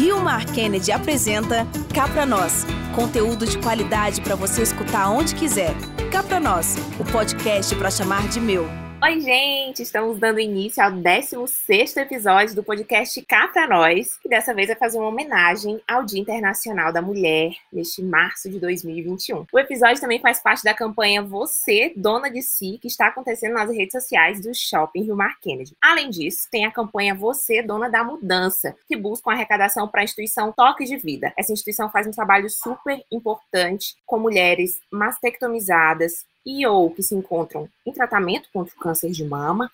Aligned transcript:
Rio 0.00 0.18
Mar 0.18 0.46
Kennedy 0.46 0.90
apresenta 0.90 1.66
Cá 1.94 2.08
Pra 2.08 2.24
Nós. 2.24 2.64
Conteúdo 2.94 3.44
de 3.44 3.58
qualidade 3.58 4.22
para 4.22 4.34
você 4.34 4.62
escutar 4.62 5.10
onde 5.10 5.34
quiser. 5.34 5.74
Cá 6.10 6.22
Pra 6.22 6.40
Nós, 6.40 6.74
o 6.98 7.04
podcast 7.04 7.74
para 7.76 7.90
chamar 7.90 8.26
de 8.28 8.40
meu. 8.40 8.66
Oi, 9.02 9.18
gente! 9.18 9.82
Estamos 9.82 10.18
dando 10.18 10.40
início 10.40 10.82
ao 10.82 10.92
16 10.92 11.96
episódio 11.96 12.54
do 12.54 12.62
podcast 12.62 13.22
Cá 13.22 13.48
Pra 13.48 13.66
Nós, 13.66 14.18
que 14.18 14.28
dessa 14.28 14.52
vez 14.52 14.68
vai 14.68 14.76
fazer 14.76 14.98
uma 14.98 15.08
homenagem 15.08 15.80
ao 15.88 16.04
Dia 16.04 16.20
Internacional 16.20 16.92
da 16.92 17.00
Mulher, 17.00 17.54
neste 17.72 18.02
março 18.02 18.50
de 18.50 18.60
2021. 18.60 19.46
O 19.50 19.58
episódio 19.58 20.02
também 20.02 20.20
faz 20.20 20.40
parte 20.42 20.62
da 20.62 20.74
campanha 20.74 21.22
Você, 21.22 21.94
Dona 21.96 22.30
de 22.30 22.42
Si, 22.42 22.78
que 22.78 22.88
está 22.88 23.06
acontecendo 23.06 23.54
nas 23.54 23.74
redes 23.74 23.92
sociais 23.92 24.42
do 24.42 24.54
Shopping 24.54 25.04
Rio 25.04 25.16
Mar 25.16 25.40
Kennedy. 25.40 25.74
Além 25.80 26.10
disso, 26.10 26.46
tem 26.50 26.66
a 26.66 26.70
campanha 26.70 27.14
Você, 27.14 27.62
Dona 27.62 27.88
da 27.88 28.04
Mudança, 28.04 28.76
que 28.86 28.96
busca 28.96 29.30
uma 29.30 29.34
arrecadação 29.34 29.88
para 29.88 30.02
a 30.02 30.04
instituição 30.04 30.52
Toque 30.52 30.84
de 30.84 30.98
Vida. 30.98 31.32
Essa 31.38 31.54
instituição 31.54 31.90
faz 31.90 32.06
um 32.06 32.12
trabalho 32.12 32.50
super 32.50 33.02
importante 33.10 33.96
com 34.04 34.18
mulheres 34.18 34.78
mastectomizadas, 34.92 36.26
e 36.44 36.66
ou 36.66 36.90
que 36.90 37.02
se 37.02 37.14
encontram 37.14 37.68
em 37.86 37.92
tratamento 37.92 38.48
contra 38.52 38.74
o 38.74 38.78
câncer 38.78 39.10
de 39.10 39.24
mama, 39.24 39.70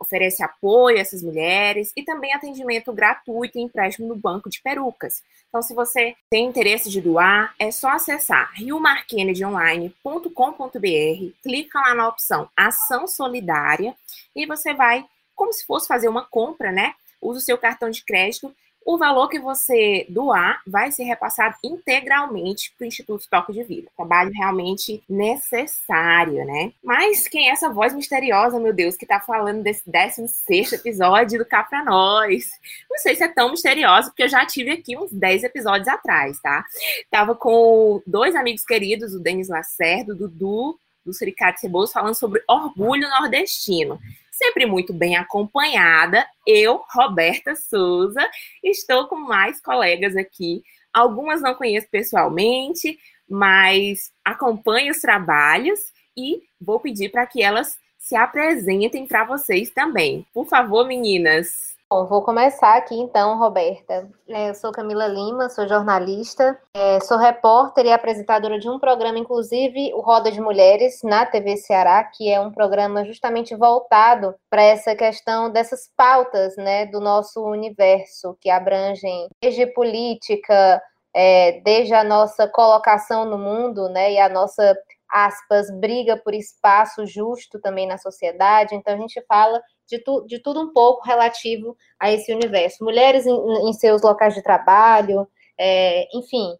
oferece 0.00 0.42
apoio 0.42 0.96
a 0.96 1.00
essas 1.00 1.22
mulheres 1.22 1.92
e 1.94 2.02
também 2.02 2.32
atendimento 2.32 2.90
gratuito 2.92 3.58
e 3.58 3.62
empréstimo 3.62 4.08
no 4.08 4.16
banco 4.16 4.48
de 4.48 4.62
perucas. 4.62 5.22
Então, 5.48 5.60
se 5.60 5.74
você 5.74 6.16
tem 6.30 6.46
interesse 6.46 6.88
de 6.88 7.02
doar, 7.02 7.54
é 7.58 7.70
só 7.70 7.90
acessar 7.90 8.50
riomarkennedyonline.com.br, 8.54 11.34
clica 11.42 11.80
lá 11.80 11.94
na 11.94 12.08
opção 12.08 12.48
Ação 12.56 13.06
Solidária 13.06 13.94
e 14.34 14.46
você 14.46 14.72
vai, 14.72 15.04
como 15.36 15.52
se 15.52 15.66
fosse 15.66 15.86
fazer 15.86 16.08
uma 16.08 16.24
compra, 16.24 16.72
né? 16.72 16.94
Usa 17.20 17.38
o 17.38 17.42
seu 17.42 17.58
cartão 17.58 17.90
de 17.90 18.02
crédito 18.02 18.56
o 18.84 18.96
valor 18.96 19.28
que 19.28 19.38
você 19.38 20.06
doar 20.08 20.62
vai 20.66 20.90
ser 20.90 21.04
repassado 21.04 21.54
integralmente 21.62 22.72
para 22.76 22.84
o 22.84 22.88
Instituto 22.88 23.26
Toque 23.30 23.52
de 23.52 23.62
Vida. 23.62 23.90
Trabalho 23.96 24.32
realmente 24.32 25.02
necessário, 25.08 26.44
né? 26.44 26.72
Mas 26.82 27.28
quem 27.28 27.48
é 27.48 27.52
essa 27.52 27.70
voz 27.70 27.94
misteriosa, 27.94 28.58
meu 28.58 28.72
Deus, 28.72 28.96
que 28.96 29.04
está 29.04 29.20
falando 29.20 29.62
desse 29.62 29.88
16 29.88 30.72
episódio 30.72 31.38
do 31.38 31.44
Cá 31.44 31.62
Pra 31.62 31.84
Nós? 31.84 32.50
Não 32.90 32.98
sei 32.98 33.14
se 33.14 33.22
é 33.22 33.28
tão 33.28 33.50
misteriosa, 33.50 34.08
porque 34.08 34.24
eu 34.24 34.28
já 34.28 34.44
tive 34.46 34.70
aqui 34.72 34.96
uns 34.96 35.12
10 35.12 35.44
episódios 35.44 35.88
atrás, 35.88 36.40
tá? 36.40 36.64
Tava 37.10 37.34
com 37.34 38.02
dois 38.06 38.34
amigos 38.34 38.64
queridos, 38.64 39.14
o 39.14 39.20
Denis 39.20 39.48
Lacerda, 39.48 40.12
o 40.12 40.16
Dudu, 40.16 40.78
do 41.04 41.14
Suricato 41.14 41.60
Ceboso, 41.60 41.92
falando 41.92 42.14
sobre 42.14 42.42
orgulho 42.46 43.08
nordestino 43.08 43.98
sempre 44.42 44.64
muito 44.64 44.94
bem 44.94 45.16
acompanhada. 45.16 46.26
Eu, 46.46 46.82
Roberta 46.94 47.54
Souza, 47.54 48.26
estou 48.64 49.06
com 49.06 49.16
mais 49.16 49.60
colegas 49.60 50.16
aqui. 50.16 50.62
Algumas 50.92 51.42
não 51.42 51.54
conheço 51.54 51.86
pessoalmente, 51.90 52.98
mas 53.28 54.10
acompanho 54.24 54.90
os 54.90 55.00
trabalhos 55.00 55.78
e 56.16 56.42
vou 56.60 56.80
pedir 56.80 57.10
para 57.10 57.26
que 57.26 57.42
elas 57.42 57.78
se 57.98 58.16
apresentem 58.16 59.06
para 59.06 59.24
vocês 59.24 59.70
também. 59.70 60.26
Por 60.32 60.46
favor, 60.46 60.86
meninas. 60.86 61.76
Bom, 61.92 62.06
vou 62.06 62.22
começar 62.22 62.76
aqui 62.76 62.94
então, 62.94 63.36
Roberta. 63.36 64.08
É, 64.28 64.50
eu 64.50 64.54
sou 64.54 64.70
Camila 64.70 65.08
Lima, 65.08 65.48
sou 65.48 65.66
jornalista, 65.66 66.56
é, 66.72 67.00
sou 67.00 67.18
repórter 67.18 67.84
e 67.84 67.92
apresentadora 67.92 68.60
de 68.60 68.70
um 68.70 68.78
programa, 68.78 69.18
inclusive 69.18 69.92
o 69.94 70.00
Roda 70.00 70.30
de 70.30 70.40
Mulheres, 70.40 71.00
na 71.02 71.26
TV 71.26 71.56
Ceará, 71.56 72.04
que 72.04 72.30
é 72.30 72.40
um 72.40 72.52
programa 72.52 73.04
justamente 73.04 73.56
voltado 73.56 74.36
para 74.48 74.62
essa 74.62 74.94
questão 74.94 75.50
dessas 75.50 75.90
pautas 75.96 76.56
né, 76.56 76.86
do 76.86 77.00
nosso 77.00 77.44
universo, 77.44 78.38
que 78.40 78.48
abrangem 78.50 79.28
desde 79.42 79.66
política, 79.66 80.80
é, 81.12 81.60
desde 81.62 81.92
a 81.92 82.04
nossa 82.04 82.46
colocação 82.46 83.24
no 83.24 83.36
mundo 83.36 83.88
né, 83.88 84.12
e 84.12 84.18
a 84.20 84.28
nossa 84.28 84.78
aspas, 85.12 85.70
briga 85.78 86.16
por 86.16 86.34
espaço 86.34 87.06
justo 87.06 87.60
também 87.60 87.86
na 87.86 87.98
sociedade. 87.98 88.74
Então, 88.74 88.94
a 88.94 88.96
gente 88.96 89.20
fala 89.26 89.60
de, 89.86 89.98
tu, 89.98 90.24
de 90.26 90.38
tudo 90.38 90.60
um 90.60 90.72
pouco 90.72 91.06
relativo 91.06 91.76
a 91.98 92.10
esse 92.10 92.32
universo. 92.32 92.84
Mulheres 92.84 93.26
em, 93.26 93.68
em 93.68 93.72
seus 93.72 94.02
locais 94.02 94.34
de 94.34 94.42
trabalho, 94.42 95.26
é, 95.58 96.08
enfim, 96.16 96.56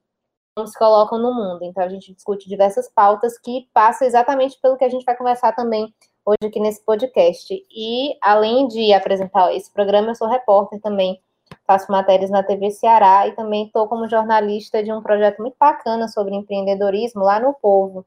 como 0.54 0.66
se 0.66 0.78
colocam 0.78 1.18
no 1.18 1.32
mundo. 1.32 1.60
Então, 1.62 1.82
a 1.82 1.88
gente 1.88 2.12
discute 2.12 2.48
diversas 2.48 2.88
pautas 2.92 3.38
que 3.38 3.68
passam 3.72 4.06
exatamente 4.06 4.58
pelo 4.60 4.76
que 4.76 4.84
a 4.84 4.88
gente 4.88 5.04
vai 5.04 5.16
conversar 5.16 5.52
também 5.52 5.92
hoje 6.24 6.48
aqui 6.48 6.60
nesse 6.60 6.84
podcast. 6.84 7.54
E, 7.70 8.16
além 8.20 8.68
de 8.68 8.92
apresentar 8.92 9.54
esse 9.54 9.72
programa, 9.72 10.10
eu 10.10 10.14
sou 10.14 10.28
repórter 10.28 10.80
também, 10.80 11.20
faço 11.66 11.90
matérias 11.90 12.30
na 12.30 12.42
TV 12.42 12.70
Ceará 12.70 13.26
e 13.26 13.32
também 13.32 13.66
estou 13.66 13.88
como 13.88 14.08
jornalista 14.08 14.82
de 14.82 14.92
um 14.92 15.02
projeto 15.02 15.40
muito 15.40 15.56
bacana 15.58 16.08
sobre 16.08 16.34
empreendedorismo 16.34 17.22
lá 17.22 17.40
no 17.40 17.54
Povo, 17.54 18.04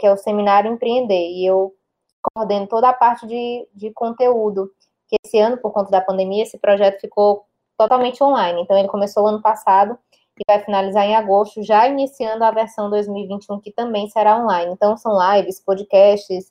que 0.00 0.06
é 0.06 0.12
o 0.12 0.16
Seminário 0.16 0.72
Empreender. 0.72 1.28
E 1.30 1.44
eu 1.46 1.74
coordeno 2.22 2.66
toda 2.66 2.88
a 2.88 2.94
parte 2.94 3.26
de, 3.26 3.68
de 3.74 3.92
conteúdo, 3.92 4.70
que 5.06 5.16
esse 5.24 5.38
ano, 5.38 5.58
por 5.58 5.72
conta 5.72 5.90
da 5.90 6.00
pandemia, 6.00 6.42
esse 6.42 6.58
projeto 6.58 7.00
ficou 7.00 7.44
totalmente 7.78 8.22
online. 8.24 8.62
Então, 8.62 8.76
ele 8.78 8.88
começou 8.88 9.26
ano 9.26 9.42
passado 9.42 9.98
e 10.38 10.42
vai 10.46 10.64
finalizar 10.64 11.04
em 11.04 11.14
agosto, 11.14 11.62
já 11.62 11.86
iniciando 11.86 12.44
a 12.44 12.50
versão 12.50 12.88
2021, 12.88 13.60
que 13.60 13.70
também 13.70 14.08
será 14.08 14.38
online. 14.38 14.72
Então, 14.72 14.96
são 14.96 15.12
lives, 15.34 15.60
podcasts, 15.60 16.50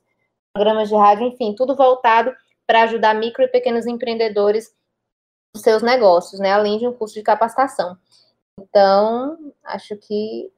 programas 0.54 0.90
de 0.90 0.96
rádio, 0.96 1.28
enfim, 1.28 1.56
tudo 1.56 1.76
voltado 1.76 2.34
para 2.68 2.84
ajudar 2.84 3.16
micro 3.16 3.44
e 3.44 3.48
pequenos 3.48 3.88
empreendedores 3.88 4.72
nos 5.56 5.64
seus 5.64 5.82
negócios, 5.82 6.40
né? 6.40 6.52
Além 6.52 6.78
de 6.78 6.88
um 6.88 6.94
curso 6.94 7.16
de 7.16 7.24
capacitação. 7.24 7.98
Então, 8.60 9.38
acho 9.64 9.96
que 9.98 10.52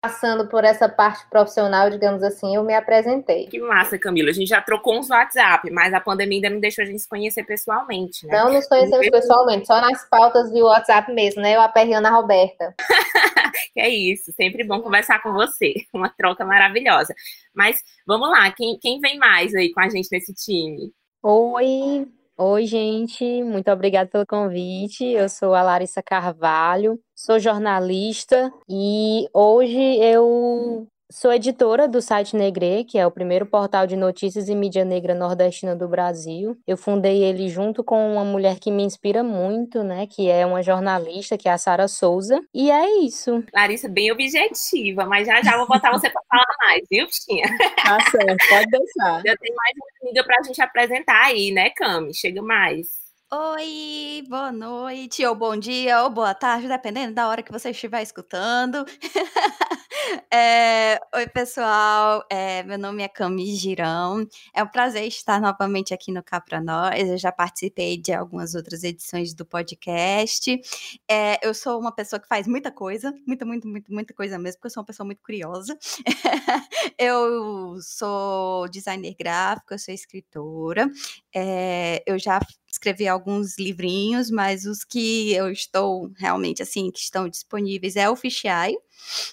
passando 0.00 0.48
por 0.48 0.64
essa 0.64 0.88
parte 0.88 1.28
profissional, 1.28 1.90
digamos 1.90 2.22
assim, 2.22 2.54
eu 2.54 2.62
me 2.62 2.74
apresentei. 2.74 3.46
Que 3.46 3.58
massa, 3.58 3.98
Camila. 3.98 4.30
A 4.30 4.32
gente 4.32 4.48
já 4.48 4.60
trocou 4.60 4.98
uns 4.98 5.10
WhatsApp, 5.10 5.70
mas 5.70 5.92
a 5.92 6.00
pandemia 6.00 6.38
ainda 6.38 6.50
não 6.50 6.60
deixou 6.60 6.82
a 6.82 6.86
gente 6.86 7.00
se 7.00 7.08
conhecer 7.08 7.44
pessoalmente, 7.44 8.26
né? 8.26 8.38
Não 8.38 8.52
nos 8.52 8.66
conhecemos 8.66 9.08
pessoalmente, 9.10 9.66
só 9.66 9.80
nas 9.80 10.08
pautas 10.08 10.50
do 10.50 10.64
WhatsApp 10.64 11.12
mesmo, 11.12 11.42
né? 11.42 11.56
Eu 11.56 11.60
aperreando 11.60 12.06
a 12.06 12.10
Roberta. 12.10 12.74
é 13.76 13.88
isso, 13.88 14.32
sempre 14.32 14.64
bom 14.64 14.80
conversar 14.80 15.20
com 15.20 15.32
você. 15.32 15.74
Uma 15.92 16.08
troca 16.08 16.44
maravilhosa. 16.44 17.14
Mas 17.54 17.82
vamos 18.06 18.30
lá, 18.30 18.50
quem, 18.52 18.78
quem 18.78 19.00
vem 19.00 19.18
mais 19.18 19.54
aí 19.54 19.72
com 19.72 19.80
a 19.80 19.88
gente 19.88 20.08
nesse 20.12 20.32
time? 20.32 20.92
Oi, 21.22 22.06
Oi, 22.40 22.66
gente, 22.66 23.42
muito 23.42 23.68
obrigada 23.70 24.08
pelo 24.08 24.24
convite. 24.26 25.04
Eu 25.04 25.28
sou 25.28 25.54
a 25.54 25.62
Larissa 25.62 26.00
Carvalho, 26.02 27.00
sou 27.14 27.38
jornalista 27.40 28.52
e 28.68 29.28
hoje 29.34 29.76
eu 30.00 30.86
Sou 31.10 31.32
editora 31.32 31.88
do 31.88 32.02
site 32.02 32.36
Negre, 32.36 32.84
que 32.84 32.98
é 32.98 33.06
o 33.06 33.10
primeiro 33.10 33.46
portal 33.46 33.86
de 33.86 33.96
notícias 33.96 34.46
e 34.50 34.54
mídia 34.54 34.84
negra 34.84 35.14
nordestina 35.14 35.74
do 35.74 35.88
Brasil. 35.88 36.58
Eu 36.66 36.76
fundei 36.76 37.24
ele 37.24 37.48
junto 37.48 37.82
com 37.82 38.12
uma 38.12 38.24
mulher 38.26 38.58
que 38.58 38.70
me 38.70 38.82
inspira 38.82 39.22
muito, 39.24 39.82
né, 39.82 40.06
que 40.06 40.28
é 40.28 40.44
uma 40.44 40.62
jornalista, 40.62 41.38
que 41.38 41.48
é 41.48 41.52
a 41.52 41.56
Sara 41.56 41.88
Souza. 41.88 42.38
E 42.52 42.70
é 42.70 43.00
isso. 43.00 43.42
Larissa, 43.54 43.88
bem 43.88 44.12
objetiva, 44.12 45.06
mas 45.06 45.26
já 45.26 45.42
já 45.42 45.56
vou 45.56 45.66
botar 45.66 45.92
você 45.92 46.10
para 46.10 46.22
falar 46.28 46.56
mais, 46.66 46.82
viu, 46.90 47.06
Bichinha? 47.06 47.46
Tá 47.88 47.98
certo, 48.10 48.48
pode 48.50 48.66
deixar. 48.66 49.22
Já 49.24 49.36
tem 49.38 49.54
mais 49.54 49.74
uma 49.76 50.02
amiga 50.02 50.24
para 50.24 50.36
a 50.40 50.42
gente 50.42 50.60
apresentar 50.60 51.24
aí, 51.24 51.50
né, 51.52 51.70
Cami? 51.70 52.14
Chega 52.14 52.42
mais. 52.42 53.07
Oi, 53.30 54.24
boa 54.26 54.50
noite, 54.50 55.22
ou 55.26 55.34
bom 55.34 55.54
dia, 55.54 56.02
ou 56.02 56.08
boa 56.08 56.32
tarde, 56.32 56.66
dependendo 56.66 57.12
da 57.12 57.28
hora 57.28 57.42
que 57.42 57.52
você 57.52 57.72
estiver 57.72 58.02
escutando. 58.02 58.86
é, 60.32 60.98
oi, 61.14 61.26
pessoal, 61.28 62.24
é, 62.30 62.62
meu 62.62 62.78
nome 62.78 63.02
é 63.02 63.08
Cami 63.08 63.54
Girão. 63.54 64.26
É 64.54 64.62
um 64.62 64.66
prazer 64.66 65.06
estar 65.06 65.42
novamente 65.42 65.92
aqui 65.92 66.10
no 66.10 66.22
Cá 66.22 66.40
Pra 66.40 66.58
Nós. 66.58 67.06
Eu 67.06 67.18
já 67.18 67.30
participei 67.30 67.98
de 67.98 68.14
algumas 68.14 68.54
outras 68.54 68.82
edições 68.82 69.34
do 69.34 69.44
podcast. 69.44 70.58
É, 71.06 71.46
eu 71.46 71.52
sou 71.52 71.78
uma 71.78 71.92
pessoa 71.94 72.18
que 72.18 72.26
faz 72.26 72.46
muita 72.46 72.72
coisa, 72.72 73.12
muita, 73.26 73.44
muita, 73.44 73.68
muita, 73.90 74.14
coisa 74.14 74.38
mesmo, 74.38 74.56
porque 74.56 74.68
eu 74.68 74.70
sou 74.70 74.80
uma 74.80 74.86
pessoa 74.86 75.04
muito 75.04 75.22
curiosa. 75.22 75.78
eu 76.98 77.76
sou 77.82 78.66
designer 78.70 79.14
gráfico, 79.14 79.74
eu 79.74 79.78
sou 79.78 79.92
escritora. 79.92 80.90
É, 81.34 82.02
eu 82.06 82.18
já 82.18 82.40
escrevi 82.78 83.08
alguns 83.08 83.58
livrinhos, 83.58 84.30
mas 84.30 84.64
os 84.64 84.84
que 84.84 85.32
eu 85.32 85.50
estou 85.50 86.10
realmente 86.16 86.62
assim, 86.62 86.90
que 86.90 87.00
estão 87.00 87.28
disponíveis 87.28 87.96
é 87.96 88.08
o 88.08 88.16
Fichiai, 88.16 88.74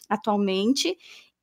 atualmente, 0.09 0.97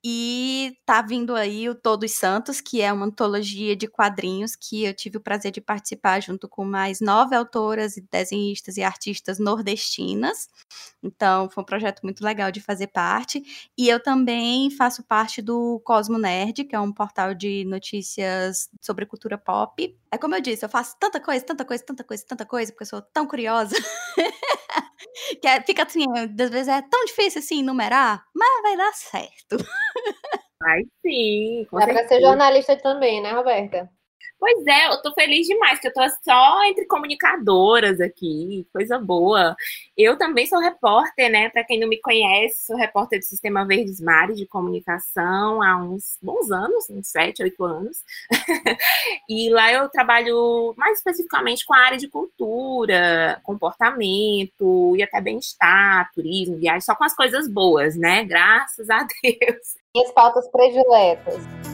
e 0.05 0.77
tá 0.85 1.01
vindo 1.01 1.37
aí 1.37 1.69
o 1.69 1.77
Todos 1.77 2.11
Santos, 2.13 2.61
que 2.61 2.83
é 2.83 2.93
uma 2.93 3.07
antologia 3.07 3.77
de 3.77 3.87
quadrinhos 3.87 4.57
que 4.57 4.83
eu 4.85 4.93
tive 4.93 5.17
o 5.19 5.21
prazer 5.21 5.53
de 5.53 5.61
participar 5.61 6.21
junto 6.21 6.49
com 6.49 6.65
mais 6.65 7.01
nove 7.01 7.37
autoras, 7.37 7.95
desenhistas 8.11 8.77
e 8.77 8.83
artistas 8.83 9.39
nordestinas. 9.39 10.49
Então, 11.03 11.49
foi 11.49 11.63
um 11.63 11.67
projeto 11.67 12.01
muito 12.03 12.25
legal 12.25 12.51
de 12.51 12.61
fazer 12.61 12.89
parte. 12.89 13.43
E 13.79 13.89
eu 13.89 14.03
também 14.03 14.71
faço 14.73 15.05
parte 15.05 15.41
do 15.41 15.81
Cosmo 15.85 16.19
Nerd, 16.19 16.65
que 16.65 16.75
é 16.75 16.81
um 16.81 16.93
portal 16.93 17.33
de 17.33 17.65
notícias 17.65 18.69
sobre 18.81 19.07
cultura 19.07 19.39
pop 19.39 19.97
É 20.13 20.19
como 20.19 20.35
eu 20.35 20.43
disse, 20.43 20.63
eu 20.63 20.69
faço 20.69 20.95
tanta 21.01 21.19
coisa, 21.19 21.43
tanta 21.45 21.65
coisa, 21.65 21.85
tanta 21.85 22.05
coisa, 22.05 22.25
tanta 22.29 22.45
coisa, 22.45 22.71
porque 22.71 22.83
eu 22.83 22.87
sou 22.87 23.01
tão 23.01 23.27
curiosa. 23.27 23.75
que 25.41 25.49
é, 25.49 25.61
fica 25.63 25.85
assim, 25.85 26.05
às 26.19 26.51
vezes 26.51 26.69
é 26.69 26.83
tão 26.83 27.05
difícil 27.07 27.39
assim 27.41 27.63
numerar, 27.63 28.23
mas 28.35 28.63
vai 28.63 28.77
dar 28.77 28.93
certo. 28.93 29.57
Vai 30.61 30.83
sim. 31.01 31.67
Dá 31.73 31.87
para 31.87 32.07
ser 32.07 32.21
jornalista 32.21 32.77
também, 32.77 33.23
né, 33.23 33.33
Roberta? 33.33 33.91
Pois 34.39 34.67
é, 34.67 34.89
eu 34.89 35.01
tô 35.01 35.13
feliz 35.13 35.47
demais, 35.47 35.79
que 35.79 35.87
eu 35.87 35.93
tô 35.93 36.01
só 36.25 36.65
entre 36.65 36.85
comunicadoras 36.87 38.01
aqui, 38.01 38.67
coisa 38.73 38.99
boa. 38.99 39.55
Eu 39.97 40.19
também 40.19 40.47
sou 40.47 40.59
repórter, 40.59 41.31
né? 41.31 41.49
Para 41.49 41.63
quem 41.65 41.79
não 41.79 41.89
me 41.89 42.01
conhece, 42.01 42.67
sou 42.67 42.77
repórter 42.77 43.21
do 43.21 43.25
Sistema 43.25 43.65
Verdes 43.65 44.01
Mares 44.01 44.37
de 44.37 44.45
Comunicação 44.45 45.63
há 45.63 45.77
uns 45.77 46.19
bons 46.21 46.51
anos, 46.51 46.91
uns 46.91 47.07
sete, 47.09 47.43
oito 47.43 47.63
anos. 47.63 47.99
e 49.29 49.49
lá 49.51 49.73
eu 49.73 49.89
trabalho 49.89 50.75
mais 50.77 50.99
especificamente 50.99 51.65
com 51.65 51.75
a 51.75 51.79
área 51.79 51.99
de 51.99 52.09
cultura, 52.09 53.41
comportamento 53.45 54.97
e 54.97 55.05
até 55.05 55.21
bem-estar, 55.21 56.11
turismo, 56.13 56.57
viagem, 56.57 56.81
só 56.81 56.97
com 56.97 57.05
as 57.05 57.15
coisas 57.15 57.49
boas, 57.49 57.97
né? 57.97 58.25
Graças 58.25 58.91
a 58.91 59.07
Deus. 59.23 59.77
E 59.95 60.05
as 60.05 60.13
pautas 60.13 60.51
prediletas. 60.51 61.72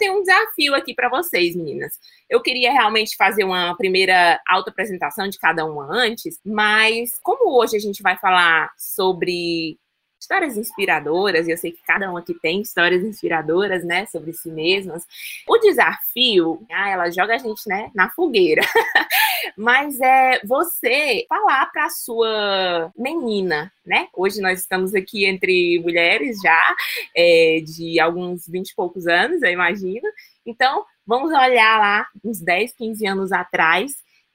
Tenho 0.00 0.18
um 0.18 0.22
desafio 0.22 0.74
aqui 0.74 0.94
para 0.94 1.08
vocês, 1.08 1.54
meninas. 1.54 1.92
Eu 2.28 2.40
queria 2.42 2.72
realmente 2.72 3.14
fazer 3.16 3.44
uma 3.44 3.76
primeira 3.76 4.40
autoapresentação 4.48 5.28
de 5.28 5.38
cada 5.38 5.64
uma 5.64 5.86
antes, 5.88 6.40
mas 6.44 7.18
como 7.22 7.56
hoje 7.56 7.76
a 7.76 7.80
gente 7.80 8.02
vai 8.02 8.16
falar 8.16 8.72
sobre 8.76 9.78
histórias 10.20 10.56
inspiradoras, 10.56 11.48
e 11.48 11.50
eu 11.50 11.56
sei 11.56 11.72
que 11.72 11.82
cada 11.82 12.10
uma 12.10 12.20
aqui 12.20 12.34
tem 12.34 12.60
histórias 12.60 13.02
inspiradoras, 13.02 13.84
né, 13.84 14.06
sobre 14.06 14.32
si 14.32 14.50
mesmas. 14.50 15.04
O 15.48 15.56
desafio, 15.58 16.64
ah, 16.70 16.90
ela 16.90 17.10
joga 17.10 17.34
a 17.34 17.38
gente, 17.38 17.62
né, 17.66 17.90
na 17.94 18.10
fogueira. 18.10 18.62
Mas 19.56 20.00
é 20.00 20.40
você 20.44 21.24
falar 21.28 21.66
para 21.72 21.90
sua 21.90 22.92
menina, 22.96 23.72
né? 23.84 24.08
Hoje 24.14 24.40
nós 24.40 24.60
estamos 24.60 24.94
aqui 24.94 25.24
entre 25.24 25.78
mulheres 25.80 26.38
já, 26.42 26.76
é, 27.16 27.60
de 27.64 28.00
alguns 28.00 28.46
20 28.46 28.70
e 28.70 28.74
poucos 28.74 29.06
anos, 29.06 29.42
eu 29.42 29.50
imagino. 29.50 30.08
Então, 30.44 30.84
vamos 31.06 31.30
olhar 31.30 31.78
lá 31.78 32.06
uns 32.24 32.40
10, 32.40 32.72
15 32.74 33.06
anos 33.06 33.32
atrás 33.32 33.92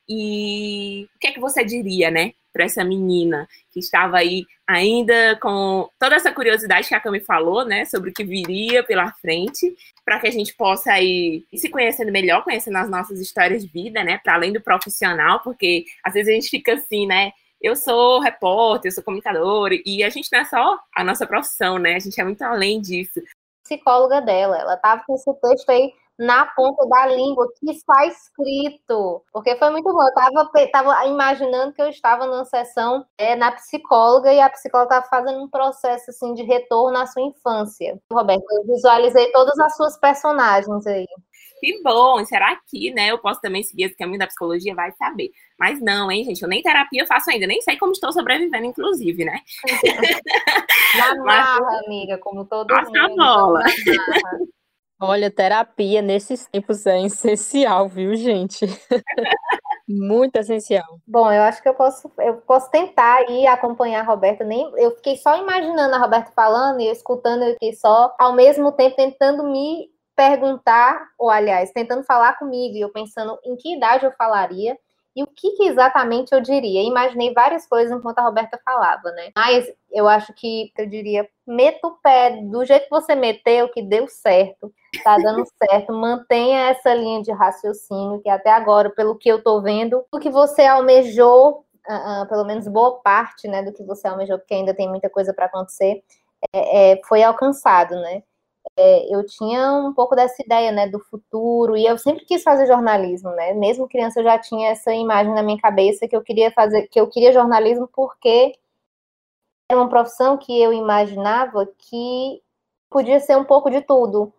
e 0.07 1.07
o 1.16 1.19
que 1.19 1.28
é 1.28 1.31
que 1.31 1.40
você 1.40 1.63
diria, 1.63 2.12
né, 2.12 2.34
para 2.54 2.63
essa 2.63 2.86
menina 2.86 3.48
que 3.72 3.80
estava 3.80 4.18
aí 4.18 4.46
ainda 4.66 5.38
com 5.42 5.90
toda 6.00 6.16
essa 6.16 6.31
curiosidade 6.31 6.88
que 6.88 6.96
a 6.96 7.00
Cami 7.02 7.19
falou, 7.19 7.66
né, 7.66 7.84
sobre 7.84 8.10
o 8.10 8.13
que 8.13 8.24
viria 8.24 8.81
pela 8.84 9.12
frente, 9.12 9.75
para 10.06 10.19
que 10.19 10.28
a 10.28 10.31
gente 10.31 10.56
possa 10.56 11.00
ir 11.02 11.46
se 11.54 11.69
conhecendo 11.69 12.12
melhor, 12.12 12.44
conhecendo 12.44 12.78
as 12.78 12.90
nossas 12.90 13.19
histórias 13.19 13.63
de 13.63 13.69
vida, 13.69 14.04
né, 14.04 14.19
para 14.24 14.36
além 14.36 14.54
do 14.54 14.62
profissional, 14.62 15.42
porque 15.42 15.84
às 16.04 16.13
vezes 16.13 16.30
a 16.30 16.34
gente 16.34 16.50
fica 16.50 16.74
assim, 16.74 17.06
né, 17.06 17.31
eu 17.62 17.75
sou 17.75 18.22
repórter, 18.22 18.90
eu 18.90 18.96
sou 18.96 19.04
comunicadora, 19.04 19.75
e 19.86 20.04
a 20.04 20.10
gente 20.10 20.30
não 20.31 20.40
é 20.40 20.46
só 20.46 20.80
a 20.96 21.04
nossa 21.04 21.28
profissão, 21.28 21.78
né, 21.78 21.96
a 21.96 22.00
gente 22.00 22.19
é 22.19 22.24
muito 22.24 22.42
além 22.42 22.80
disso. 22.80 23.22
Psicóloga 23.63 24.22
dela, 24.22 24.57
ela 24.57 24.78
tava 24.78 25.04
com 25.06 25.16
esse 25.16 25.34
texto 25.42 25.69
aí 25.69 25.92
na 26.17 26.45
ponta 26.45 26.88
da 26.88 27.07
língua 27.07 27.47
que 27.59 27.71
está 27.71 28.06
escrito. 28.06 29.23
Porque 29.31 29.56
foi 29.57 29.69
muito 29.69 29.91
bom. 29.91 30.01
Eu 30.01 30.07
estava 30.07 30.50
tava 30.71 31.06
imaginando 31.07 31.73
que 31.73 31.81
eu 31.81 31.89
estava 31.89 32.25
numa 32.25 32.45
sessão 32.45 33.06
é, 33.17 33.35
na 33.35 33.51
psicóloga 33.51 34.33
e 34.33 34.39
a 34.39 34.50
psicóloga 34.50 34.97
estava 34.97 35.07
fazendo 35.07 35.44
um 35.44 35.50
processo 35.50 36.09
assim 36.09 36.33
de 36.33 36.44
retorno 36.44 36.97
à 36.97 37.06
sua 37.06 37.21
infância. 37.21 38.00
Roberto, 38.12 38.45
eu 38.51 38.65
visualizei 38.65 39.31
todas 39.31 39.57
as 39.59 39.75
suas 39.75 39.97
personagens 40.00 40.85
aí. 40.88 41.06
Que 41.59 41.81
bom, 41.81 42.23
será 42.25 42.57
que, 42.68 42.91
né? 42.91 43.11
Eu 43.11 43.18
posso 43.18 43.39
também 43.39 43.63
seguir 43.63 43.85
esse 43.85 43.95
caminho 43.95 44.19
da 44.19 44.27
psicologia, 44.27 44.75
vai 44.75 44.91
saber. 44.91 45.31
Mas 45.57 45.81
não, 45.81 46.11
hein, 46.11 46.23
gente, 46.23 46.41
eu 46.41 46.50
nem 46.50 46.61
terapia 46.61 47.07
faço 47.07 47.31
ainda, 47.31 47.47
nem 47.47 47.61
sei 47.61 47.77
como 47.77 47.94
estou 47.94 48.11
sobrevivendo, 48.11 48.65
inclusive, 48.65 49.23
né? 49.23 49.39
Na 50.97 51.15
marra, 51.23 51.79
amiga, 51.85 52.18
como 52.18 52.45
todo 52.45 52.68
passa 52.68 52.91
mundo. 52.91 53.21
a 53.21 53.38
bola. 53.38 53.63
Olha, 55.06 55.30
terapia 55.30 56.02
nesses 56.02 56.48
tempos 56.48 56.86
é 56.86 57.02
essencial, 57.02 57.88
viu, 57.88 58.16
gente? 58.16 58.66
Muito 59.88 60.36
essencial. 60.38 61.00
Bom, 61.07 61.31
eu 61.31 61.44
acho 61.44 61.62
que 61.62 61.69
eu 61.69 61.75
posso, 61.75 62.12
eu 62.18 62.38
posso 62.38 62.72
tentar 62.72 63.30
ir 63.30 63.46
acompanhar 63.46 64.02
a 64.02 64.04
Roberta. 64.04 64.44
Nem, 64.44 64.72
eu 64.78 64.92
fiquei 64.96 65.16
só 65.18 65.38
imaginando 65.38 65.94
a 65.94 66.00
Roberta 66.00 66.31
falando 66.36 66.81
e 66.81 66.88
eu 66.88 66.92
escutando, 66.92 67.44
eu 67.44 67.54
fiquei 67.54 67.74
só, 67.74 68.13
ao 68.18 68.34
mesmo 68.34 68.72
tempo, 68.72 68.96
tentando 68.96 69.44
me 69.44 69.90
perguntar, 70.16 71.00
ou 71.19 71.30
aliás, 71.30 71.72
tentando 71.72 72.04
falar 72.04 72.40
comigo, 72.40 72.75
e 72.75 72.81
eu 72.81 72.90
pensando 72.90 73.38
em 73.46 73.56
que 73.56 73.75
idade 73.75 74.06
eu 74.06 74.12
falaria 74.13 74.75
e 75.16 75.24
o 75.24 75.28
que, 75.28 75.52
que, 75.52 75.63
exatamente 75.63 76.34
eu 76.34 76.42
diria? 76.42 76.84
Imaginei 76.84 77.34
várias 77.34 77.66
coisas 77.66 77.98
enquanto 77.98 78.19
a 78.19 78.24
Roberta 78.24 78.60
falava, 78.66 79.12
né? 79.12 79.31
Mas 79.36 79.66
eu 79.90 80.10
acho 80.10 80.34
que 80.34 80.74
eu 80.78 80.86
diria: 80.86 81.28
meta 81.48 81.88
o 81.88 81.92
pé, 81.92 82.42
do 82.44 82.66
jeito 82.66 82.84
que 82.84 82.90
você 82.90 83.16
meteu, 83.16 83.69
que 83.69 83.81
deu 83.81 84.10
certo, 84.10 84.74
tá 85.03 85.18
dando 85.18 85.45
certo, 85.57 85.94
mantenha 85.94 86.69
essa 86.69 86.94
linha 86.94 87.21
de 87.21 87.31
raciocínio, 87.31 88.21
que 88.21 88.30
até 88.30 88.51
agora, 88.51 88.89
pelo 88.89 89.15
que 89.15 89.30
eu 89.30 89.44
tô 89.44 89.62
vendo, 89.62 90.06
o 90.12 90.19
que 90.19 90.30
você 90.30 90.63
almejou, 90.63 91.65
uh, 91.88 92.24
uh, 92.24 92.27
pelo 92.27 92.45
menos 92.45 92.68
boa 92.68 93.00
parte, 93.01 93.47
né, 93.47 93.63
do 93.63 93.74
que 93.74 93.83
você 93.83 94.07
almejou, 94.07 94.38
porque 94.38 94.53
ainda 94.53 94.74
tem 94.74 94.89
muita 94.89 95.09
coisa 95.09 95.33
para 95.33 95.45
acontecer, 95.45 96.03
é, 96.53 96.94
é, 96.94 97.01
foi 97.06 97.24
alcançado, 97.24 97.95
né? 97.95 98.24
é, 98.77 99.13
eu 99.15 99.25
tinha 99.25 99.71
um 99.74 99.94
pouco 99.94 100.15
dessa 100.15 100.42
ideia, 100.44 100.71
né, 100.71 100.88
do 100.88 101.00
futuro, 101.00 101.77
e 101.77 101.86
eu 101.86 101.97
sempre 101.97 102.25
quis 102.25 102.44
fazer 102.44 102.68
jornalismo, 102.68 103.30
né, 103.31 103.53
mesmo 103.53 103.88
criança 103.88 104.19
eu 104.19 104.24
já 104.24 104.39
tinha 104.39 104.69
essa 104.69 104.94
imagem 104.94 105.33
na 105.33 105.44
minha 105.44 105.59
cabeça 105.59 106.07
que 106.07 106.15
eu 106.15 106.21
queria 106.21 106.51
fazer, 106.51 106.88
que 106.88 107.00
eu 107.00 107.07
queria 107.07 107.33
jornalismo 107.33 107.88
porque 107.94 108.53
era 109.69 109.80
uma 109.80 109.89
profissão 109.89 110.38
que 110.38 110.59
eu 110.62 110.74
imaginava 110.74 111.65
que 111.77 112.42
podia 112.89 113.19
ser 113.19 113.36
um 113.38 113.44
pouco 113.44 113.69
de 113.69 113.81
tudo. 113.81 114.31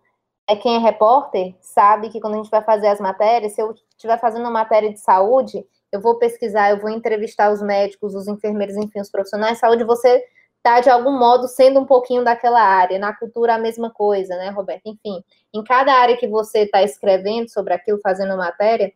É 0.49 0.55
quem 0.55 0.75
é 0.75 0.79
repórter 0.79 1.55
sabe 1.59 2.09
que 2.09 2.21
quando 2.21 2.35
a 2.35 2.37
gente 2.37 2.49
vai 2.49 2.63
fazer 2.63 2.87
as 2.87 2.99
matérias, 2.99 3.53
se 3.53 3.61
eu 3.61 3.73
estiver 3.89 4.17
fazendo 4.19 4.41
uma 4.41 4.51
matéria 4.51 4.91
de 4.91 4.99
saúde, 4.99 5.65
eu 5.91 6.01
vou 6.01 6.17
pesquisar, 6.17 6.71
eu 6.71 6.79
vou 6.79 6.89
entrevistar 6.89 7.51
os 7.51 7.61
médicos, 7.61 8.15
os 8.15 8.27
enfermeiros, 8.27 8.77
enfim, 8.77 8.99
os 9.01 9.11
profissionais 9.11 9.53
de 9.53 9.59
saúde, 9.59 9.83
você 9.83 10.23
está 10.57 10.79
de 10.79 10.89
algum 10.89 11.17
modo 11.17 11.47
sendo 11.47 11.79
um 11.79 11.85
pouquinho 11.85 12.23
daquela 12.23 12.61
área. 12.61 12.99
Na 12.99 13.13
cultura 13.13 13.55
a 13.55 13.59
mesma 13.59 13.89
coisa, 13.89 14.35
né, 14.37 14.49
Roberto? 14.49 14.83
Enfim, 14.85 15.23
em 15.53 15.63
cada 15.63 15.93
área 15.93 16.17
que 16.17 16.27
você 16.27 16.59
está 16.59 16.83
escrevendo 16.83 17.49
sobre 17.49 17.73
aquilo, 17.73 17.99
fazendo 18.01 18.35
matéria, 18.37 18.91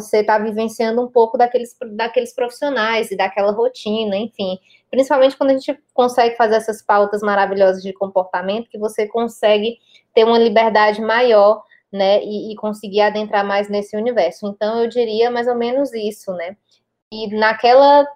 você 0.00 0.18
está 0.18 0.38
vivenciando 0.38 1.02
um 1.02 1.08
pouco 1.08 1.36
daqueles, 1.36 1.76
daqueles 1.92 2.34
profissionais 2.34 3.10
e 3.10 3.16
daquela 3.16 3.52
rotina, 3.52 4.16
enfim. 4.16 4.58
Principalmente 4.90 5.36
quando 5.36 5.50
a 5.50 5.52
gente 5.54 5.78
consegue 5.92 6.36
fazer 6.36 6.56
essas 6.56 6.82
pautas 6.82 7.22
maravilhosas 7.22 7.82
de 7.82 7.92
comportamento, 7.92 8.68
que 8.68 8.78
você 8.78 9.06
consegue 9.06 9.78
ter 10.14 10.24
uma 10.24 10.38
liberdade 10.38 11.00
maior, 11.00 11.62
né, 11.92 12.22
e, 12.22 12.52
e 12.52 12.56
conseguir 12.56 13.00
adentrar 13.00 13.44
mais 13.44 13.68
nesse 13.68 13.96
universo. 13.96 14.46
Então, 14.46 14.80
eu 14.80 14.88
diria 14.88 15.30
mais 15.30 15.48
ou 15.48 15.56
menos 15.56 15.92
isso, 15.92 16.32
né. 16.34 16.56
E 17.12 17.34
naquela, 17.36 18.06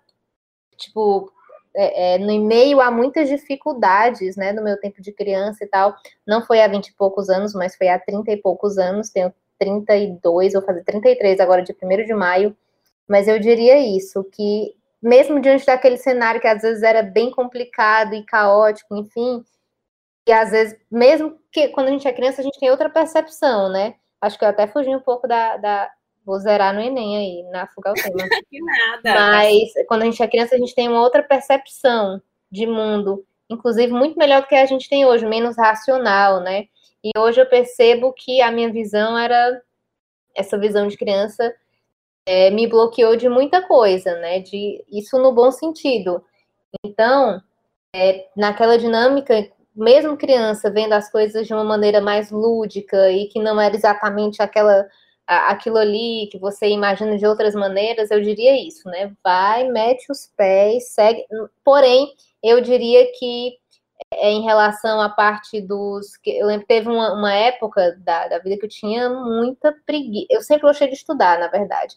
tipo, 0.77 1.33
é, 1.77 2.15
é, 2.15 2.19
no 2.19 2.45
meio 2.45 2.81
a 2.81 2.91
muitas 2.91 3.29
dificuldades, 3.29 4.37
né, 4.37 4.53
no 4.53 4.63
meu 4.63 4.79
tempo 4.79 5.03
de 5.03 5.13
criança 5.13 5.65
e 5.65 5.67
tal. 5.67 5.95
Não 6.27 6.43
foi 6.43 6.63
há 6.63 6.69
20 6.69 6.89
e 6.89 6.95
poucos 6.95 7.29
anos, 7.29 7.53
mas 7.55 7.77
foi 7.77 7.89
há 7.89 7.99
30 7.99 8.31
e 8.31 8.37
poucos 8.37 8.79
anos, 8.79 9.11
tenho 9.11 9.33
32, 9.59 10.53
vou 10.55 10.63
fazer 10.63 10.85
33 10.85 11.41
agora, 11.41 11.63
de 11.63 11.73
1 11.73 12.05
de 12.05 12.15
maio. 12.15 12.57
Mas 13.09 13.29
eu 13.29 13.39
diria 13.39 13.79
isso, 13.79 14.25
que 14.25 14.75
mesmo 15.03 15.41
diante 15.41 15.67
daquele 15.67 15.97
cenário 15.99 16.41
que 16.41 16.47
às 16.47 16.63
vezes 16.63 16.83
era 16.83 17.03
bem 17.03 17.31
complicado 17.31 18.15
e 18.15 18.25
caótico, 18.25 18.97
enfim, 18.97 19.45
e 20.27 20.33
às 20.33 20.51
vezes, 20.51 20.79
mesmo 20.91 21.39
que 21.53 21.69
quando 21.69 21.89
a 21.89 21.91
gente 21.91 22.09
é 22.09 22.13
criança, 22.13 22.41
a 22.41 22.45
gente 22.45 22.59
tem 22.59 22.71
outra 22.71 22.89
percepção, 22.89 23.69
né? 23.71 23.95
Acho 24.21 24.39
que 24.39 24.45
eu 24.45 24.49
até 24.49 24.67
fugi 24.67 24.89
um 24.89 25.01
pouco 25.01 25.29
da, 25.29 25.57
da 25.59 25.91
Vou 26.25 26.39
zerar 26.39 26.73
no 26.73 26.81
Enem 26.81 27.17
aí, 27.19 27.51
na 27.51 27.67
Fuga 27.67 27.91
o 27.91 27.95
tema. 27.95 28.17
que 28.51 28.59
nada. 28.63 29.15
Mas 29.15 29.73
quando 29.87 30.03
a 30.03 30.05
gente 30.07 30.23
é 30.23 30.27
criança, 30.29 30.55
a 30.55 30.59
gente 30.59 30.75
tem 30.75 30.89
uma 30.89 31.03
outra 31.03 31.23
percepção 31.23 32.21
de 32.51 32.67
mundo, 32.67 33.27
inclusive 33.51 33.93
muito 33.93 34.19
melhor 34.19 34.41
do 34.41 34.49
que 34.49 34.55
a 34.55 34.65
gente 34.65 34.89
tem 34.89 35.05
hoje, 35.05 35.27
menos 35.27 35.57
racional, 35.59 36.41
né? 36.41 36.65
E 37.05 37.11
hoje 37.19 37.41
eu 37.41 37.47
percebo 37.47 38.13
que 38.13 38.41
a 38.41 38.51
minha 38.51 38.73
visão 38.73 39.19
era 39.19 39.61
essa 40.35 40.59
visão 40.59 40.89
de 40.89 40.97
criança 40.97 41.55
é, 42.27 42.51
me 42.51 42.67
bloqueou 42.67 43.15
de 43.17 43.29
muita 43.29 43.63
coisa, 43.63 44.19
né? 44.19 44.41
De 44.41 44.83
isso 44.91 45.19
no 45.19 45.33
bom 45.33 45.51
sentido. 45.51 46.25
Então, 46.85 47.43
é, 47.95 48.27
naquela 48.37 48.79
dinâmica, 48.79 49.51
mesmo 49.77 50.17
criança 50.17 50.71
vendo 50.71 50.95
as 50.95 51.11
coisas 51.11 51.47
de 51.47 51.53
uma 51.53 51.65
maneira 51.65 52.01
mais 52.01 52.31
lúdica 52.31 53.11
e 53.11 53.27
que 53.29 53.41
não 53.41 53.61
era 53.61 53.75
exatamente 53.75 54.43
aquela 54.43 54.89
aquilo 55.27 55.79
ali 55.79 56.29
que 56.31 56.39
você 56.39 56.69
imagina 56.69 57.17
de 57.17 57.27
outras 57.27 57.55
maneiras, 57.55 58.11
eu 58.11 58.21
diria 58.21 58.55
isso, 58.63 58.89
né? 58.89 59.11
Vai, 59.25 59.69
mete 59.71 60.11
os 60.13 60.31
pés, 60.37 60.89
segue. 60.91 61.25
Porém, 61.65 62.13
eu 62.43 62.61
diria 62.61 63.11
que 63.19 63.59
é, 64.13 64.31
em 64.31 64.43
relação 64.43 65.01
à 65.01 65.09
parte 65.09 65.61
dos. 65.61 66.13
Eu 66.25 66.47
lembro 66.47 66.63
que 66.67 66.75
teve 66.75 66.89
uma, 66.89 67.13
uma 67.13 67.33
época 67.33 67.97
da, 67.99 68.29
da 68.29 68.39
vida 68.39 68.59
que 68.59 68.67
eu 68.67 68.71
tinha 68.71 69.09
muita 69.09 69.73
preguiça. 69.87 70.27
Eu 70.31 70.43
sempre 70.43 70.67
gostei 70.67 70.89
de 70.89 70.95
estudar, 70.95 71.39
na 71.39 71.49
verdade, 71.49 71.97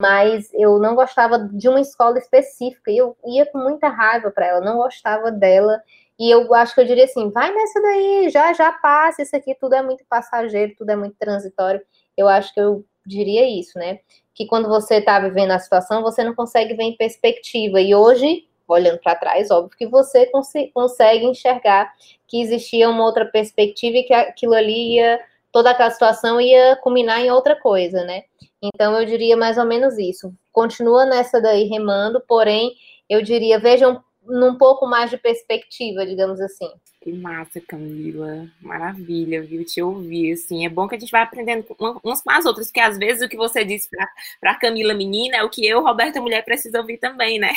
mas 0.00 0.52
eu 0.54 0.78
não 0.78 0.94
gostava 0.94 1.38
de 1.38 1.68
uma 1.68 1.80
escola 1.80 2.18
específica 2.18 2.90
e 2.90 2.98
eu 2.98 3.16
ia 3.26 3.46
com 3.46 3.58
muita 3.58 3.88
raiva 3.88 4.30
para 4.30 4.46
ela, 4.46 4.60
não 4.60 4.76
gostava 4.78 5.30
dela. 5.30 5.80
E 6.18 6.30
eu 6.30 6.52
acho 6.54 6.74
que 6.74 6.80
eu 6.80 6.86
diria 6.86 7.04
assim: 7.04 7.30
vai 7.30 7.52
nessa 7.54 7.80
daí, 7.80 8.30
já 8.30 8.52
já 8.52 8.72
passa, 8.72 9.22
isso 9.22 9.36
aqui 9.36 9.54
tudo 9.54 9.74
é 9.74 9.82
muito 9.82 10.04
passageiro, 10.08 10.74
tudo 10.76 10.90
é 10.90 10.96
muito 10.96 11.16
transitório. 11.18 11.80
Eu 12.16 12.28
acho 12.28 12.52
que 12.52 12.60
eu 12.60 12.84
diria 13.06 13.48
isso, 13.48 13.78
né? 13.78 14.00
Que 14.34 14.46
quando 14.46 14.68
você 14.68 14.96
está 14.96 15.18
vivendo 15.20 15.52
a 15.52 15.58
situação, 15.58 16.02
você 16.02 16.24
não 16.24 16.34
consegue 16.34 16.74
ver 16.74 16.84
em 16.84 16.96
perspectiva. 16.96 17.80
E 17.80 17.94
hoje 17.94 18.47
olhando 18.68 18.98
para 18.98 19.16
trás, 19.16 19.50
óbvio 19.50 19.76
que 19.76 19.86
você 19.86 20.26
cons 20.26 20.52
consegue 20.74 21.24
enxergar 21.24 21.92
que 22.26 22.40
existia 22.40 22.88
uma 22.88 23.04
outra 23.04 23.24
perspectiva 23.24 23.96
e 23.98 24.02
que 24.04 24.12
aquilo 24.12 24.54
ali 24.54 24.96
ia, 24.96 25.18
toda 25.50 25.70
aquela 25.70 25.90
situação 25.90 26.40
ia 26.40 26.76
culminar 26.76 27.20
em 27.20 27.30
outra 27.30 27.56
coisa, 27.56 28.04
né? 28.04 28.24
Então 28.62 28.98
eu 28.98 29.06
diria 29.06 29.36
mais 29.36 29.56
ou 29.56 29.64
menos 29.64 29.98
isso. 29.98 30.32
Continua 30.52 31.06
nessa 31.06 31.40
daí 31.40 31.64
remando, 31.64 32.20
porém 32.20 32.74
eu 33.08 33.22
diria 33.22 33.58
vejam 33.58 34.02
num 34.28 34.56
pouco 34.56 34.86
mais 34.86 35.10
de 35.10 35.16
perspectiva, 35.16 36.04
digamos 36.04 36.40
assim. 36.40 36.68
Que 37.00 37.12
massa, 37.12 37.60
Camila. 37.60 38.46
Maravilha, 38.60 39.42
viu? 39.42 39.64
Te 39.64 39.80
ouvir, 39.80 40.32
assim. 40.32 40.66
É 40.66 40.68
bom 40.68 40.86
que 40.86 40.96
a 40.96 40.98
gente 40.98 41.10
vai 41.10 41.22
aprendendo 41.22 41.64
uns 42.04 42.22
com 42.22 42.30
as 42.30 42.44
outras, 42.44 42.66
porque 42.66 42.80
às 42.80 42.98
vezes 42.98 43.22
o 43.22 43.28
que 43.28 43.36
você 43.36 43.64
disse 43.64 43.88
para 44.40 44.54
Camila 44.56 44.92
menina 44.92 45.38
é 45.38 45.42
o 45.42 45.48
que 45.48 45.66
eu, 45.66 45.82
Roberta 45.82 46.20
mulher, 46.20 46.44
precisa 46.44 46.78
ouvir 46.80 46.98
também, 46.98 47.38
né? 47.38 47.52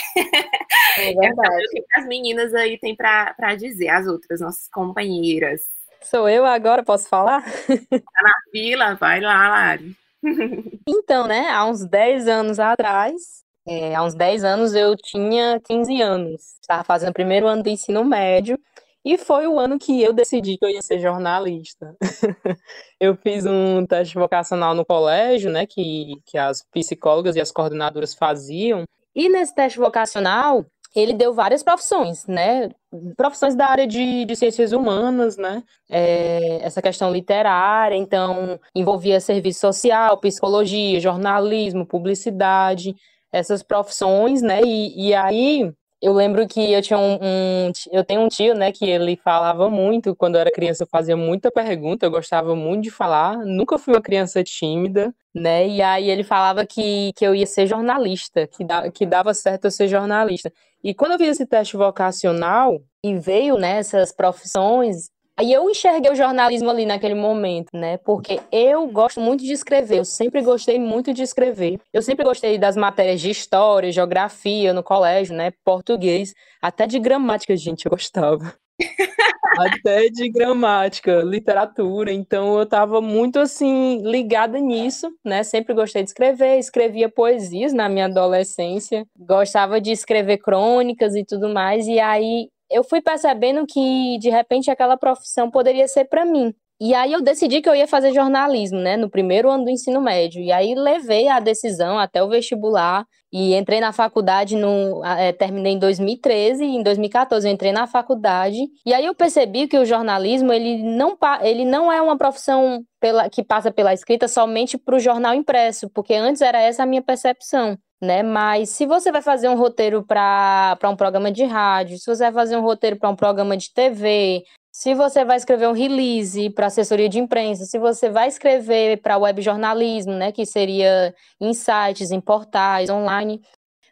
É 0.98 1.14
verdade. 1.14 1.66
o 1.66 1.70
que 1.70 1.84
as 1.96 2.08
meninas 2.08 2.54
aí 2.54 2.78
têm 2.80 2.96
para 2.96 3.56
dizer, 3.56 3.90
as 3.90 4.08
outras, 4.08 4.40
nossas 4.40 4.68
companheiras. 4.70 5.62
Sou 6.04 6.28
eu 6.28 6.46
agora, 6.46 6.84
posso 6.84 7.08
falar? 7.08 7.44
Tá 7.90 8.24
na 8.24 8.34
fila, 8.52 8.96
vai 8.96 9.20
lá, 9.20 9.50
Lari. 9.50 9.96
Então, 10.88 11.28
né, 11.28 11.50
há 11.50 11.66
uns 11.66 11.84
10 11.86 12.28
anos 12.28 12.60
atrás, 12.60 13.44
é, 13.68 13.96
há 13.96 14.04
uns 14.04 14.14
10 14.14 14.44
anos 14.44 14.74
eu 14.74 14.96
tinha 14.96 15.60
15 15.60 16.02
anos, 16.02 16.42
estava 16.62 16.84
fazendo 16.84 17.10
o 17.10 17.14
primeiro 17.14 17.48
ano 17.48 17.64
do 17.64 17.70
ensino 17.70 18.04
médio, 18.04 18.60
e 19.04 19.18
foi 19.18 19.48
o 19.48 19.60
ano 19.60 19.80
que 19.80 20.02
eu 20.02 20.14
decidi 20.14 20.58
que 20.58 20.66
eu 20.66 20.70
ia 20.70 20.82
ser 20.82 21.00
jornalista. 21.00 21.96
eu 23.00 23.16
fiz 23.16 23.46
um 23.46 23.86
teste 23.86 24.14
vocacional 24.14 24.76
no 24.76 24.86
colégio, 24.86 25.52
né, 25.52 25.66
que, 25.66 26.14
que 26.26 26.38
as 26.38 26.64
psicólogas 26.72 27.36
e 27.36 27.42
as 27.42 27.52
coordenadoras 27.52 28.14
faziam. 28.14 28.84
E 29.16 29.28
nesse 29.28 29.56
teste 29.56 29.80
vocacional, 29.80 30.66
ele 30.96 31.14
deu 31.14 31.34
várias 31.34 31.64
profissões, 31.64 32.28
né? 32.28 32.70
Profissões 33.16 33.56
da 33.56 33.68
área 33.68 33.88
de, 33.88 34.26
de 34.26 34.36
ciências 34.36 34.74
humanas, 34.74 35.38
né? 35.38 35.64
É, 35.90 36.60
essa 36.62 36.82
questão 36.82 37.12
literária, 37.12 37.96
então 37.96 38.60
envolvia 38.76 39.20
serviço 39.20 39.62
social, 39.62 40.18
psicologia, 40.18 41.00
jornalismo, 41.00 41.86
publicidade, 41.86 42.96
essas 43.32 43.64
profissões, 43.64 44.42
né? 44.42 44.62
E, 44.64 45.10
e 45.10 45.14
aí 45.14 45.72
eu 46.02 46.14
lembro 46.14 46.48
que 46.48 46.72
eu 46.74 46.82
tinha 46.82 46.98
um, 46.98 47.20
um, 47.22 47.72
eu 47.92 48.04
tenho 48.04 48.22
um 48.22 48.28
tio, 48.28 48.56
né, 48.56 48.72
que 48.72 48.86
ele 48.86 49.16
falava 49.16 49.70
muito 49.70 50.16
quando 50.16 50.36
eu 50.36 50.42
era 50.42 50.52
criança, 50.52 50.84
eu 50.84 50.88
fazia 50.88 51.16
muita 51.16 51.52
pergunta, 51.52 52.06
eu 52.06 52.12
gostava 52.12 52.56
muito 52.56 52.84
de 52.86 52.92
falar, 52.92 53.38
nunca 53.38 53.78
fui 53.78 53.94
uma 53.94 54.02
criança 54.02 54.44
tímida, 54.44 55.14
né? 55.34 55.68
E 55.68 55.82
aí 55.82 56.10
ele 56.10 56.24
falava 56.24 56.66
que, 56.66 57.14
que 57.16 57.26
eu 57.26 57.36
ia 57.36 57.46
ser 57.46 57.68
jornalista, 57.68 58.48
que, 58.48 58.66
da, 58.66 58.90
que 58.90 59.06
dava 59.06 59.34
certo 59.34 59.66
eu 59.66 59.72
ser 59.72 59.88
jornalista. 59.88 60.52
E 60.84 60.94
quando 60.94 61.12
eu 61.12 61.20
fiz 61.20 61.30
esse 61.30 61.46
teste 61.46 61.78
vocacional 61.78 62.82
e 63.04 63.16
veio 63.16 63.58
nessas 63.58 64.10
né, 64.10 64.16
profissões, 64.18 65.12
Aí 65.38 65.52
eu 65.52 65.70
enxerguei 65.70 66.12
o 66.12 66.16
jornalismo 66.16 66.70
ali 66.70 66.86
naquele 66.86 67.16
momento, 67.16 67.70
né? 67.74 67.98
Porque 67.98 68.40
eu 68.52 68.88
gosto 68.88 69.20
muito 69.20 69.44
de 69.44 69.54
escrever, 69.54 70.00
eu 70.00 70.06
sempre 70.06 70.42
gostei 70.42 70.78
muito 70.78 71.14
de 71.14 71.24
escrever. 71.24 71.80
Eu 71.94 72.02
sempre 72.02 72.24
gostei 72.24 72.58
das 72.58 72.76
matérias 72.76 73.22
de 73.22 73.30
história, 73.30 73.92
geografia 73.92 74.74
no 74.74 74.84
colégio, 74.84 75.36
né? 75.36 75.52
Português, 75.64 76.34
até 76.62 76.86
de 76.86 77.00
gramática, 77.00 77.56
gente, 77.56 77.86
eu 77.86 77.90
gostava. 77.90 78.54
até 79.58 80.10
de 80.10 80.30
gramática, 80.30 81.22
literatura. 81.22 82.12
Então 82.12 82.58
eu 82.58 82.64
estava 82.64 83.02
muito 83.02 83.40
assim 83.40 84.02
ligada 84.04 84.60
nisso, 84.60 85.10
né? 85.24 85.44
Sempre 85.44 85.74
gostei 85.74 86.04
de 86.04 86.10
escrever, 86.10 86.58
escrevia 86.58 87.10
poesias 87.10 87.74
na 87.74 87.90
minha 87.90 88.06
adolescência, 88.06 89.06
gostava 89.18 89.80
de 89.80 89.92
escrever 89.92 90.38
crônicas 90.38 91.16
e 91.16 91.24
tudo 91.26 91.50
mais. 91.50 91.88
E 91.88 92.00
aí 92.00 92.50
eu 92.72 92.84
fui 92.84 93.02
percebendo 93.02 93.66
que 93.68 94.18
de 94.20 94.30
repente 94.30 94.72
aquela 94.72 94.98
profissão 94.98 95.50
poderia 95.52 95.88
ser 95.88 96.06
para 96.06 96.26
mim. 96.26 96.54
E 96.84 96.96
aí 96.96 97.14
eu 97.14 97.22
decidi 97.22 97.62
que 97.62 97.70
eu 97.70 97.76
ia 97.76 97.88
fazer 97.88 98.12
jornalismo, 98.12 98.80
né, 98.80 98.98
no 98.98 99.08
primeiro 99.08 99.52
ano 99.52 99.66
do 99.66 99.70
ensino 99.70 100.02
médio. 100.02 100.42
E 100.42 100.52
aí 100.52 100.74
levei 100.74 101.28
a 101.28 101.40
decisão 101.40 102.00
até 102.00 102.24
o 102.24 102.28
vestibular 102.28 103.06
e 103.32 103.54
entrei 103.54 103.80
na 103.80 103.94
faculdade 103.94 104.56
no 104.56 105.06
é, 105.06 105.32
terminei 105.32 105.74
em 105.74 105.80
2013 105.80 106.64
e 106.64 106.76
em 106.78 106.82
2014 106.82 107.48
eu 107.48 107.54
entrei 107.54 107.72
na 107.72 107.86
faculdade. 107.86 108.58
E 108.84 108.96
aí 108.96 109.06
eu 109.06 109.14
percebi 109.14 109.68
que 109.68 109.78
o 109.78 109.86
jornalismo 109.86 110.52
ele 110.52 110.82
não 110.82 111.16
ele 111.44 111.66
não 111.66 111.92
é 111.92 112.02
uma 112.02 112.18
profissão 112.18 112.84
pela, 113.00 113.30
que 113.30 113.44
passa 113.44 113.72
pela 113.72 113.94
escrita 113.94 114.28
somente 114.28 114.76
para 114.76 114.96
o 114.96 115.00
jornal 115.00 115.36
impresso, 115.36 115.88
porque 115.92 116.16
antes 116.16 116.42
era 116.42 116.60
essa 116.60 116.82
a 116.82 116.88
minha 116.88 117.04
percepção 117.04 117.78
né? 118.02 118.24
Mas 118.24 118.70
se 118.70 118.86
você 118.86 119.12
vai 119.12 119.22
fazer 119.22 119.48
um 119.48 119.56
roteiro 119.56 120.04
para 120.04 120.78
um 120.86 120.96
programa 120.96 121.32
de 121.32 121.44
rádio, 121.44 122.00
se 122.00 122.06
você 122.06 122.24
vai 122.24 122.34
fazer 122.34 122.58
um 122.58 122.62
roteiro 122.62 122.98
para 122.98 123.10
um 123.10 123.16
programa 123.16 123.56
de 123.56 123.72
TV, 123.72 124.44
se 124.72 124.96
você 124.96 125.24
vai 125.26 125.38
escrever 125.38 125.68
um 125.68 125.74
release 125.74 126.50
para 126.50 126.68
assessoria 126.68 127.10
de 127.10 127.20
imprensa, 127.20 127.66
se 127.66 127.78
você 127.78 128.10
vai 128.10 128.28
escrever 128.28 129.02
para 129.02 129.18
web 129.18 129.42
jornalismo, 129.42 130.14
né, 130.14 130.32
que 130.32 130.46
seria 130.46 131.14
em 131.40 131.54
sites, 131.54 132.10
em 132.10 132.22
portais, 132.22 132.90
online, 132.90 133.42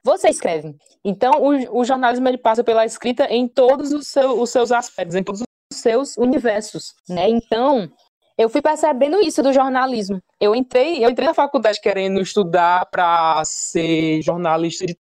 você 0.04 0.30
escreve. 0.30 0.76
Então, 1.04 1.34
o, 1.34 1.80
o 1.82 1.86
jornalismo 1.86 2.28
ele 2.28 2.38
passa 2.38 2.64
pela 2.64 2.86
escrita 2.86 3.26
em 3.26 3.48
todos 3.48 3.92
os, 3.92 4.08
seu, 4.08 4.42
os 4.42 4.50
seus 4.50 4.72
aspectos, 4.72 5.16
em 5.16 5.24
todos 5.24 5.42
os 5.42 5.80
seus 5.80 6.18
universos, 6.18 6.94
né? 7.08 7.30
Então, 7.30 7.92
eu 8.40 8.48
fui 8.48 8.62
percebendo 8.62 9.20
isso 9.20 9.44
do 9.44 9.52
jornalismo. 9.52 10.24
Eu 10.40 10.56
entrei, 10.56 11.04
eu 11.04 11.10
entrei 11.10 11.28
na 11.28 11.34
faculdade 11.34 11.82
querendo 11.82 12.22
estudar 12.22 12.86
para 12.86 13.44
ser 13.44 14.22
jornalista 14.22 14.86
de 14.86 14.98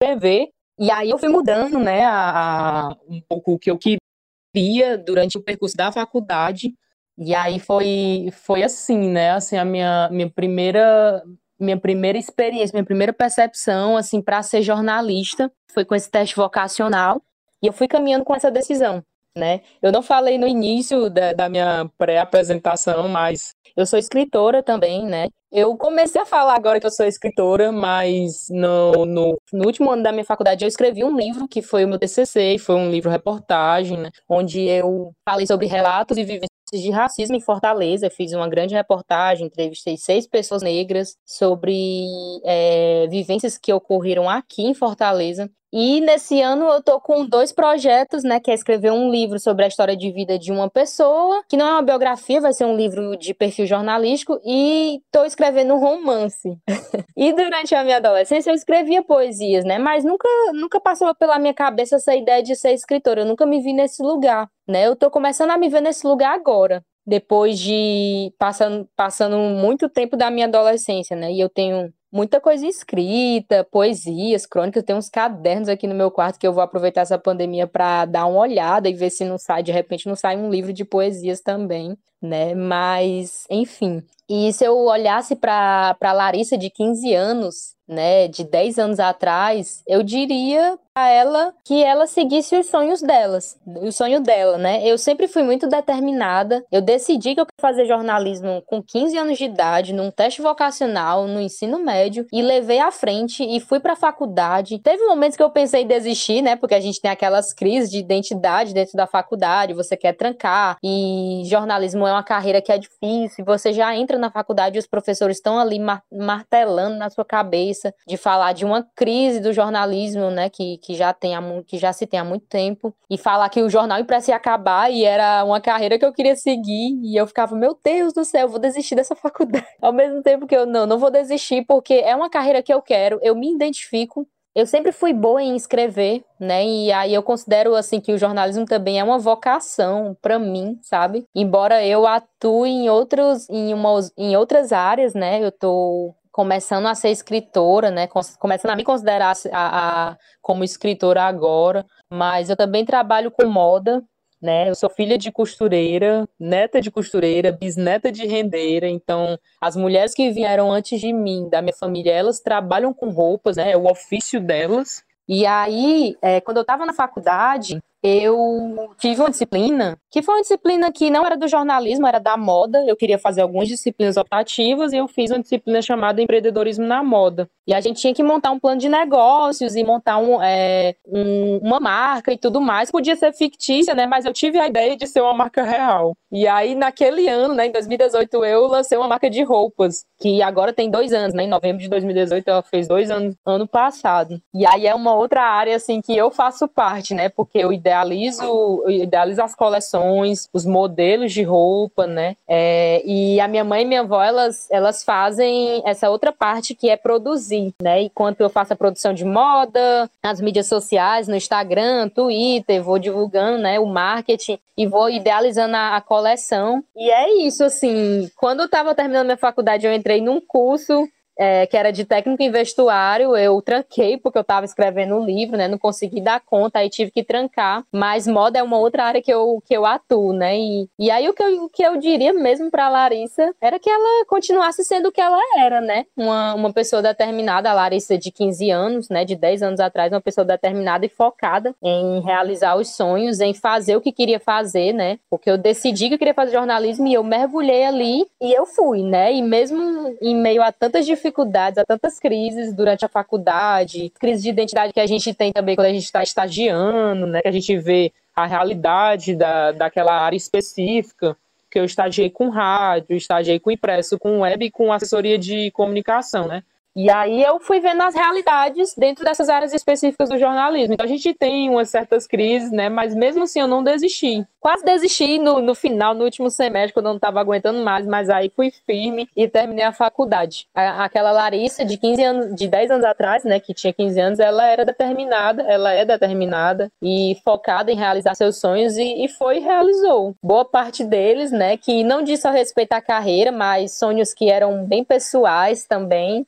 TV, 0.00 0.52
e 0.78 0.88
aí 0.92 1.10
eu 1.10 1.18
fui 1.18 1.28
mudando, 1.28 1.80
né, 1.80 2.04
a, 2.04 2.90
a, 2.90 2.96
um 3.08 3.20
pouco 3.28 3.54
o 3.54 3.58
que 3.58 3.72
eu 3.72 3.76
queria 3.76 4.96
durante 4.96 5.36
o 5.36 5.42
percurso 5.42 5.76
da 5.76 5.90
faculdade. 5.90 6.76
E 7.18 7.34
aí 7.34 7.58
foi 7.58 8.28
foi 8.30 8.62
assim, 8.62 9.10
né, 9.10 9.32
assim 9.32 9.56
a 9.56 9.64
minha 9.64 10.08
minha 10.12 10.30
primeira 10.30 11.24
minha 11.58 11.78
primeira 11.80 12.18
experiência, 12.18 12.72
minha 12.72 12.84
primeira 12.84 13.12
percepção 13.12 13.96
assim 13.96 14.22
para 14.22 14.42
ser 14.44 14.62
jornalista 14.62 15.50
foi 15.72 15.84
com 15.84 15.94
esse 15.94 16.08
teste 16.08 16.36
vocacional, 16.36 17.20
e 17.60 17.66
eu 17.66 17.72
fui 17.72 17.88
caminhando 17.88 18.24
com 18.24 18.34
essa 18.34 18.50
decisão 18.50 19.02
né? 19.36 19.60
Eu 19.82 19.92
não 19.92 20.02
falei 20.02 20.38
no 20.38 20.48
início 20.48 21.10
da, 21.10 21.32
da 21.32 21.48
minha 21.48 21.88
pré-apresentação, 21.98 23.08
mas 23.08 23.54
eu 23.76 23.84
sou 23.84 23.98
escritora 23.98 24.62
também, 24.62 25.04
né? 25.04 25.28
Eu 25.52 25.76
comecei 25.76 26.20
a 26.20 26.26
falar 26.26 26.54
agora 26.54 26.80
que 26.80 26.86
eu 26.86 26.90
sou 26.90 27.06
escritora, 27.06 27.70
mas 27.70 28.46
no, 28.50 29.06
no, 29.06 29.38
no, 29.52 29.64
último 29.64 29.90
ano 29.90 30.02
da 30.02 30.10
minha 30.10 30.24
faculdade 30.24 30.64
eu 30.64 30.68
escrevi 30.68 31.04
um 31.04 31.16
livro 31.16 31.46
que 31.46 31.62
foi 31.62 31.84
o 31.84 31.88
meu 31.88 31.98
TCC, 31.98 32.58
foi 32.58 32.74
um 32.74 32.90
livro 32.90 33.10
reportagem, 33.10 33.98
né? 33.98 34.10
onde 34.28 34.62
eu 34.62 35.12
falei 35.28 35.46
sobre 35.46 35.66
relatos 35.66 36.18
e 36.18 36.24
vivências 36.24 36.50
de 36.72 36.90
racismo 36.90 37.36
em 37.36 37.40
Fortaleza. 37.40 38.10
Fiz 38.10 38.32
uma 38.32 38.48
grande 38.48 38.74
reportagem, 38.74 39.46
entrevistei 39.46 39.96
seis 39.96 40.26
pessoas 40.26 40.62
negras 40.62 41.16
sobre 41.24 42.06
é, 42.44 43.06
vivências 43.08 43.56
que 43.56 43.72
ocorreram 43.72 44.28
aqui 44.28 44.62
em 44.62 44.74
Fortaleza. 44.74 45.48
E 45.72 46.00
nesse 46.00 46.40
ano 46.40 46.66
eu 46.66 46.82
tô 46.82 47.00
com 47.00 47.26
dois 47.26 47.52
projetos, 47.52 48.22
né, 48.22 48.40
que 48.40 48.50
é 48.50 48.54
escrever 48.54 48.92
um 48.92 49.10
livro 49.10 49.38
sobre 49.38 49.64
a 49.64 49.68
história 49.68 49.96
de 49.96 50.10
vida 50.12 50.38
de 50.38 50.52
uma 50.52 50.70
pessoa, 50.70 51.42
que 51.48 51.56
não 51.56 51.66
é 51.66 51.72
uma 51.72 51.82
biografia, 51.82 52.40
vai 52.40 52.52
ser 52.52 52.64
um 52.64 52.76
livro 52.76 53.16
de 53.16 53.34
perfil 53.34 53.66
jornalístico, 53.66 54.40
e 54.44 55.00
tô 55.10 55.24
escrevendo 55.24 55.74
um 55.74 55.78
romance. 55.78 56.56
e 57.16 57.32
durante 57.32 57.74
a 57.74 57.82
minha 57.84 57.96
adolescência 57.96 58.50
eu 58.50 58.54
escrevia 58.54 59.02
poesias, 59.02 59.64
né, 59.64 59.78
mas 59.78 60.04
nunca 60.04 60.28
nunca 60.54 60.80
passou 60.80 61.14
pela 61.14 61.38
minha 61.38 61.54
cabeça 61.54 61.96
essa 61.96 62.14
ideia 62.14 62.42
de 62.42 62.54
ser 62.54 62.72
escritora, 62.72 63.22
eu 63.22 63.26
nunca 63.26 63.44
me 63.44 63.60
vi 63.60 63.72
nesse 63.72 64.02
lugar, 64.02 64.48
né? 64.66 64.86
Eu 64.86 64.96
tô 64.96 65.10
começando 65.10 65.50
a 65.50 65.58
me 65.58 65.68
ver 65.68 65.80
nesse 65.80 66.06
lugar 66.06 66.34
agora 66.34 66.82
depois 67.06 67.58
de 67.58 68.32
passando, 68.38 68.88
passando 68.96 69.36
muito 69.38 69.88
tempo 69.88 70.16
da 70.16 70.30
minha 70.30 70.46
adolescência, 70.46 71.16
né? 71.16 71.32
E 71.32 71.40
eu 71.40 71.48
tenho 71.48 71.92
muita 72.10 72.40
coisa 72.40 72.66
escrita, 72.66 73.64
poesias, 73.64 74.46
crônicas, 74.46 74.82
tem 74.82 74.96
uns 74.96 75.08
cadernos 75.08 75.68
aqui 75.68 75.86
no 75.86 75.94
meu 75.94 76.10
quarto 76.10 76.38
que 76.38 76.46
eu 76.46 76.52
vou 76.52 76.62
aproveitar 76.62 77.02
essa 77.02 77.18
pandemia 77.18 77.66
para 77.66 78.04
dar 78.04 78.26
uma 78.26 78.40
olhada 78.40 78.88
e 78.88 78.94
ver 78.94 79.10
se 79.10 79.24
não 79.24 79.38
sai, 79.38 79.62
de 79.62 79.72
repente 79.72 80.06
não 80.06 80.16
sai 80.16 80.36
um 80.36 80.50
livro 80.50 80.72
de 80.72 80.84
poesias 80.84 81.40
também, 81.40 81.96
né? 82.26 82.54
Mas, 82.54 83.46
enfim. 83.50 84.02
E 84.28 84.52
se 84.52 84.64
eu 84.64 84.76
olhasse 84.76 85.36
para 85.36 85.96
Larissa 86.02 86.58
de 86.58 86.68
15 86.68 87.14
anos, 87.14 87.76
né, 87.88 88.26
de 88.26 88.42
10 88.44 88.78
anos 88.78 89.00
atrás, 89.00 89.82
eu 89.86 90.02
diria 90.02 90.76
a 90.96 91.08
ela 91.08 91.54
que 91.62 91.84
ela 91.84 92.06
seguisse 92.06 92.56
os 92.56 92.66
sonhos 92.66 93.02
delas, 93.02 93.56
o 93.66 93.92
sonho 93.92 94.18
dela, 94.18 94.56
né? 94.56 94.80
Eu 94.82 94.96
sempre 94.96 95.28
fui 95.28 95.42
muito 95.42 95.68
determinada. 95.68 96.64
Eu 96.72 96.80
decidi 96.80 97.34
que 97.34 97.40
eu 97.40 97.44
queria 97.44 97.60
fazer 97.60 97.84
jornalismo 97.84 98.62
com 98.64 98.82
15 98.82 99.18
anos 99.18 99.36
de 99.36 99.44
idade, 99.44 99.92
num 99.92 100.10
teste 100.10 100.40
vocacional, 100.40 101.28
no 101.28 101.38
ensino 101.38 101.78
médio, 101.78 102.26
e 102.32 102.40
levei 102.40 102.78
à 102.78 102.90
frente 102.90 103.44
e 103.44 103.60
fui 103.60 103.78
para 103.78 103.92
a 103.92 103.96
faculdade. 103.96 104.78
Teve 104.78 105.04
momentos 105.04 105.36
que 105.36 105.42
eu 105.42 105.50
pensei 105.50 105.82
em 105.82 105.86
desistir, 105.86 106.40
né? 106.40 106.56
Porque 106.56 106.74
a 106.74 106.80
gente 106.80 107.00
tem 107.00 107.10
aquelas 107.10 107.52
crises 107.52 107.90
de 107.90 107.98
identidade 107.98 108.72
dentro 108.72 108.96
da 108.96 109.06
faculdade, 109.06 109.74
você 109.74 109.98
quer 109.98 110.14
trancar, 110.14 110.78
e 110.82 111.42
jornalismo 111.44 112.06
é 112.06 112.12
uma 112.16 112.22
carreira 112.22 112.60
que 112.60 112.72
é 112.72 112.78
difícil, 112.78 113.44
você 113.44 113.72
já 113.72 113.94
entra 113.94 114.18
na 114.18 114.30
faculdade 114.30 114.76
e 114.76 114.78
os 114.78 114.86
professores 114.86 115.36
estão 115.36 115.58
ali 115.58 115.78
martelando 116.10 116.96
na 116.96 117.10
sua 117.10 117.24
cabeça 117.24 117.94
de 118.06 118.16
falar 118.16 118.52
de 118.52 118.64
uma 118.64 118.86
crise 118.94 119.40
do 119.40 119.52
jornalismo, 119.52 120.30
né? 120.30 120.48
Que 120.50 120.78
que 120.78 120.94
já 120.94 121.12
tem 121.12 121.34
que 121.66 121.78
já 121.78 121.92
se 121.92 122.06
tem 122.06 122.18
há 122.18 122.24
muito 122.24 122.46
tempo 122.46 122.94
e 123.10 123.18
falar 123.18 123.48
que 123.48 123.62
o 123.62 123.68
jornal 123.68 123.98
ia 123.98 124.36
acabar 124.36 124.90
e 124.90 125.04
era 125.04 125.44
uma 125.44 125.60
carreira 125.60 125.98
que 125.98 126.04
eu 126.04 126.12
queria 126.12 126.36
seguir 126.36 126.98
e 127.02 127.16
eu 127.16 127.26
ficava, 127.26 127.54
meu 127.54 127.78
Deus 127.84 128.12
do 128.12 128.24
céu, 128.24 128.42
eu 128.42 128.48
vou 128.48 128.58
desistir 128.58 128.94
dessa 128.94 129.14
faculdade. 129.16 129.66
Ao 129.80 129.92
mesmo 129.92 130.22
tempo 130.22 130.46
que 130.46 130.56
eu 130.56 130.66
não, 130.66 130.86
não 130.86 130.98
vou 130.98 131.10
desistir 131.10 131.64
porque 131.66 131.94
é 131.94 132.14
uma 132.16 132.30
carreira 132.30 132.62
que 132.62 132.72
eu 132.72 132.80
quero, 132.80 133.18
eu 133.22 133.34
me 133.34 133.52
identifico 133.52 134.26
eu 134.56 134.66
sempre 134.66 134.90
fui 134.90 135.12
boa 135.12 135.42
em 135.42 135.54
escrever, 135.54 136.24
né? 136.40 136.66
E 136.66 136.90
aí 136.90 137.12
eu 137.12 137.22
considero 137.22 137.74
assim 137.74 138.00
que 138.00 138.10
o 138.10 138.16
jornalismo 138.16 138.64
também 138.64 138.98
é 138.98 139.04
uma 139.04 139.18
vocação 139.18 140.16
para 140.22 140.38
mim, 140.38 140.78
sabe? 140.80 141.26
Embora 141.34 141.84
eu 141.84 142.06
atue 142.06 142.70
em 142.70 142.88
outros 142.88 143.46
em, 143.50 143.74
uma, 143.74 144.00
em 144.16 144.34
outras 144.34 144.72
áreas, 144.72 145.12
né? 145.12 145.44
Eu 145.44 145.52
tô 145.52 146.14
começando 146.32 146.86
a 146.86 146.94
ser 146.94 147.10
escritora, 147.10 147.90
né? 147.90 148.08
Começando 148.38 148.70
a 148.70 148.76
me 148.76 148.82
considerar 148.82 149.36
a, 149.52 150.12
a, 150.12 150.16
como 150.40 150.64
escritora 150.64 151.24
agora, 151.24 151.84
mas 152.10 152.48
eu 152.48 152.56
também 152.56 152.82
trabalho 152.82 153.30
com 153.30 153.44
moda, 153.46 154.02
né? 154.40 154.68
Eu 154.68 154.74
sou 154.74 154.90
filha 154.90 155.16
de 155.16 155.32
costureira, 155.32 156.28
neta 156.38 156.80
de 156.80 156.90
costureira, 156.90 157.52
bisneta 157.52 158.10
de 158.12 158.26
rendeira, 158.26 158.88
então 158.88 159.38
as 159.60 159.76
mulheres 159.76 160.14
que 160.14 160.30
vieram 160.30 160.70
antes 160.70 161.00
de 161.00 161.12
mim, 161.12 161.48
da 161.48 161.62
minha 161.62 161.74
família, 161.74 162.12
elas 162.12 162.40
trabalham 162.40 162.92
com 162.92 163.10
roupas, 163.10 163.56
né? 163.56 163.72
É 163.72 163.76
o 163.76 163.90
ofício 163.90 164.40
delas. 164.40 165.02
E 165.28 165.44
aí, 165.44 166.14
é, 166.22 166.40
quando 166.40 166.58
eu 166.58 166.62
estava 166.62 166.86
na 166.86 166.92
faculdade, 166.92 167.80
eu 168.02 168.94
tive 168.98 169.20
uma 169.20 169.30
disciplina 169.30 169.98
que 170.16 170.22
foi 170.22 170.36
uma 170.36 170.40
disciplina 170.40 170.90
que 170.90 171.10
não 171.10 171.26
era 171.26 171.36
do 171.36 171.46
jornalismo, 171.46 172.06
era 172.06 172.18
da 172.18 172.38
moda. 172.38 172.82
Eu 172.86 172.96
queria 172.96 173.18
fazer 173.18 173.42
algumas 173.42 173.68
disciplinas 173.68 174.16
optativas 174.16 174.90
e 174.94 174.96
eu 174.96 175.06
fiz 175.06 175.30
uma 175.30 175.40
disciplina 175.40 175.82
chamada 175.82 176.22
empreendedorismo 176.22 176.86
na 176.86 177.02
moda. 177.02 177.50
E 177.66 177.74
a 177.74 177.82
gente 177.82 178.00
tinha 178.00 178.14
que 178.14 178.22
montar 178.22 178.50
um 178.50 178.58
plano 178.58 178.80
de 178.80 178.88
negócios 178.88 179.76
e 179.76 179.84
montar 179.84 180.16
um, 180.16 180.40
é, 180.40 180.94
um, 181.06 181.58
uma 181.58 181.78
marca 181.78 182.32
e 182.32 182.38
tudo 182.38 182.62
mais. 182.62 182.90
Podia 182.90 183.14
ser 183.14 183.30
fictícia, 183.34 183.94
né? 183.94 184.06
Mas 184.06 184.24
eu 184.24 184.32
tive 184.32 184.58
a 184.58 184.66
ideia 184.66 184.96
de 184.96 185.06
ser 185.06 185.20
uma 185.20 185.34
marca 185.34 185.62
real. 185.64 186.16
E 186.32 186.46
aí, 186.46 186.74
naquele 186.74 187.28
ano, 187.28 187.54
né, 187.54 187.66
em 187.66 187.72
2018, 187.72 188.44
eu 188.44 188.66
lancei 188.68 188.96
uma 188.96 189.08
marca 189.08 189.28
de 189.28 189.42
roupas, 189.42 190.04
que 190.18 190.42
agora 190.42 190.72
tem 190.72 190.90
dois 190.90 191.12
anos, 191.12 191.34
né? 191.34 191.42
Em 191.44 191.48
novembro 191.48 191.82
de 191.82 191.88
2018, 191.88 192.48
ela 192.48 192.62
fez 192.62 192.88
dois 192.88 193.10
anos 193.10 193.34
ano 193.44 193.66
passado. 193.66 194.40
E 194.54 194.66
aí 194.66 194.86
é 194.86 194.94
uma 194.94 195.14
outra 195.14 195.42
área, 195.42 195.76
assim, 195.76 196.00
que 196.00 196.16
eu 196.16 196.30
faço 196.30 196.66
parte, 196.68 197.12
né? 197.12 197.28
Porque 197.28 197.58
eu 197.58 197.72
idealizo, 197.86 198.84
idealizo 198.88 199.42
as 199.42 199.54
coleções, 199.54 200.48
os 200.52 200.66
modelos 200.66 201.32
de 201.32 201.42
roupa, 201.42 202.06
né? 202.06 202.36
É, 202.48 203.02
e 203.04 203.40
a 203.40 203.46
minha 203.46 203.64
mãe 203.64 203.82
e 203.82 203.84
minha 203.84 204.00
avó, 204.00 204.22
elas, 204.22 204.66
elas 204.70 205.04
fazem 205.04 205.82
essa 205.84 206.10
outra 206.10 206.32
parte 206.32 206.74
que 206.74 206.88
é 206.90 206.96
produzir, 206.96 207.72
né? 207.80 208.02
Enquanto 208.02 208.40
eu 208.40 208.50
faço 208.50 208.72
a 208.72 208.76
produção 208.76 209.14
de 209.14 209.24
moda, 209.24 210.10
nas 210.22 210.40
mídias 210.40 210.66
sociais, 210.66 211.28
no 211.28 211.36
Instagram, 211.36 212.08
Twitter, 212.08 212.82
vou 212.82 212.98
divulgando, 212.98 213.58
né, 213.58 213.78
o 213.78 213.86
marketing 213.86 214.58
e 214.76 214.86
vou 214.86 215.08
idealizando 215.08 215.76
a, 215.76 215.96
a 215.96 216.00
coleção. 216.00 216.82
E 216.94 217.10
é 217.10 217.46
isso, 217.46 217.64
assim, 217.64 218.30
quando 218.36 218.60
eu 218.60 218.66
estava 218.66 218.94
terminando 218.94 219.26
minha 219.26 219.36
faculdade, 219.36 219.86
eu 219.86 219.92
entrei 219.92 220.20
num 220.20 220.40
curso 220.40 221.08
é, 221.38 221.66
que 221.66 221.76
era 221.76 221.92
de 221.92 222.04
técnico 222.04 222.42
em 222.42 222.50
vestuário, 222.50 223.36
eu 223.36 223.60
tranquei 223.60 224.16
porque 224.16 224.38
eu 224.38 224.42
estava 224.42 224.64
escrevendo 224.64 225.16
um 225.16 225.24
livro, 225.24 225.56
né? 225.56 225.68
Não 225.68 225.78
consegui 225.78 226.20
dar 226.20 226.40
conta, 226.40 226.78
aí 226.78 226.88
tive 226.88 227.10
que 227.10 227.22
trancar. 227.22 227.84
Mas 227.92 228.26
moda 228.26 228.58
é 228.58 228.62
uma 228.62 228.78
outra 228.78 229.04
área 229.04 229.22
que 229.22 229.32
eu, 229.32 229.62
que 229.64 229.76
eu 229.76 229.84
atuo, 229.84 230.32
né? 230.32 230.58
E, 230.58 230.88
e 230.98 231.10
aí 231.10 231.28
o 231.28 231.34
que, 231.34 231.42
eu, 231.42 231.64
o 231.64 231.68
que 231.68 231.82
eu 231.82 231.96
diria 231.98 232.32
mesmo 232.32 232.70
para 232.70 232.88
Larissa 232.88 233.54
era 233.60 233.78
que 233.78 233.90
ela 233.90 234.24
continuasse 234.26 234.84
sendo 234.84 235.08
o 235.08 235.12
que 235.12 235.20
ela 235.20 235.40
era, 235.58 235.80
né? 235.80 236.06
Uma, 236.16 236.54
uma 236.54 236.72
pessoa 236.72 237.02
determinada, 237.02 237.70
a 237.70 237.74
Larissa 237.74 238.16
de 238.16 238.30
15 238.30 238.70
anos, 238.70 239.08
né? 239.08 239.24
De 239.24 239.36
10 239.36 239.62
anos 239.62 239.80
atrás, 239.80 240.12
uma 240.12 240.20
pessoa 240.20 240.44
determinada 240.44 241.04
e 241.04 241.08
focada 241.08 241.74
em 241.82 242.20
realizar 242.20 242.76
os 242.76 242.94
sonhos, 242.96 243.40
em 243.40 243.52
fazer 243.52 243.96
o 243.96 244.00
que 244.00 244.12
queria 244.12 244.40
fazer, 244.40 244.92
né? 244.92 245.18
Porque 245.28 245.50
eu 245.50 245.58
decidi 245.58 246.08
que 246.08 246.14
eu 246.14 246.18
queria 246.18 246.34
fazer 246.34 246.52
jornalismo 246.52 247.06
e 247.06 247.14
eu 247.14 247.22
mergulhei 247.22 247.84
ali 247.84 248.26
e 248.40 248.52
eu 248.52 248.64
fui, 248.64 249.02
né? 249.02 249.32
E 249.32 249.42
mesmo 249.42 250.16
em 250.20 250.34
meio 250.34 250.62
a 250.62 250.72
tantas 250.72 251.04
dificuldades, 251.04 251.25
dificuldades, 251.26 251.78
há 251.78 251.84
tantas 251.84 252.18
crises 252.18 252.72
durante 252.72 253.04
a 253.04 253.08
faculdade, 253.08 254.12
crise 254.18 254.42
de 254.42 254.50
identidade 254.50 254.92
que 254.92 255.00
a 255.00 255.06
gente 255.06 255.34
tem 255.34 255.52
também 255.52 255.74
quando 255.74 255.88
a 255.88 255.92
gente 255.92 256.04
está 256.04 256.22
estagiando, 256.22 257.26
né? 257.26 257.42
Que 257.42 257.48
a 257.48 257.52
gente 257.52 257.76
vê 257.78 258.12
a 258.34 258.46
realidade 258.46 259.34
da, 259.34 259.72
daquela 259.72 260.12
área 260.12 260.36
específica 260.36 261.36
que 261.70 261.78
eu 261.78 261.84
estagiei 261.84 262.30
com 262.30 262.48
rádio, 262.48 263.16
estagiei 263.16 263.58
com 263.58 263.70
impresso, 263.70 264.18
com 264.18 264.40
web 264.40 264.64
e 264.64 264.70
com 264.70 264.92
assessoria 264.92 265.38
de 265.38 265.70
comunicação, 265.72 266.46
né? 266.46 266.62
E 266.96 267.10
aí 267.10 267.42
eu 267.42 267.60
fui 267.60 267.78
vendo 267.78 268.00
as 268.00 268.14
realidades 268.14 268.94
dentro 268.96 269.22
dessas 269.22 269.50
áreas 269.50 269.74
específicas 269.74 270.30
do 270.30 270.38
jornalismo. 270.38 270.94
Então 270.94 271.04
a 271.04 271.08
gente 271.08 271.34
tem 271.34 271.68
umas 271.68 271.90
certas 271.90 272.26
crises, 272.26 272.72
né? 272.72 272.88
Mas 272.88 273.14
mesmo 273.14 273.42
assim 273.42 273.60
eu 273.60 273.68
não 273.68 273.84
desisti. 273.84 274.46
Quase 274.58 274.82
desisti 274.82 275.38
no, 275.38 275.60
no 275.60 275.74
final, 275.74 276.14
no 276.14 276.24
último 276.24 276.48
semestre, 276.48 276.94
quando 276.94 277.06
eu 277.06 277.10
não 277.10 277.16
estava 277.16 277.38
aguentando 277.38 277.84
mais, 277.84 278.06
mas 278.06 278.30
aí 278.30 278.50
fui 278.56 278.72
firme 278.86 279.28
e 279.36 279.46
terminei 279.46 279.84
a 279.84 279.92
faculdade. 279.92 280.66
A, 280.74 281.04
aquela 281.04 281.30
Larissa 281.32 281.84
de 281.84 281.98
15 281.98 282.24
anos, 282.24 282.54
de 282.56 282.66
10 282.66 282.90
anos 282.90 283.04
atrás, 283.04 283.44
né, 283.44 283.60
que 283.60 283.74
tinha 283.74 283.92
15 283.92 284.18
anos, 284.18 284.38
ela 284.40 284.66
era 284.66 284.82
determinada, 284.82 285.62
ela 285.64 285.92
é 285.92 286.04
determinada 286.04 286.90
e 287.02 287.36
focada 287.44 287.92
em 287.92 287.96
realizar 287.96 288.34
seus 288.34 288.58
sonhos 288.58 288.96
e, 288.96 289.24
e 289.24 289.28
foi 289.28 289.58
e 289.58 289.60
realizou. 289.60 290.34
Boa 290.42 290.64
parte 290.64 291.04
deles, 291.04 291.52
né, 291.52 291.76
que 291.76 292.02
não 292.02 292.22
diz 292.22 292.40
só 292.40 292.50
respeito 292.50 292.94
à 292.94 293.02
carreira, 293.02 293.52
mas 293.52 293.98
sonhos 293.98 294.32
que 294.32 294.50
eram 294.50 294.86
bem 294.86 295.04
pessoais 295.04 295.84
também 295.84 296.46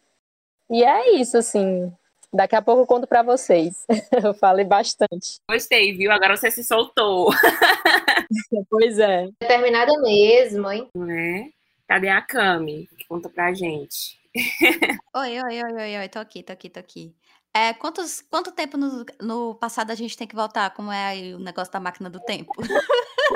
e 0.70 0.84
é 0.84 1.14
isso, 1.16 1.36
assim. 1.36 1.92
Daqui 2.32 2.54
a 2.54 2.62
pouco 2.62 2.82
eu 2.82 2.86
conto 2.86 3.06
para 3.06 3.22
vocês. 3.22 3.86
eu 4.24 4.34
falei 4.34 4.64
bastante. 4.64 5.40
Gostei, 5.50 5.96
viu? 5.96 6.12
Agora 6.12 6.36
você 6.36 6.50
se 6.50 6.62
soltou. 6.62 7.30
pois 8.68 8.98
é. 8.98 9.28
Determinada 9.40 9.98
mesmo, 10.00 10.70
hein? 10.70 10.88
Não 10.94 11.10
é? 11.10 11.48
Cadê 11.86 12.08
a 12.08 12.20
Cami? 12.20 12.86
Conta 13.08 13.30
pra 13.30 13.54
gente. 13.54 14.18
oi, 15.16 15.42
oi, 15.42 15.62
oi, 15.62 15.72
oi, 15.72 15.98
oi. 15.98 16.08
Tô 16.08 16.18
aqui, 16.18 16.42
tô 16.42 16.52
aqui, 16.52 16.68
tô 16.68 16.78
aqui. 16.78 17.14
É, 17.56 17.72
quantos, 17.72 18.20
quanto 18.20 18.52
tempo 18.52 18.76
no, 18.76 19.06
no 19.22 19.54
passado 19.54 19.90
a 19.90 19.94
gente 19.94 20.16
tem 20.16 20.28
que 20.28 20.36
voltar? 20.36 20.68
Como 20.74 20.92
é 20.92 21.34
o 21.34 21.38
negócio 21.38 21.72
da 21.72 21.80
máquina 21.80 22.10
do 22.10 22.20
tempo? 22.20 22.52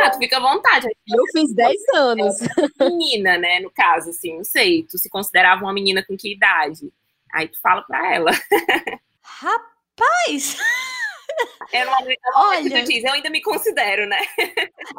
Ah, 0.01 0.11
tu 0.11 0.19
fica 0.19 0.37
à 0.37 0.41
vontade. 0.41 0.87
Eu 1.09 1.25
fiz 1.33 1.55
10 1.55 1.77
anos. 1.95 2.35
menina, 2.79 3.39
né? 3.39 3.61
No 3.61 3.71
caso, 3.71 4.11
assim, 4.11 4.37
não 4.37 4.45
sei. 4.45 4.85
Tu 4.85 4.99
se 4.99 5.09
considerava 5.09 5.63
uma 5.63 5.73
menina 5.73 6.05
com 6.07 6.17
que 6.17 6.33
idade? 6.33 6.93
Aí 7.33 7.49
tu 7.49 7.59
fala 7.61 7.83
pra 7.83 8.15
ela. 8.15 8.31
Rapaz! 9.23 10.57
É 11.73 11.87
uma, 11.87 11.97
Olha, 12.35 12.63
que 12.63 12.83
tu 12.83 12.89
diz, 12.89 13.05
eu 13.05 13.13
ainda 13.13 13.31
me 13.31 13.41
considero, 13.41 14.07
né? 14.07 14.19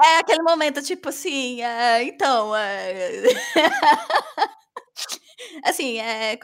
É 0.03 0.17
aquele 0.17 0.41
momento, 0.41 0.81
tipo 0.81 1.09
assim, 1.09 1.61
é, 1.61 2.03
então. 2.03 2.55
É... 2.55 3.21
assim, 5.63 5.99
é, 5.99 6.37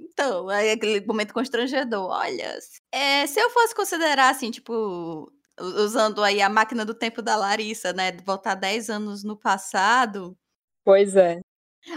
então, 0.00 0.50
é 0.50 0.72
aquele 0.72 1.04
momento 1.04 1.34
constrangedor. 1.34 2.08
Olha, 2.08 2.56
é, 2.92 3.26
se 3.26 3.40
eu 3.40 3.50
fosse 3.50 3.74
considerar, 3.74 4.30
assim, 4.30 4.52
tipo, 4.52 5.30
usando 5.60 6.22
aí 6.22 6.40
a 6.40 6.48
máquina 6.48 6.84
do 6.84 6.94
tempo 6.94 7.20
da 7.20 7.36
Larissa, 7.36 7.92
né? 7.92 8.12
Voltar 8.24 8.54
10 8.54 8.90
anos 8.90 9.24
no 9.24 9.36
passado. 9.36 10.36
Pois 10.84 11.16
é. 11.16 11.40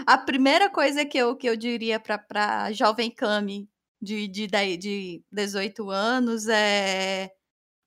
A 0.06 0.18
primeira 0.18 0.68
coisa 0.68 1.04
que 1.04 1.18
eu, 1.18 1.36
que 1.36 1.48
eu 1.48 1.56
diria 1.56 2.00
para 2.00 2.72
jovem 2.72 3.10
Cami 3.10 3.68
de, 4.00 4.26
de, 4.28 4.46
de 4.76 5.24
18 5.30 5.90
anos 5.90 6.48
é 6.48 7.30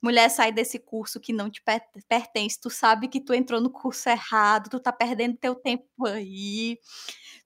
mulher 0.01 0.29
sai 0.29 0.51
desse 0.51 0.79
curso 0.79 1.19
que 1.19 1.33
não 1.33 1.49
te 1.49 1.61
pertence, 2.07 2.59
tu 2.59 2.69
sabe 2.69 3.07
que 3.07 3.19
tu 3.19 3.33
entrou 3.33 3.59
no 3.59 3.69
curso 3.69 4.09
errado, 4.09 4.69
tu 4.69 4.79
tá 4.79 4.91
perdendo 4.91 5.37
teu 5.37 5.55
tempo 5.55 5.85
aí. 6.05 6.79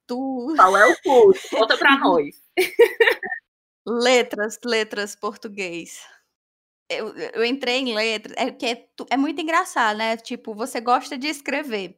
Tu... 0.06 0.54
Qual 0.56 0.78
é 0.78 0.86
o 0.86 1.02
curso? 1.02 1.50
Conta 1.50 1.78
pra 1.78 1.98
nós. 2.00 2.36
letras, 3.86 4.60
letras 4.64 5.16
português. 5.16 6.02
Eu, 6.90 7.16
eu 7.16 7.46
entrei 7.46 7.80
em 7.80 7.96
letras, 7.96 8.36
é 8.38 8.52
que 8.52 8.66
é, 8.66 8.88
é 9.10 9.18
muito 9.18 9.42
engraçado, 9.42 9.98
né? 9.98 10.18
Tipo, 10.18 10.54
você 10.54 10.80
gosta 10.80 11.18
de 11.18 11.28
escrever. 11.28 11.98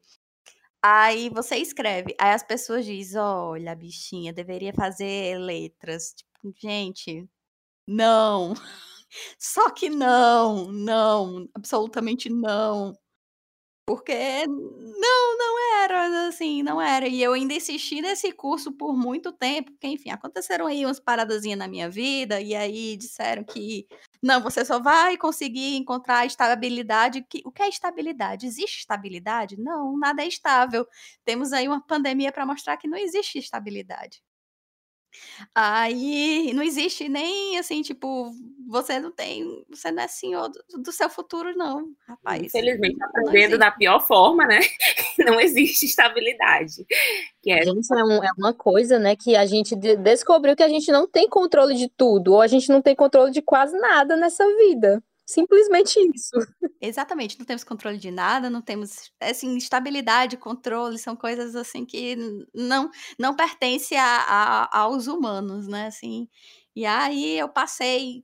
Aí 0.88 1.30
você 1.30 1.56
escreve, 1.58 2.16
aí 2.20 2.32
as 2.36 2.44
pessoas 2.44 2.86
dizem, 2.86 3.20
olha, 3.20 3.76
bichinha, 3.76 4.32
deveria 4.32 4.72
fazer 4.72 5.36
letras. 5.40 6.14
Tipo, 6.14 6.54
gente, 6.62 7.28
não. 7.88 8.54
Só 9.40 9.72
que 9.72 9.90
não, 9.90 10.72
não, 10.72 11.50
absolutamente 11.56 12.30
não. 12.30 12.98
Porque 13.88 14.48
não, 14.48 15.38
não 15.38 15.84
era, 15.84 16.28
assim, 16.28 16.64
não 16.64 16.82
era. 16.82 17.08
E 17.08 17.22
eu 17.22 17.34
ainda 17.34 17.54
insisti 17.54 18.02
nesse 18.02 18.32
curso 18.32 18.72
por 18.72 18.96
muito 18.98 19.32
tempo, 19.32 19.72
porque, 19.72 19.88
enfim, 19.88 20.10
aconteceram 20.10 20.66
aí 20.66 20.84
umas 20.86 21.00
paradazinhas 21.00 21.60
na 21.60 21.68
minha 21.68 21.88
vida, 21.88 22.42
e 22.42 22.56
aí 22.56 22.98
disseram 22.98 23.44
que 23.44 23.88
não, 24.24 24.42
você 24.42 24.66
só 24.66 24.80
vai 24.80 25.18
conseguir 25.18 25.76
encontrar 25.78 26.26
estabilidade. 26.26 27.22
Que, 27.30 27.42
o 27.46 27.52
que 27.52 27.62
é 27.62 27.70
estabilidade? 27.70 28.48
Existe 28.48 28.80
estabilidade? 28.80 29.56
Não, 29.60 29.96
nada 30.00 30.24
é 30.24 30.28
estável. 30.28 30.88
Temos 31.24 31.54
aí 31.54 31.68
uma 31.68 31.86
pandemia 31.86 32.32
para 32.32 32.46
mostrar 32.46 32.78
que 32.78 32.88
não 32.88 32.98
existe 32.98 33.38
estabilidade. 33.38 34.24
Aí 35.54 36.54
não 36.54 36.64
existe 36.64 37.10
nem 37.10 37.58
assim, 37.58 37.82
tipo, 37.82 38.32
você 38.68 39.00
não 39.00 39.12
tem, 39.12 39.66
você 39.70 39.92
não 39.92 40.04
é 40.04 40.08
senhor 40.08 40.50
do, 40.50 40.82
do 40.82 40.92
seu 40.92 41.10
futuro, 41.10 41.56
não, 41.56 41.92
rapaz. 42.08 42.44
Infelizmente, 42.44 42.98
aprendendo 43.04 43.58
da 43.58 43.72
pior 43.72 44.00
forma, 44.00 44.46
né? 44.46 44.60
Não 45.20 45.40
existe 45.40 45.86
estabilidade. 45.86 46.86
Que 47.42 47.52
é... 47.52 47.64
Gente, 47.64 47.88
é, 47.94 48.04
um, 48.04 48.24
é, 48.24 48.30
uma 48.38 48.54
coisa, 48.54 49.00
né, 49.00 49.16
que 49.16 49.34
a 49.36 49.46
gente 49.46 49.74
descobriu 49.76 50.58
que 50.58 50.64
a 50.64 50.68
gente 50.68 50.92
não 50.92 51.08
tem 51.08 51.30
controle 51.30 51.74
de 51.76 51.88
tudo, 51.88 52.34
ou 52.34 52.42
a 52.42 52.48
gente 52.48 52.68
não 52.68 52.82
tem 52.82 52.94
controle 52.94 53.32
de 53.32 53.42
quase 53.42 53.78
nada 53.80 54.18
nessa 54.18 54.46
vida. 54.58 55.02
Simplesmente 55.28 56.00
isso. 56.14 56.36
Exatamente, 56.80 57.40
não 57.40 57.46
temos 57.46 57.64
controle 57.64 57.98
de 57.98 58.12
nada, 58.12 58.48
não 58.50 58.62
temos 58.62 59.12
assim 59.20 59.58
estabilidade, 59.58 60.38
controle, 60.38 61.00
são 61.00 61.16
coisas 61.16 61.56
assim 61.56 61.84
que 61.84 62.16
não 62.54 62.92
não 63.18 63.36
pertencem 63.36 63.98
a, 63.98 64.06
a, 64.70 64.80
aos 64.82 65.08
humanos, 65.08 65.68
né? 65.68 65.88
Assim, 65.88 66.30
e 66.76 66.86
aí 66.86 67.38
eu 67.40 67.50
passei 67.50 68.24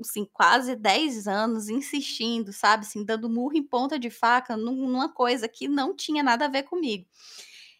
assim, 0.00 0.26
quase 0.32 0.76
10 0.76 1.28
anos 1.28 1.68
insistindo, 1.70 2.52
sabe, 2.52 2.84
assim, 2.86 3.04
dando 3.04 3.30
murro 3.30 3.56
em 3.56 3.62
ponta 3.64 3.98
de 3.98 4.10
faca 4.10 4.56
numa 4.56 5.12
coisa 5.12 5.48
que 5.48 5.68
não 5.68 5.96
tinha 5.96 6.22
nada 6.22 6.46
a 6.46 6.48
ver 6.48 6.64
comigo. 6.64 7.06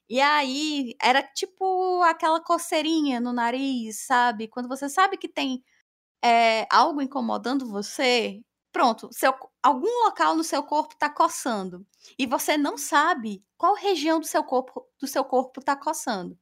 E 0.09 0.21
aí 0.21 0.94
era 1.03 1.23
tipo 1.23 2.03
aquela 2.05 2.40
coceirinha 2.40 3.21
no 3.21 3.33
nariz, 3.33 4.07
sabe? 4.07 4.49
Quando 4.49 4.68
você 4.68 4.88
sabe 4.88 5.16
que 5.18 5.29
tem 5.29 5.62
é, 6.25 6.66
algo 6.71 7.03
incomodando 7.03 7.68
você, 7.71 8.40
pronto, 8.72 9.09
seu, 9.12 9.35
algum 9.62 10.04
local 10.04 10.35
no 10.35 10.44
seu 10.44 10.62
corpo 10.62 10.94
está 10.94 11.11
coçando 11.11 11.87
e 12.18 12.26
você 12.26 12.57
não 12.57 12.76
sabe 12.76 13.44
qual 13.57 13.74
região 13.74 14.20
do 14.20 14.26
seu 14.26 14.44
corpo 14.44 14.87
do 15.00 15.07
seu 15.07 15.24
corpo 15.24 15.61
está 15.61 15.76
coçando. 15.76 16.38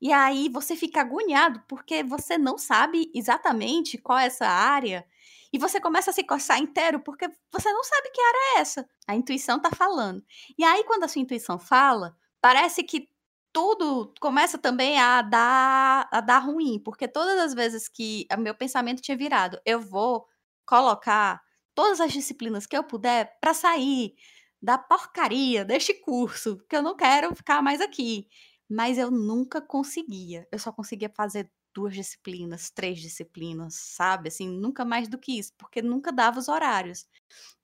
E 0.00 0.12
aí 0.12 0.48
você 0.48 0.74
fica 0.76 1.00
agoniado 1.00 1.62
porque 1.68 2.02
você 2.02 2.36
não 2.38 2.58
sabe 2.58 3.10
exatamente 3.14 3.98
qual 3.98 4.18
é 4.18 4.26
essa 4.26 4.46
área 4.46 5.06
e 5.52 5.58
você 5.58 5.80
começa 5.80 6.10
a 6.10 6.14
se 6.14 6.24
coçar 6.24 6.58
inteiro 6.58 7.00
porque 7.00 7.28
você 7.52 7.72
não 7.72 7.84
sabe 7.84 8.10
que 8.10 8.20
área 8.20 8.56
é 8.56 8.60
essa. 8.60 8.88
A 9.06 9.14
intuição 9.14 9.56
está 9.58 9.70
falando. 9.70 10.24
E 10.58 10.64
aí 10.64 10.84
quando 10.84 11.04
a 11.04 11.08
sua 11.08 11.22
intuição 11.22 11.58
fala, 11.58 12.16
parece 12.40 12.82
que 12.82 13.08
tudo 13.52 14.12
começa 14.20 14.58
também 14.58 14.98
a 15.00 15.22
dar 15.22 16.08
a 16.12 16.20
dar 16.20 16.38
ruim, 16.38 16.78
porque 16.84 17.08
todas 17.08 17.38
as 17.38 17.54
vezes 17.54 17.88
que 17.88 18.26
o 18.32 18.40
meu 18.40 18.54
pensamento 18.54 19.02
tinha 19.02 19.16
virado, 19.16 19.60
eu 19.64 19.80
vou 19.80 20.26
colocar 20.68 21.40
todas 21.74 21.98
as 21.98 22.12
disciplinas 22.12 22.66
que 22.66 22.76
eu 22.76 22.84
puder 22.84 23.38
para 23.40 23.54
sair 23.54 24.14
da 24.60 24.76
porcaria 24.76 25.64
deste 25.64 25.94
curso, 25.94 26.58
que 26.68 26.76
eu 26.76 26.82
não 26.82 26.94
quero 26.94 27.34
ficar 27.34 27.62
mais 27.62 27.80
aqui. 27.80 28.28
Mas 28.68 28.98
eu 28.98 29.10
nunca 29.10 29.62
conseguia. 29.62 30.46
Eu 30.52 30.58
só 30.58 30.70
conseguia 30.70 31.08
fazer 31.08 31.50
duas 31.74 31.94
disciplinas, 31.94 32.70
três 32.70 32.98
disciplinas, 33.00 33.74
sabe? 33.74 34.28
Assim, 34.28 34.46
nunca 34.60 34.84
mais 34.84 35.08
do 35.08 35.16
que 35.16 35.38
isso, 35.38 35.54
porque 35.56 35.80
nunca 35.80 36.12
dava 36.12 36.38
os 36.38 36.48
horários. 36.48 37.06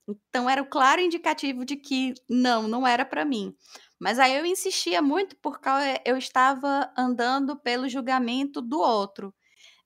Então 0.09 0.49
era 0.49 0.63
o 0.63 0.67
claro 0.67 1.01
indicativo 1.01 1.65
de 1.65 1.77
que 1.77 2.15
não, 2.29 2.69
não 2.69 2.87
era 2.87 3.05
para 3.05 3.25
mim. 3.25 3.55
Mas 3.99 4.19
aí 4.19 4.35
eu 4.35 4.47
insistia 4.47 5.03
muito 5.03 5.37
porque 5.43 5.69
eu 6.07 6.17
estava 6.17 6.91
andando 6.97 7.57
pelo 7.59 7.89
julgamento 7.89 8.63
do 8.63 8.79
outro. 8.79 9.35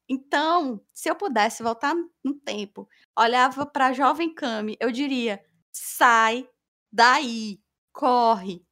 Então, 0.09 0.81
se 0.95 1.11
eu 1.11 1.15
pudesse 1.15 1.63
voltar 1.63 1.95
no 2.25 2.35
tempo, 2.35 2.89
olhava 3.17 3.67
para 3.67 3.89
a 3.89 3.93
jovem 3.93 4.35
Cami, 4.35 4.77
eu 4.81 4.91
diria: 4.91 5.43
sai 5.73 6.49
daí, 6.91 7.61
corre, 7.93 8.65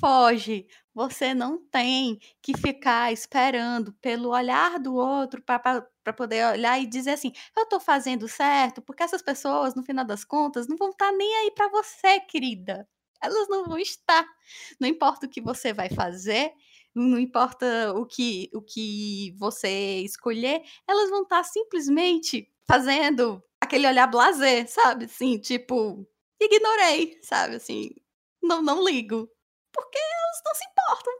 foge. 0.00 0.66
Você 0.94 1.34
não 1.34 1.58
tem 1.58 2.20
que 2.40 2.56
ficar 2.56 3.12
esperando 3.12 3.92
pelo 3.94 4.30
olhar 4.30 4.78
do 4.78 4.94
outro 4.94 5.42
para 5.42 6.12
poder 6.16 6.46
olhar 6.46 6.80
e 6.80 6.86
dizer 6.86 7.10
assim: 7.12 7.32
eu 7.56 7.64
estou 7.64 7.80
fazendo 7.80 8.28
certo, 8.28 8.80
porque 8.80 9.02
essas 9.02 9.22
pessoas, 9.22 9.74
no 9.74 9.82
final 9.82 10.04
das 10.04 10.24
contas, 10.24 10.68
não 10.68 10.76
vão 10.76 10.90
estar 10.90 11.10
tá 11.10 11.16
nem 11.16 11.34
aí 11.38 11.50
para 11.52 11.68
você, 11.68 12.20
querida. 12.20 12.88
Elas 13.22 13.48
não 13.48 13.64
vão 13.64 13.78
estar. 13.78 14.24
Não 14.78 14.88
importa 14.88 15.26
o 15.26 15.28
que 15.28 15.40
você 15.40 15.72
vai 15.72 15.88
fazer, 15.88 16.52
não 16.94 17.18
importa 17.18 17.92
o 17.94 18.06
que, 18.06 18.50
o 18.54 18.62
que 18.62 19.34
você 19.38 20.00
escolher, 20.00 20.62
elas 20.88 21.10
vão 21.10 21.22
estar 21.22 21.38
tá 21.38 21.44
simplesmente 21.44 22.48
fazendo 22.66 23.42
aquele 23.60 23.86
olhar 23.86 24.06
blazer, 24.06 24.68
sabe? 24.70 25.06
Assim, 25.06 25.38
tipo, 25.38 26.06
ignorei, 26.40 27.18
sabe? 27.22 27.56
Assim, 27.56 27.90
não, 28.42 28.62
não 28.62 28.84
ligo. 28.84 29.28
Porque 29.72 29.98
elas 29.98 30.42
não 30.44 30.54
se 30.54 30.64
importam. 30.70 31.12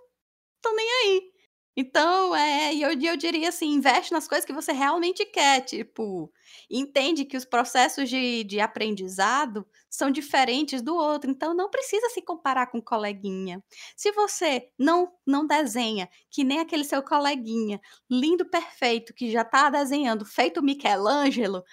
Estão 0.56 0.76
nem 0.76 0.90
aí. 0.90 1.33
Então, 1.76 2.34
é, 2.36 2.72
eu, 2.74 2.90
eu 3.00 3.16
diria 3.16 3.48
assim, 3.48 3.66
investe 3.72 4.12
nas 4.12 4.28
coisas 4.28 4.44
que 4.44 4.52
você 4.52 4.70
realmente 4.72 5.24
quer, 5.26 5.60
tipo, 5.62 6.32
entende 6.70 7.24
que 7.24 7.36
os 7.36 7.44
processos 7.44 8.08
de, 8.08 8.44
de 8.44 8.60
aprendizado 8.60 9.66
são 9.90 10.08
diferentes 10.10 10.80
do 10.82 10.94
outro, 10.94 11.30
então 11.30 11.52
não 11.52 11.68
precisa 11.68 12.08
se 12.10 12.22
comparar 12.22 12.68
com 12.68 12.78
o 12.78 12.82
coleguinha. 12.82 13.62
Se 13.96 14.12
você 14.12 14.68
não 14.78 15.12
não 15.26 15.46
desenha 15.46 16.08
que 16.30 16.44
nem 16.44 16.60
aquele 16.60 16.84
seu 16.84 17.02
coleguinha, 17.02 17.80
lindo, 18.10 18.44
perfeito, 18.48 19.12
que 19.12 19.30
já 19.32 19.42
está 19.42 19.68
desenhando, 19.68 20.24
feito 20.24 20.62
Michelangelo, 20.62 21.64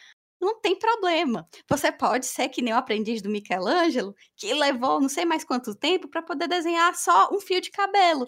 não 0.42 0.60
tem 0.60 0.78
problema. 0.78 1.48
Você 1.70 1.92
pode 1.92 2.26
ser 2.26 2.50
que 2.50 2.62
nem 2.62 2.74
o 2.74 2.78
aprendiz 2.78 3.22
do 3.22 3.30
Michelangelo, 3.30 4.16
que 4.36 4.54
levou 4.54 5.00
não 5.00 5.10
sei 5.10 5.26
mais 5.26 5.44
quanto 5.44 5.76
tempo 5.76 6.08
para 6.10 6.24
poder 6.24 6.48
desenhar 6.48 6.96
só 6.96 7.30
um 7.32 7.40
fio 7.40 7.62
de 7.62 7.70
cabelo. 7.72 8.26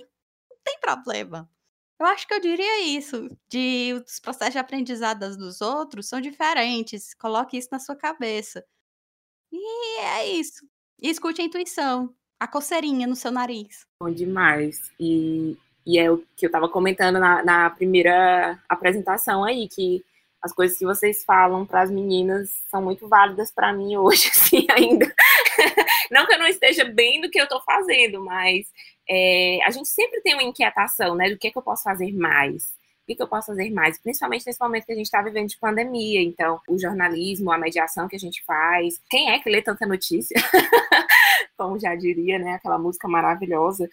Não 0.50 0.58
tem 0.64 0.80
problema. 0.80 1.50
Eu 2.04 2.08
acho 2.08 2.28
que 2.28 2.34
eu 2.34 2.42
diria 2.42 2.82
isso, 2.86 3.30
de 3.50 3.94
os 4.06 4.20
processos 4.20 4.52
de 4.52 4.60
aprendizado 4.60 5.38
dos 5.38 5.62
outros 5.62 6.10
são 6.10 6.20
diferentes. 6.20 7.14
Coloque 7.14 7.58
isso 7.58 7.70
na 7.72 7.80
sua 7.80 7.96
cabeça. 7.96 8.62
E 9.50 10.00
é 10.02 10.28
isso. 10.28 10.68
E 11.02 11.10
escute 11.10 11.42
a 11.42 11.46
intuição, 11.46 12.14
a 12.38 12.46
coceirinha 12.46 13.08
no 13.08 13.16
seu 13.16 13.32
nariz. 13.32 13.88
Bom 14.02 14.12
demais. 14.12 14.92
E, 15.00 15.58
e 15.86 15.98
é 15.98 16.12
o 16.12 16.18
que 16.36 16.46
eu 16.46 16.50
estava 16.50 16.68
comentando 16.68 17.20
na, 17.20 17.42
na 17.42 17.70
primeira 17.70 18.62
apresentação 18.68 19.46
aí, 19.46 19.70
que 19.70 20.04
as 20.42 20.52
coisas 20.52 20.78
que 20.78 20.84
vocês 20.84 21.24
falam 21.24 21.66
para 21.66 21.84
as 21.84 21.90
meninas 21.90 22.50
são 22.70 22.82
muito 22.82 23.08
válidas 23.08 23.50
para 23.50 23.72
mim 23.72 23.96
hoje, 23.96 24.28
assim, 24.36 24.68
ainda. 24.70 25.06
não 26.12 26.28
que 26.28 26.34
eu 26.34 26.40
não 26.40 26.48
esteja 26.48 26.84
bem 26.84 27.22
do 27.22 27.30
que 27.30 27.40
eu 27.40 27.46
estou 27.46 27.62
fazendo, 27.62 28.22
mas 28.26 28.68
é, 29.10 29.60
a 29.66 29.72
gente 29.72 29.90
sempre 29.90 30.22
tem 30.22 30.34
uma 30.34 30.44
inquietação, 30.44 31.16
né? 31.16 31.30
Do 31.30 31.38
que, 31.38 31.48
é 31.48 31.52
que 31.52 31.58
eu 31.58 31.62
posso 31.62 31.84
fazer 31.84 32.12
mais? 32.14 32.74
O 33.04 33.06
que, 33.06 33.16
que 33.16 33.22
eu 33.22 33.28
posso 33.28 33.48
fazer 33.48 33.70
mais? 33.70 34.00
Principalmente 34.00 34.46
nesse 34.46 34.62
momento 34.62 34.86
que 34.86 34.94
a 34.94 34.96
gente 34.96 35.06
está 35.06 35.22
vivendo 35.22 35.50
de 35.50 35.58
pandemia. 35.58 36.22
Então, 36.22 36.62
o 36.70 36.80
jornalismo, 36.80 37.52
a 37.52 37.58
mediação 37.58 38.08
que 38.08 38.16
a 38.16 38.20
gente 38.20 38.42
faz. 38.46 39.02
Quem 39.10 39.32
é 39.32 39.40
que 39.40 39.50
lê 39.50 39.62
tanta 39.62 39.86
notícia? 39.86 40.36
Como 41.58 41.78
já 41.78 41.96
diria, 41.96 42.40
né? 42.40 42.54
Aquela 42.54 42.80
música 42.80 43.08
maravilhosa. 43.08 43.90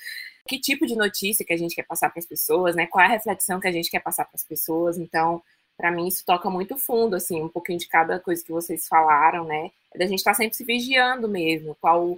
Que 0.46 0.60
tipo 0.60 0.86
de 0.86 0.94
notícia 0.94 1.44
que 1.44 1.52
a 1.52 1.56
gente 1.56 1.74
quer 1.74 1.82
passar 1.82 2.08
para 2.08 2.20
as 2.20 2.26
pessoas, 2.26 2.76
né? 2.76 2.86
Qual 2.86 3.02
é 3.02 3.06
a 3.08 3.10
reflexão 3.10 3.58
que 3.58 3.66
a 3.66 3.72
gente 3.72 3.90
quer 3.90 4.00
passar 4.00 4.24
para 4.24 4.36
as 4.36 4.44
pessoas? 4.44 4.96
Então, 4.96 5.42
para 5.76 5.90
mim 5.90 6.06
isso 6.06 6.24
toca 6.24 6.48
muito 6.48 6.76
fundo, 6.76 7.16
assim, 7.16 7.42
um 7.42 7.48
pouquinho 7.48 7.78
de 7.78 7.88
cada 7.88 8.20
coisa 8.20 8.44
que 8.44 8.52
vocês 8.52 8.86
falaram, 8.86 9.44
né? 9.44 9.70
Da 9.96 10.06
gente 10.06 10.18
estar 10.18 10.32
tá 10.32 10.36
sempre 10.36 10.56
se 10.56 10.64
vigiando 10.64 11.26
mesmo, 11.26 11.76
qual 11.80 12.16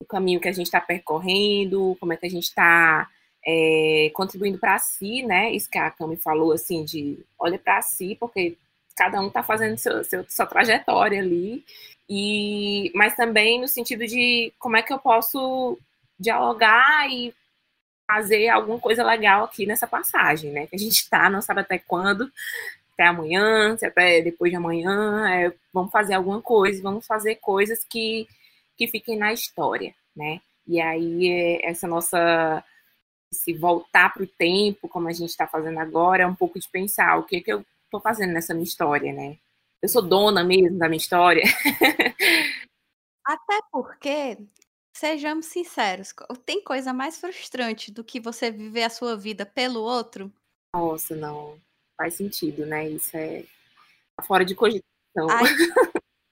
o 0.00 0.04
caminho 0.04 0.40
que 0.40 0.48
a 0.48 0.52
gente 0.52 0.66
está 0.66 0.80
percorrendo, 0.80 1.96
como 2.00 2.12
é 2.12 2.16
que 2.16 2.26
a 2.26 2.30
gente 2.30 2.44
está 2.44 3.08
é, 3.46 4.10
contribuindo 4.14 4.58
para 4.58 4.78
si, 4.78 5.22
né? 5.22 5.52
Isso 5.52 5.70
que 5.70 5.78
a 5.78 5.90
Cami 5.90 6.16
falou, 6.16 6.52
assim, 6.52 6.84
de 6.84 7.18
olha 7.38 7.58
para 7.58 7.80
si, 7.82 8.16
porque 8.18 8.56
cada 8.96 9.20
um 9.20 9.28
está 9.28 9.42
fazendo 9.42 9.78
seu, 9.78 10.02
seu, 10.04 10.24
sua 10.28 10.46
trajetória 10.46 11.20
ali, 11.20 11.64
e 12.08 12.90
mas 12.94 13.14
também 13.14 13.60
no 13.60 13.68
sentido 13.68 14.06
de 14.06 14.52
como 14.58 14.76
é 14.76 14.82
que 14.82 14.92
eu 14.92 14.98
posso 14.98 15.78
dialogar 16.18 17.08
e 17.10 17.34
fazer 18.06 18.48
alguma 18.48 18.78
coisa 18.78 19.04
legal 19.04 19.44
aqui 19.44 19.66
nessa 19.66 19.86
passagem, 19.86 20.52
né? 20.52 20.66
Que 20.66 20.76
a 20.76 20.78
gente 20.78 20.92
está, 20.92 21.28
não 21.28 21.42
sabe 21.42 21.60
até 21.60 21.78
quando, 21.78 22.30
até 22.94 23.06
amanhã, 23.06 23.76
até 23.82 24.22
depois 24.22 24.50
de 24.50 24.56
amanhã, 24.56 25.28
é, 25.28 25.52
vamos 25.72 25.90
fazer 25.92 26.14
alguma 26.14 26.40
coisa, 26.40 26.82
vamos 26.82 27.06
fazer 27.06 27.36
coisas 27.36 27.84
que, 27.84 28.26
que 28.76 28.86
fiquem 28.88 29.16
na 29.16 29.32
história, 29.32 29.94
né? 30.14 30.40
E 30.66 30.80
aí, 30.80 31.28
é, 31.28 31.70
essa 31.70 31.86
nossa. 31.86 32.64
Se 33.32 33.52
voltar 33.52 34.12
para 34.14 34.22
o 34.22 34.26
tempo, 34.26 34.88
como 34.88 35.08
a 35.08 35.12
gente 35.12 35.30
está 35.30 35.48
fazendo 35.48 35.78
agora, 35.80 36.22
é 36.22 36.26
um 36.26 36.34
pouco 36.34 36.60
de 36.60 36.68
pensar 36.68 37.18
o 37.18 37.24
que, 37.24 37.40
que 37.40 37.52
eu 37.52 37.64
estou 37.84 38.00
fazendo 38.00 38.32
nessa 38.32 38.54
minha 38.54 38.64
história, 38.64 39.12
né? 39.12 39.36
Eu 39.82 39.88
sou 39.88 40.00
dona 40.00 40.44
mesmo 40.44 40.78
da 40.78 40.88
minha 40.88 40.96
história. 40.96 41.42
Até 43.24 43.60
porque, 43.72 44.38
sejamos 44.96 45.46
sinceros, 45.46 46.14
tem 46.44 46.62
coisa 46.62 46.92
mais 46.92 47.20
frustrante 47.20 47.90
do 47.90 48.04
que 48.04 48.20
você 48.20 48.50
viver 48.50 48.84
a 48.84 48.90
sua 48.90 49.16
vida 49.16 49.44
pelo 49.44 49.80
outro? 49.80 50.32
Nossa, 50.72 51.16
não. 51.16 51.60
Faz 51.96 52.14
sentido, 52.14 52.64
né? 52.64 52.88
Isso 52.88 53.16
é 53.16 53.44
fora 54.24 54.44
de 54.44 54.54
cogitação. 54.54 55.28
Ai, 55.28 55.44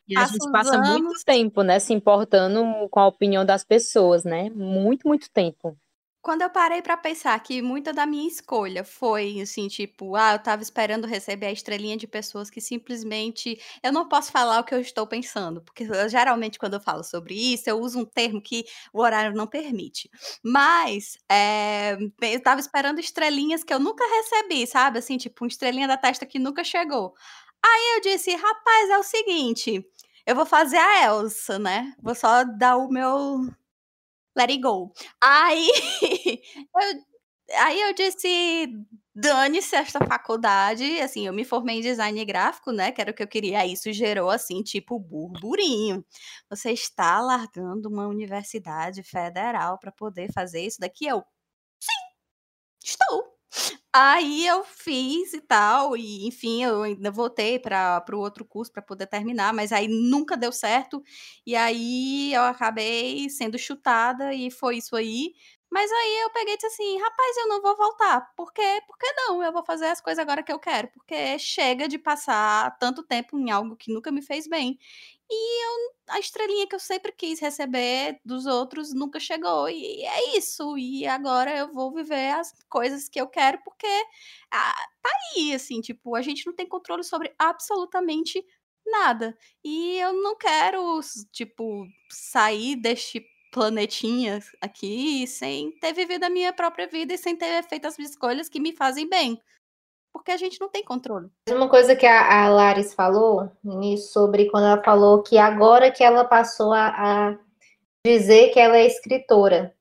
e 0.09 0.17
a 0.17 0.27
gente 0.27 0.51
passa 0.51 0.77
anos... 0.77 0.89
muito 0.89 1.25
tempo, 1.25 1.63
né, 1.63 1.79
se 1.79 1.93
importando 1.93 2.89
com 2.91 3.01
a 3.01 3.07
opinião 3.07 3.45
das 3.45 3.65
pessoas, 3.65 4.25
né? 4.25 4.51
Muito, 4.51 5.07
muito 5.09 5.31
tempo. 5.31 5.77
Quando 6.25 6.41
eu 6.41 6.49
parei 6.49 6.81
para 6.81 6.97
pensar 6.97 7.39
que 7.41 7.61
muita 7.61 7.93
da 7.93 8.07
minha 8.07 8.27
escolha 8.27 8.83
foi 8.83 9.43
assim, 9.43 9.69
tipo, 9.69 10.17
ah, 10.17 10.33
eu 10.33 10.39
tava 10.39 10.63
esperando 10.63 11.07
receber 11.07 11.49
a 11.49 11.53
estrelinha 11.53 11.99
de 11.99 12.07
pessoas 12.07 12.49
que 12.49 12.63
simplesmente 12.63 13.61
eu 13.83 13.93
não 13.93 14.09
posso 14.09 14.33
falar 14.33 14.59
o 14.59 14.65
que 14.65 14.75
eu 14.75 14.81
estou 14.81 15.07
pensando, 15.07 15.61
porque 15.61 15.85
eu, 15.85 16.09
geralmente 16.09 16.59
quando 16.59 16.73
eu 16.75 16.81
falo 16.81 17.05
sobre 17.05 17.35
isso, 17.35 17.69
eu 17.69 17.79
uso 17.79 17.99
um 17.99 18.07
termo 18.07 18.41
que 18.41 18.65
o 18.91 19.03
horário 19.03 19.37
não 19.37 19.47
permite. 19.47 20.09
Mas 20.43 21.19
é, 21.31 21.99
eu 22.23 22.43
tava 22.43 22.59
esperando 22.59 23.01
estrelinhas 23.01 23.63
que 23.63 23.75
eu 23.75 23.79
nunca 23.79 24.03
recebi, 24.03 24.67
sabe? 24.67 25.01
Assim, 25.01 25.19
tipo, 25.19 25.45
uma 25.45 25.49
estrelinha 25.49 25.87
da 25.87 25.99
testa 25.99 26.25
que 26.25 26.39
nunca 26.39 26.65
chegou. 26.65 27.15
Aí 27.65 27.95
eu 27.97 28.01
disse, 28.03 28.35
rapaz, 28.35 28.91
é 28.91 28.99
o 28.99 29.03
seguinte, 29.03 29.87
eu 30.27 30.35
vou 30.37 30.47
fazer 30.47 30.77
a 30.79 31.05
Elsa, 31.07 31.59
né? 31.59 31.95
Vou 32.03 32.15
só 32.15 32.45
dar 32.45 32.77
o 32.77 32.89
meu 32.91 33.47
let 34.37 34.51
it 34.51 34.61
go. 34.63 34.93
Aí, 35.23 35.69
eu, 36.77 37.05
aí 37.61 37.81
eu 37.83 37.95
disse, 37.95 38.69
dane-se 39.15 39.77
esta 39.77 40.01
faculdade, 40.07 41.01
assim, 41.01 41.27
eu 41.27 41.33
me 41.33 41.45
formei 41.45 41.79
em 41.79 41.83
design 41.83 42.25
gráfico, 42.25 42.73
né, 42.73 42.93
que 42.93 43.01
era 43.01 43.11
o 43.13 43.15
que 43.15 43.23
eu 43.23 43.29
queria, 43.29 43.67
isso 43.67 43.93
gerou, 43.93 44.31
assim, 44.31 44.63
tipo, 44.63 44.99
burburinho. 44.99 46.05
Você 46.51 46.73
está 46.73 47.21
largando 47.21 47.89
uma 47.89 48.07
universidade 48.09 49.03
federal 49.03 49.79
para 49.79 49.93
poder 49.93 50.33
fazer 50.33 50.63
isso 50.67 50.81
daqui? 50.81 51.07
Eu, 51.07 51.25
sim, 51.81 51.93
estou. 52.85 53.34
Aí 53.97 54.45
eu 54.45 54.65
fiz 54.65 55.33
e 55.35 55.41
tal, 55.41 55.97
e 55.97 56.27
enfim, 56.27 56.65
eu 56.65 56.83
ainda 56.83 57.13
voltei 57.13 57.61
para 57.61 58.05
o 58.13 58.17
outro 58.19 58.45
curso 58.45 58.73
para 58.73 58.83
poder 58.83 59.07
terminar, 59.07 59.55
mas 59.55 59.71
aí 59.71 59.87
nunca 59.87 60.37
deu 60.37 60.51
certo, 60.51 61.01
e 61.47 61.55
aí 61.55 62.35
eu 62.35 62.43
acabei 62.43 63.31
sendo 63.31 63.57
chutada, 63.57 64.35
e 64.35 64.51
foi 64.51 64.79
isso 64.79 64.97
aí. 64.97 65.33
Mas 65.75 65.91
aí 65.91 66.21
eu 66.23 66.31
peguei 66.31 66.55
e 66.55 66.57
disse 66.57 66.67
assim: 66.69 66.99
rapaz, 67.01 67.37
eu 67.37 67.49
não 67.49 67.61
vou 67.61 67.77
voltar. 67.77 68.33
Por 68.37 68.53
quê? 68.53 68.81
Por 68.87 68.97
que 68.97 69.13
não? 69.15 69.43
Eu 69.43 69.53
vou 69.53 69.65
fazer 69.65 69.87
as 69.87 70.01
coisas 70.01 70.23
agora 70.23 70.41
que 70.41 70.53
eu 70.53 70.59
quero. 70.61 70.87
Porque 70.93 71.37
chega 71.37 71.89
de 71.89 71.99
passar 71.99 72.79
tanto 72.79 73.03
tempo 73.03 73.37
em 73.37 73.51
algo 73.51 73.75
que 73.77 73.93
nunca 73.93 74.13
me 74.13 74.23
fez 74.23 74.47
bem. 74.47 74.79
E 75.29 75.65
eu, 75.65 75.95
a 76.11 76.21
estrelinha 76.21 76.69
que 76.69 76.77
eu 76.77 76.79
sempre 76.79 77.11
quis 77.11 77.41
receber 77.41 78.21
dos 78.25 78.47
outros 78.47 78.95
nunca 78.95 79.19
chegou. 79.19 79.69
E 79.69 80.05
é 80.05 80.39
isso. 80.39 80.79
E 80.79 81.09
agora 81.09 81.51
eu 81.57 81.73
vou 81.73 81.93
viver 81.93 82.31
as 82.35 82.53
coisas 82.69 83.09
que 83.09 83.21
eu 83.21 83.27
quero, 83.27 83.59
porque 83.65 83.89
ah, 84.53 84.87
tá 85.03 85.11
aí, 85.37 85.55
assim, 85.55 85.81
tipo, 85.81 86.15
a 86.15 86.23
gente 86.23 86.47
não 86.47 86.55
tem 86.55 86.69
controle 86.69 87.03
sobre 87.03 87.35
absolutamente 87.37 88.45
nada. 88.87 89.37
E 89.65 89.99
eu 89.99 90.13
não 90.13 90.37
quero, 90.37 91.01
tipo, 91.33 91.85
sair 92.11 92.77
deste 92.77 93.27
planetinha 93.55 94.41
aqui 94.61 95.25
sem 95.29 95.71
ter 95.79 95.93
vivido 95.93 96.25
a 96.25 96.29
minha 96.29 96.53
própria 96.53 96.89
vida 96.89 97.15
e 97.15 97.19
sem 97.19 97.37
ter 97.37 97.63
feito 97.63 97.87
as 97.87 97.97
escolhas 98.01 98.49
que 98.49 98.59
me 98.59 98.73
fazem 98.73 99.09
bem 99.09 99.41
porque 100.13 100.31
a 100.31 100.37
gente 100.37 100.61
não 100.61 100.69
tem 100.69 100.85
controle. 100.85 101.29
Uma 101.51 101.69
coisa 101.69 101.97
que 101.97 102.07
a, 102.07 102.45
a 102.45 102.49
Laris 102.49 102.95
falou 102.95 103.51
no 103.65 103.73
início 103.73 104.13
sobre 104.13 104.49
quando 104.49 104.67
ela 104.67 104.83
falou 104.83 105.25
que 105.25 105.37
agora 105.37 105.91
que 105.91 106.05
ela 106.05 106.25
passou 106.25 106.73
a, 106.73 106.87
a 106.87 107.39
dizer 108.07 108.51
que 108.51 108.61
ela 108.61 108.77
é 108.77 108.87
escritora. 108.87 109.75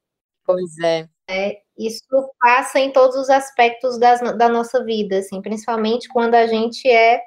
Pois 0.44 0.78
é. 0.84 1.08
é. 1.30 1.62
Isso 1.78 2.04
passa 2.40 2.80
em 2.80 2.92
todos 2.92 3.16
os 3.16 3.30
aspectos 3.30 4.00
das, 4.00 4.22
da 4.36 4.50
nossa 4.50 4.84
vida, 4.84 5.20
assim, 5.20 5.40
principalmente 5.40 6.10
quando 6.10 6.34
a 6.34 6.48
gente 6.48 6.90
é 6.90 7.22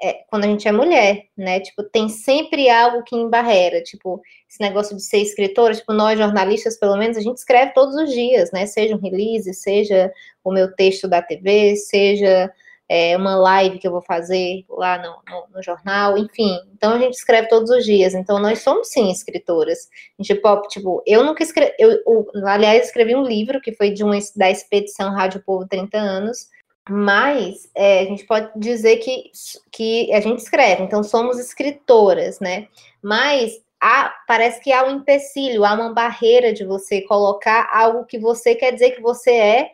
é, 0.00 0.24
quando 0.28 0.44
a 0.44 0.48
gente 0.48 0.68
é 0.68 0.72
mulher, 0.72 1.26
né? 1.36 1.60
Tipo, 1.60 1.82
tem 1.82 2.08
sempre 2.08 2.68
algo 2.68 3.02
que 3.02 3.16
embarrera. 3.16 3.82
Tipo, 3.82 4.20
esse 4.48 4.60
negócio 4.60 4.96
de 4.96 5.02
ser 5.02 5.18
escritora, 5.18 5.74
tipo, 5.74 5.92
nós 5.92 6.18
jornalistas, 6.18 6.78
pelo 6.78 6.96
menos, 6.96 7.16
a 7.16 7.20
gente 7.20 7.38
escreve 7.38 7.72
todos 7.72 7.94
os 7.94 8.10
dias, 8.10 8.52
né? 8.52 8.66
Seja 8.66 8.94
um 8.94 9.00
release, 9.00 9.52
seja 9.54 10.12
o 10.44 10.52
meu 10.52 10.74
texto 10.74 11.08
da 11.08 11.22
TV, 11.22 11.76
seja 11.76 12.52
é, 12.88 13.16
uma 13.16 13.36
live 13.36 13.78
que 13.78 13.86
eu 13.86 13.92
vou 13.92 14.02
fazer 14.02 14.64
lá 14.68 14.98
no, 14.98 15.16
no, 15.28 15.46
no, 15.56 15.62
jornal, 15.62 16.16
enfim. 16.18 16.58
Então 16.74 16.92
a 16.92 16.98
gente 16.98 17.14
escreve 17.14 17.48
todos 17.48 17.70
os 17.70 17.84
dias. 17.84 18.14
Então 18.14 18.38
nós 18.38 18.60
somos 18.60 18.88
sim 18.88 19.10
escritoras. 19.10 19.88
Gente 20.18 20.40
pode, 20.40 20.68
tipo, 20.68 21.02
eu 21.06 21.24
nunca 21.24 21.42
escrevi, 21.42 21.72
eu, 21.78 21.90
eu, 22.06 22.26
aliás, 22.46 22.86
escrevi 22.86 23.16
um 23.16 23.24
livro 23.24 23.60
que 23.60 23.72
foi 23.72 23.90
de 23.90 24.04
uma 24.04 24.16
da 24.36 24.50
expedição 24.50 25.12
Rádio 25.12 25.42
Povo 25.44 25.66
30 25.66 25.98
anos 25.98 26.48
mas 26.88 27.68
é, 27.74 28.00
a 28.00 28.04
gente 28.04 28.24
pode 28.26 28.50
dizer 28.56 28.98
que, 28.98 29.30
que 29.72 30.12
a 30.12 30.20
gente 30.20 30.38
escreve, 30.38 30.84
então 30.84 31.02
somos 31.02 31.38
escritoras, 31.38 32.38
né? 32.38 32.68
Mas 33.02 33.60
há, 33.80 34.14
parece 34.26 34.60
que 34.62 34.72
há 34.72 34.84
um 34.84 34.90
empecilho, 34.92 35.64
há 35.64 35.74
uma 35.74 35.92
barreira 35.92 36.52
de 36.52 36.64
você 36.64 37.02
colocar 37.02 37.68
algo 37.72 38.06
que 38.06 38.18
você 38.18 38.54
quer 38.54 38.72
dizer 38.72 38.92
que 38.92 39.02
você 39.02 39.32
é, 39.32 39.70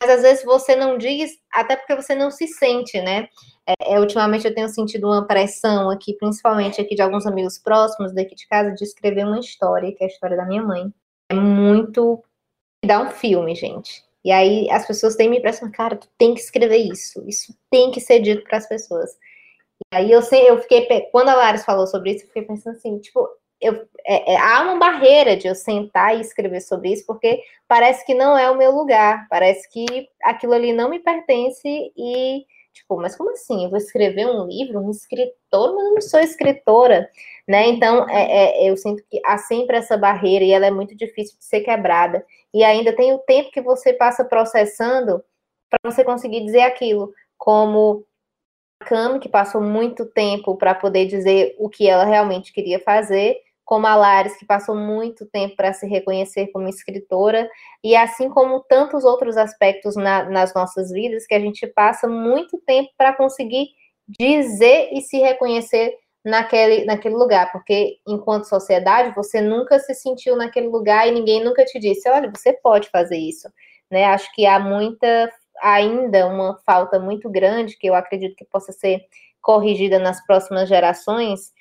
mas 0.00 0.10
às 0.10 0.22
vezes 0.22 0.44
você 0.44 0.76
não 0.76 0.98
diz, 0.98 1.38
até 1.52 1.76
porque 1.76 1.96
você 1.96 2.14
não 2.14 2.30
se 2.30 2.46
sente, 2.46 3.00
né? 3.00 3.28
É, 3.66 3.94
é, 3.94 4.00
ultimamente 4.00 4.46
eu 4.46 4.54
tenho 4.54 4.68
sentido 4.68 5.06
uma 5.08 5.26
pressão 5.26 5.90
aqui, 5.90 6.14
principalmente 6.14 6.80
aqui 6.80 6.94
de 6.94 7.02
alguns 7.02 7.26
amigos 7.26 7.58
próximos 7.58 8.14
daqui 8.14 8.34
de 8.34 8.46
casa, 8.46 8.72
de 8.72 8.84
escrever 8.84 9.24
uma 9.26 9.40
história, 9.40 9.92
que 9.92 10.04
é 10.04 10.06
a 10.06 10.10
história 10.10 10.36
da 10.36 10.46
minha 10.46 10.62
mãe. 10.62 10.92
É 11.30 11.34
muito. 11.34 12.22
dá 12.84 13.00
um 13.02 13.10
filme, 13.10 13.54
gente 13.54 14.07
e 14.24 14.32
aí 14.32 14.70
as 14.70 14.86
pessoas 14.86 15.16
têm 15.16 15.28
me 15.28 15.38
impressão, 15.38 15.70
cara, 15.70 15.96
tu 15.96 16.08
tem 16.18 16.34
que 16.34 16.40
escrever 16.40 16.78
isso, 16.78 17.24
isso 17.28 17.56
tem 17.70 17.90
que 17.90 18.00
ser 18.00 18.20
dito 18.20 18.42
para 18.44 18.58
as 18.58 18.68
pessoas. 18.68 19.10
E 19.92 19.96
aí 19.96 20.10
eu 20.10 20.22
sei, 20.22 20.48
eu 20.48 20.58
fiquei, 20.60 20.86
quando 21.12 21.28
a 21.28 21.34
Laris 21.34 21.64
falou 21.64 21.86
sobre 21.86 22.12
isso, 22.12 22.24
eu 22.24 22.28
fiquei 22.28 22.42
pensando 22.42 22.76
assim, 22.76 22.98
tipo, 22.98 23.28
eu, 23.60 23.88
é, 24.06 24.34
é, 24.34 24.36
há 24.36 24.62
uma 24.62 24.76
barreira 24.78 25.36
de 25.36 25.48
eu 25.48 25.54
sentar 25.54 26.16
e 26.16 26.20
escrever 26.20 26.60
sobre 26.60 26.92
isso, 26.92 27.04
porque 27.06 27.42
parece 27.66 28.04
que 28.04 28.14
não 28.14 28.36
é 28.36 28.50
o 28.50 28.56
meu 28.56 28.70
lugar, 28.72 29.26
parece 29.28 29.68
que 29.70 30.08
aquilo 30.22 30.52
ali 30.52 30.72
não 30.72 30.90
me 30.90 30.98
pertence 31.00 31.92
e, 31.96 32.44
tipo, 32.78 32.96
mas 32.96 33.16
como 33.16 33.30
assim? 33.30 33.64
Eu 33.64 33.70
vou 33.70 33.78
escrever 33.78 34.26
um 34.26 34.46
livro, 34.46 34.80
um 34.80 34.90
escritor, 34.90 35.74
mas 35.74 35.84
eu 35.84 35.94
não 35.94 36.00
sou 36.00 36.20
escritora, 36.20 37.08
né? 37.46 37.68
Então, 37.68 38.08
é, 38.08 38.66
é, 38.66 38.70
eu 38.70 38.76
sinto 38.76 39.02
que 39.10 39.20
há 39.24 39.38
sempre 39.38 39.76
essa 39.76 39.96
barreira 39.96 40.44
e 40.44 40.52
ela 40.52 40.66
é 40.66 40.70
muito 40.70 40.96
difícil 40.96 41.38
de 41.38 41.44
ser 41.44 41.60
quebrada 41.60 42.24
e 42.52 42.64
ainda 42.64 42.94
tem 42.94 43.12
o 43.12 43.18
tempo 43.18 43.50
que 43.50 43.60
você 43.60 43.92
passa 43.92 44.24
processando 44.24 45.22
para 45.70 45.90
você 45.90 46.04
conseguir 46.04 46.44
dizer 46.44 46.62
aquilo, 46.62 47.12
como 47.36 48.04
a 48.80 48.84
Cam, 48.86 49.18
que 49.18 49.28
passou 49.28 49.60
muito 49.60 50.06
tempo 50.06 50.56
para 50.56 50.74
poder 50.74 51.06
dizer 51.06 51.54
o 51.58 51.68
que 51.68 51.88
ela 51.88 52.04
realmente 52.04 52.52
queria 52.52 52.80
fazer, 52.80 53.36
como 53.68 53.86
a 53.86 53.94
Lares, 53.94 54.34
que 54.38 54.46
passou 54.46 54.74
muito 54.74 55.26
tempo 55.26 55.54
para 55.54 55.74
se 55.74 55.86
reconhecer 55.86 56.46
como 56.52 56.70
escritora, 56.70 57.46
e 57.84 57.94
assim 57.94 58.30
como 58.30 58.60
tantos 58.60 59.04
outros 59.04 59.36
aspectos 59.36 59.94
na, 59.94 60.24
nas 60.24 60.54
nossas 60.54 60.90
vidas, 60.90 61.26
que 61.26 61.34
a 61.34 61.38
gente 61.38 61.66
passa 61.66 62.08
muito 62.08 62.56
tempo 62.66 62.88
para 62.96 63.12
conseguir 63.12 63.68
dizer 64.08 64.88
e 64.90 65.02
se 65.02 65.18
reconhecer 65.18 65.94
naquele, 66.24 66.86
naquele 66.86 67.14
lugar, 67.14 67.52
porque 67.52 67.98
enquanto 68.08 68.48
sociedade 68.48 69.14
você 69.14 69.38
nunca 69.42 69.78
se 69.78 69.92
sentiu 69.92 70.34
naquele 70.34 70.68
lugar 70.68 71.06
e 71.06 71.10
ninguém 71.10 71.44
nunca 71.44 71.62
te 71.62 71.78
disse, 71.78 72.08
olha, 72.08 72.32
você 72.34 72.54
pode 72.54 72.88
fazer 72.88 73.18
isso, 73.18 73.52
né? 73.90 74.06
Acho 74.06 74.32
que 74.34 74.46
há 74.46 74.58
muita 74.58 75.30
ainda 75.60 76.26
uma 76.26 76.58
falta 76.64 76.98
muito 76.98 77.28
grande 77.28 77.76
que 77.76 77.86
eu 77.86 77.94
acredito 77.94 78.34
que 78.34 78.46
possa 78.46 78.72
ser 78.72 79.02
corrigida 79.42 79.98
nas 79.98 80.24
próximas 80.24 80.70
gerações, 80.70 81.52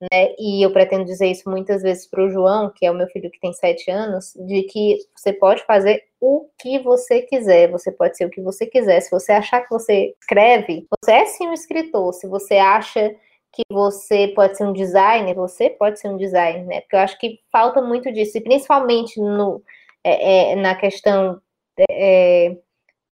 né? 0.00 0.34
E 0.38 0.64
eu 0.64 0.72
pretendo 0.72 1.04
dizer 1.04 1.28
isso 1.28 1.48
muitas 1.48 1.82
vezes 1.82 2.06
para 2.08 2.24
o 2.24 2.28
João, 2.30 2.70
que 2.74 2.84
é 2.86 2.90
o 2.90 2.94
meu 2.94 3.06
filho 3.08 3.30
que 3.30 3.40
tem 3.40 3.52
sete 3.52 3.90
anos, 3.90 4.32
de 4.46 4.62
que 4.64 4.98
você 5.14 5.32
pode 5.32 5.64
fazer 5.64 6.02
o 6.20 6.48
que 6.58 6.78
você 6.80 7.22
quiser, 7.22 7.70
você 7.70 7.90
pode 7.92 8.16
ser 8.16 8.26
o 8.26 8.30
que 8.30 8.40
você 8.40 8.66
quiser. 8.66 9.00
Se 9.00 9.10
você 9.10 9.32
achar 9.32 9.62
que 9.62 9.70
você 9.70 10.14
escreve, 10.20 10.86
você 11.02 11.12
é 11.12 11.26
sim 11.26 11.48
um 11.48 11.52
escritor. 11.52 12.12
Se 12.14 12.26
você 12.26 12.56
acha 12.56 13.14
que 13.52 13.62
você 13.70 14.28
pode 14.28 14.56
ser 14.56 14.64
um 14.64 14.72
designer, 14.72 15.34
você 15.34 15.70
pode 15.70 15.98
ser 15.98 16.08
um 16.08 16.16
designer, 16.18 16.66
né? 16.66 16.80
Porque 16.82 16.96
eu 16.96 17.00
acho 17.00 17.18
que 17.18 17.40
falta 17.50 17.80
muito 17.80 18.12
disso, 18.12 18.36
e 18.36 18.42
principalmente 18.42 19.18
no, 19.18 19.62
é, 20.04 20.52
é, 20.52 20.56
na 20.56 20.74
questão 20.74 21.40
é, 21.90 22.56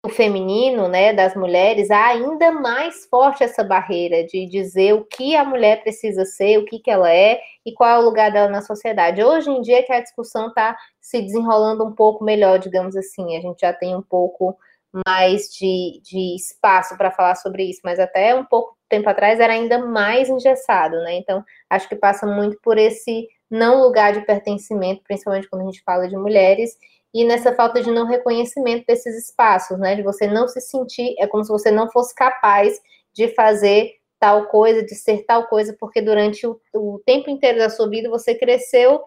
feminino, 0.10 0.88
né, 0.88 1.14
das 1.14 1.36
mulheres, 1.36 1.90
há 1.92 2.08
ainda 2.08 2.52
mais 2.52 3.06
forte 3.06 3.44
essa 3.44 3.64
barreira 3.64 4.26
de 4.26 4.46
dizer 4.48 4.94
o 4.94 5.04
que 5.04 5.36
a 5.36 5.44
mulher 5.44 5.82
precisa 5.82 6.26
ser, 6.26 6.58
o 6.58 6.66
que, 6.66 6.80
que 6.80 6.92
ela 6.92 7.12
é 7.12 7.40
e 7.66 7.74
qual 7.74 7.90
é 7.90 8.00
o 8.00 8.06
lugar 8.06 8.32
dela 8.32 8.50
na 8.50 8.62
sociedade. 8.62 9.24
Hoje 9.24 9.50
em 9.50 9.62
dia 9.62 9.84
que 9.84 9.92
a 9.92 10.02
discussão 10.02 10.48
está 10.48 10.78
se 11.02 11.22
desenrolando 11.22 11.86
um 11.86 11.94
pouco 11.94 12.24
melhor, 12.24 12.60
digamos 12.60 12.96
assim, 12.96 13.38
a 13.38 13.42
gente 13.42 13.62
já 13.62 13.74
tem 13.74 13.96
um 13.96 14.02
pouco 14.02 14.58
mais 15.06 15.50
de, 15.54 16.02
de 16.04 16.36
espaço 16.36 16.98
para 16.98 17.12
falar 17.12 17.36
sobre 17.36 17.64
isso, 17.64 17.82
mas 17.84 18.00
até 18.00 18.34
um 18.34 18.46
pouco 18.46 18.78
tempo 18.90 19.10
atrás 19.10 19.40
era 19.40 19.54
ainda 19.54 19.86
mais 19.86 20.30
engessado, 20.30 20.96
né? 21.04 21.16
Então, 21.16 21.44
acho 21.70 21.90
que 21.90 21.96
passa 21.96 22.26
muito 22.26 22.58
por 22.62 22.78
esse 22.78 23.28
não 23.50 23.82
lugar 23.82 24.14
de 24.14 24.26
pertencimento, 24.26 25.04
principalmente 25.04 25.50
quando 25.50 25.64
a 25.64 25.66
gente 25.66 25.84
fala 25.84 26.08
de 26.08 26.18
mulheres, 26.18 26.78
e 27.18 27.26
nessa 27.26 27.54
falta 27.54 27.82
de 27.82 27.90
não 27.92 28.06
reconhecimento 28.06 28.86
desses 28.86 29.28
espaços, 29.28 29.80
né? 29.80 29.96
De 29.96 30.04
você 30.04 30.28
não 30.28 30.48
se 30.48 30.62
sentir, 30.62 31.16
é 31.18 31.26
como 31.26 31.44
se 31.44 31.50
você 31.50 31.72
não 31.72 31.90
fosse 31.90 32.14
capaz 32.14 32.80
de 33.14 33.30
fazer 33.30 33.96
tal 34.20 34.48
coisa, 34.48 34.84
de 34.84 34.96
ser 34.96 35.24
tal 35.26 35.48
coisa, 35.48 35.76
porque 35.80 36.02
durante 36.02 36.46
o, 36.46 36.60
o 36.76 37.02
tempo 37.06 37.30
inteiro 37.30 37.60
da 37.60 37.70
sua 37.70 37.90
vida 37.90 38.10
você 38.10 38.36
cresceu 38.36 39.02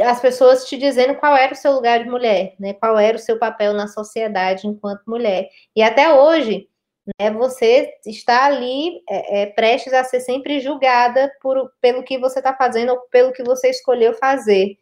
as 0.00 0.20
pessoas 0.20 0.66
te 0.66 0.76
dizendo 0.76 1.16
qual 1.16 1.36
era 1.36 1.52
o 1.52 1.56
seu 1.56 1.72
lugar 1.72 2.02
de 2.02 2.08
mulher, 2.08 2.54
né? 2.60 2.74
Qual 2.74 2.96
era 2.96 3.16
o 3.16 3.20
seu 3.20 3.38
papel 3.38 3.72
na 3.72 3.88
sociedade 3.88 4.66
enquanto 4.68 5.02
mulher. 5.06 5.48
E 5.74 5.82
até 5.82 6.12
hoje, 6.14 6.68
né, 7.20 7.30
você 7.30 7.92
está 8.06 8.44
ali 8.44 9.02
é, 9.08 9.42
é, 9.42 9.46
prestes 9.46 9.92
a 9.92 10.04
ser 10.04 10.20
sempre 10.20 10.60
julgada 10.60 11.32
por, 11.42 11.72
pelo 11.80 12.04
que 12.04 12.18
você 12.18 12.38
está 12.38 12.54
fazendo 12.54 12.92
ou 12.92 13.00
pelo 13.10 13.32
que 13.32 13.42
você 13.42 13.70
escolheu 13.70 14.14
fazer. 14.14 14.76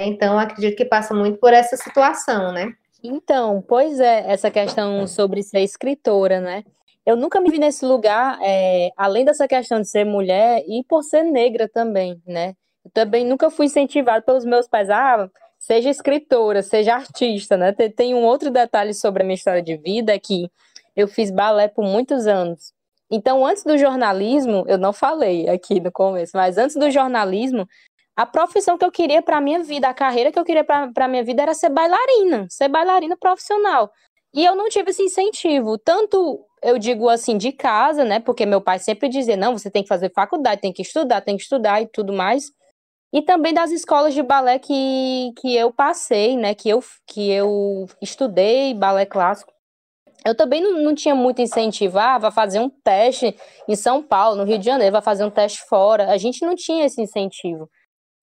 Então, 0.00 0.38
acredito 0.38 0.76
que 0.76 0.84
passa 0.84 1.12
muito 1.12 1.38
por 1.38 1.52
essa 1.52 1.76
situação, 1.76 2.52
né? 2.52 2.72
Então, 3.02 3.62
pois 3.66 3.98
é, 3.98 4.30
essa 4.30 4.50
questão 4.50 5.06
sobre 5.06 5.42
ser 5.42 5.60
escritora, 5.60 6.40
né? 6.40 6.64
Eu 7.04 7.16
nunca 7.16 7.40
me 7.40 7.50
vi 7.50 7.58
nesse 7.58 7.84
lugar, 7.84 8.38
é, 8.42 8.90
além 8.96 9.24
dessa 9.24 9.48
questão 9.48 9.80
de 9.80 9.88
ser 9.88 10.04
mulher 10.04 10.62
e 10.68 10.84
por 10.84 11.02
ser 11.02 11.22
negra 11.22 11.68
também, 11.68 12.20
né? 12.26 12.54
Eu 12.84 12.90
também 12.92 13.24
nunca 13.24 13.50
fui 13.50 13.66
incentivada 13.66 14.22
pelos 14.22 14.44
meus 14.44 14.68
pais, 14.68 14.88
ah, 14.90 15.28
seja 15.58 15.90
escritora, 15.90 16.62
seja 16.62 16.94
artista, 16.94 17.56
né? 17.56 17.72
Tem, 17.72 18.14
um 18.14 18.24
outro 18.24 18.50
detalhe 18.50 18.94
sobre 18.94 19.22
a 19.22 19.26
minha 19.26 19.34
história 19.34 19.62
de 19.62 19.76
vida 19.76 20.14
é 20.14 20.18
que 20.18 20.50
eu 20.94 21.08
fiz 21.08 21.30
balé 21.30 21.66
por 21.66 21.84
muitos 21.84 22.26
anos. 22.26 22.72
Então, 23.10 23.44
antes 23.46 23.64
do 23.64 23.78
jornalismo, 23.78 24.64
eu 24.68 24.76
não 24.76 24.92
falei 24.92 25.48
aqui 25.48 25.80
no 25.80 25.90
começo, 25.90 26.32
mas 26.36 26.58
antes 26.58 26.76
do 26.76 26.90
jornalismo, 26.90 27.66
a 28.18 28.26
profissão 28.26 28.76
que 28.76 28.84
eu 28.84 28.90
queria 28.90 29.22
para 29.22 29.40
minha 29.40 29.62
vida, 29.62 29.88
a 29.88 29.94
carreira 29.94 30.32
que 30.32 30.38
eu 30.40 30.44
queria 30.44 30.64
para 30.64 31.06
minha 31.06 31.22
vida 31.22 31.40
era 31.40 31.54
ser 31.54 31.68
bailarina, 31.68 32.48
ser 32.50 32.68
bailarina 32.68 33.16
profissional. 33.16 33.92
E 34.34 34.44
eu 34.44 34.56
não 34.56 34.68
tive 34.68 34.90
esse 34.90 35.04
incentivo, 35.04 35.78
tanto 35.78 36.44
eu 36.60 36.80
digo 36.80 37.08
assim 37.08 37.38
de 37.38 37.52
casa, 37.52 38.04
né? 38.04 38.18
Porque 38.18 38.44
meu 38.44 38.60
pai 38.60 38.80
sempre 38.80 39.08
dizia: 39.08 39.36
"Não, 39.36 39.56
você 39.56 39.70
tem 39.70 39.84
que 39.84 39.88
fazer 39.88 40.10
faculdade, 40.12 40.60
tem 40.60 40.72
que 40.72 40.82
estudar, 40.82 41.20
tem 41.20 41.36
que 41.36 41.44
estudar 41.44 41.80
e 41.80 41.86
tudo 41.86 42.12
mais". 42.12 42.50
E 43.12 43.22
também 43.22 43.54
das 43.54 43.70
escolas 43.70 44.12
de 44.12 44.22
balé 44.22 44.58
que, 44.58 45.32
que 45.40 45.54
eu 45.54 45.72
passei, 45.72 46.36
né? 46.36 46.56
Que 46.56 46.70
eu, 46.70 46.82
que 47.06 47.30
eu 47.30 47.86
estudei 48.02 48.74
balé 48.74 49.06
clássico. 49.06 49.52
Eu 50.26 50.34
também 50.36 50.60
não, 50.60 50.82
não 50.82 50.94
tinha 50.94 51.14
muito 51.14 51.40
incentivo, 51.40 52.00
ah, 52.00 52.18
vai 52.18 52.32
fazer 52.32 52.58
um 52.58 52.68
teste 52.68 53.36
em 53.68 53.76
São 53.76 54.02
Paulo, 54.02 54.36
no 54.36 54.44
Rio 54.44 54.58
de 54.58 54.64
Janeiro, 54.66 54.92
vai 54.92 55.02
fazer 55.02 55.24
um 55.24 55.30
teste 55.30 55.60
fora. 55.68 56.10
A 56.10 56.16
gente 56.18 56.44
não 56.44 56.56
tinha 56.56 56.84
esse 56.84 57.00
incentivo. 57.00 57.70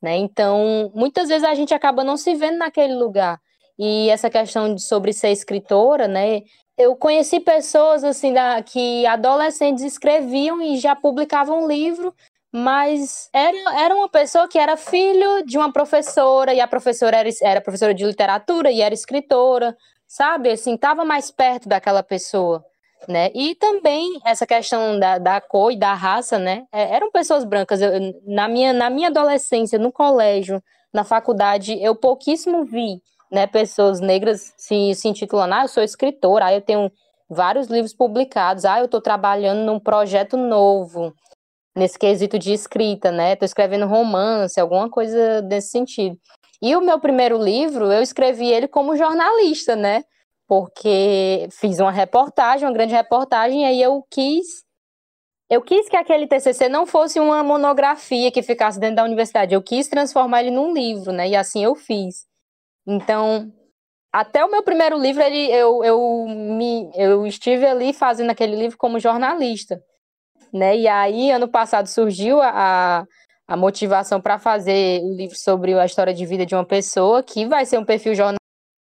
Né? 0.01 0.17
Então, 0.17 0.91
muitas 0.93 1.29
vezes 1.29 1.43
a 1.43 1.55
gente 1.55 1.73
acaba 1.73 2.03
não 2.03 2.17
se 2.17 2.36
vendo 2.36 2.58
naquele 2.58 2.93
lugar. 2.95 3.39
E 3.77 4.10
essa 4.10 4.29
questão 4.29 4.73
de, 4.73 4.81
sobre 4.81 5.12
ser 5.13 5.29
escritora, 5.29 6.08
né? 6.08 6.41
Eu 6.77 6.95
conheci 6.95 7.39
pessoas 7.39 8.03
assim 8.03 8.34
da, 8.34 8.62
que 8.62 9.05
adolescentes 9.05 9.84
escreviam 9.84 10.62
e 10.62 10.77
já 10.77 10.95
publicavam 10.95 11.67
livro, 11.67 12.13
mas 12.51 13.29
era, 13.34 13.58
era 13.81 13.95
uma 13.95 14.10
pessoa 14.10 14.47
que 14.47 14.58
era 14.58 14.77
filho 14.77 15.45
de 15.45 15.58
uma 15.58 15.71
professora, 15.71 16.53
e 16.53 16.62
a 16.62 16.67
professora 16.67 17.17
era, 17.17 17.29
era 17.41 17.62
professora 17.62 17.93
de 17.93 18.05
literatura 18.05 18.71
e 18.71 18.81
era 18.81 18.93
escritora, 18.93 19.75
sabe? 20.08 20.49
Assim, 20.51 20.75
estava 20.75 21.03
mais 21.05 21.31
perto 21.31 21.67
daquela 21.67 22.03
pessoa 22.03 22.63
né? 23.08 23.29
E 23.34 23.55
também 23.55 24.19
essa 24.25 24.45
questão 24.45 24.99
da, 24.99 25.17
da 25.17 25.41
cor 25.41 25.71
e 25.71 25.77
da 25.77 25.93
raça, 25.93 26.39
né? 26.39 26.65
É, 26.71 26.95
eram 26.95 27.12
pessoas 27.12 27.43
brancas. 27.43 27.81
Eu, 27.81 27.91
na, 28.25 28.47
minha, 28.47 28.73
na 28.73 28.89
minha 28.89 29.10
adolescência, 29.10 29.77
no 29.77 29.91
colégio, 29.91 30.62
na 30.93 31.03
faculdade, 31.03 31.77
eu 31.81 31.95
pouquíssimo 31.95 32.65
vi 32.65 33.01
né, 33.31 33.47
pessoas 33.47 33.99
negras 33.99 34.53
se, 34.58 34.93
se 34.95 35.08
intitulando, 35.08 35.53
ah, 35.53 35.63
eu 35.63 35.67
sou 35.67 35.84
escritora, 35.84 36.45
ah, 36.45 36.53
eu 36.53 36.62
tenho 36.62 36.91
vários 37.29 37.67
livros 37.67 37.93
publicados, 37.93 38.65
ah, 38.65 38.79
eu 38.79 38.86
estou 38.86 39.01
trabalhando 39.01 39.65
num 39.65 39.79
projeto 39.79 40.38
novo, 40.38 41.13
nesse 41.75 41.99
quesito 41.99 42.39
de 42.39 42.53
escrita, 42.53 43.12
né? 43.12 43.34
Estou 43.34 43.45
escrevendo 43.45 43.86
romance, 43.86 44.60
alguma 44.60 44.89
coisa 44.89 45.41
desse 45.41 45.69
sentido. 45.69 46.17
E 46.62 46.75
o 46.75 46.81
meu 46.81 46.99
primeiro 46.99 47.38
livro, 47.38 47.91
eu 47.91 48.01
escrevi 48.01 48.47
ele 48.47 48.67
como 48.67 48.95
jornalista, 48.95 49.75
né? 49.75 50.03
Porque 50.47 51.47
fiz 51.51 51.79
uma 51.79 51.91
reportagem, 51.91 52.67
uma 52.67 52.73
grande 52.73 52.93
reportagem, 52.93 53.63
e 53.63 53.65
aí 53.65 53.81
eu 53.81 54.03
quis 54.10 54.65
eu 55.49 55.62
quis 55.62 55.88
que 55.88 55.95
aquele 55.95 56.27
TCC 56.27 56.67
não 56.67 56.88
fosse 56.88 57.19
uma 57.19 57.43
monografia 57.43 58.31
que 58.31 58.41
ficasse 58.41 58.79
dentro 58.79 58.95
da 58.97 59.03
universidade, 59.03 59.53
eu 59.53 59.62
quis 59.62 59.88
transformar 59.88 60.41
ele 60.41 60.51
num 60.51 60.73
livro, 60.73 61.12
né? 61.12 61.29
E 61.29 61.36
assim 61.36 61.63
eu 61.63 61.75
fiz. 61.75 62.25
Então, 62.88 63.51
até 64.12 64.43
o 64.43 64.49
meu 64.49 64.63
primeiro 64.63 64.97
livro, 64.97 65.21
ele, 65.21 65.51
eu, 65.51 65.84
eu, 65.84 66.25
me, 66.27 66.89
eu 66.95 67.27
estive 67.27 67.65
ali 67.65 67.93
fazendo 67.93 68.31
aquele 68.31 68.55
livro 68.55 68.77
como 68.77 68.99
jornalista, 68.99 69.79
né? 70.51 70.75
E 70.77 70.88
aí, 70.88 71.31
ano 71.31 71.47
passado, 71.47 71.88
surgiu 71.88 72.41
a, 72.41 73.05
a 73.47 73.58
motivação 73.58 74.19
para 74.19 74.39
fazer 74.39 75.01
o 75.03 75.15
livro 75.15 75.36
sobre 75.38 75.77
a 75.77 75.86
história 75.86 76.13
de 76.13 76.25
vida 76.25 76.45
de 76.45 76.55
uma 76.55 76.65
pessoa, 76.65 77.21
que 77.21 77.45
vai 77.45 77.65
ser 77.65 77.77
um 77.77 77.86
perfil 77.86 78.15
jornalista 78.15 78.44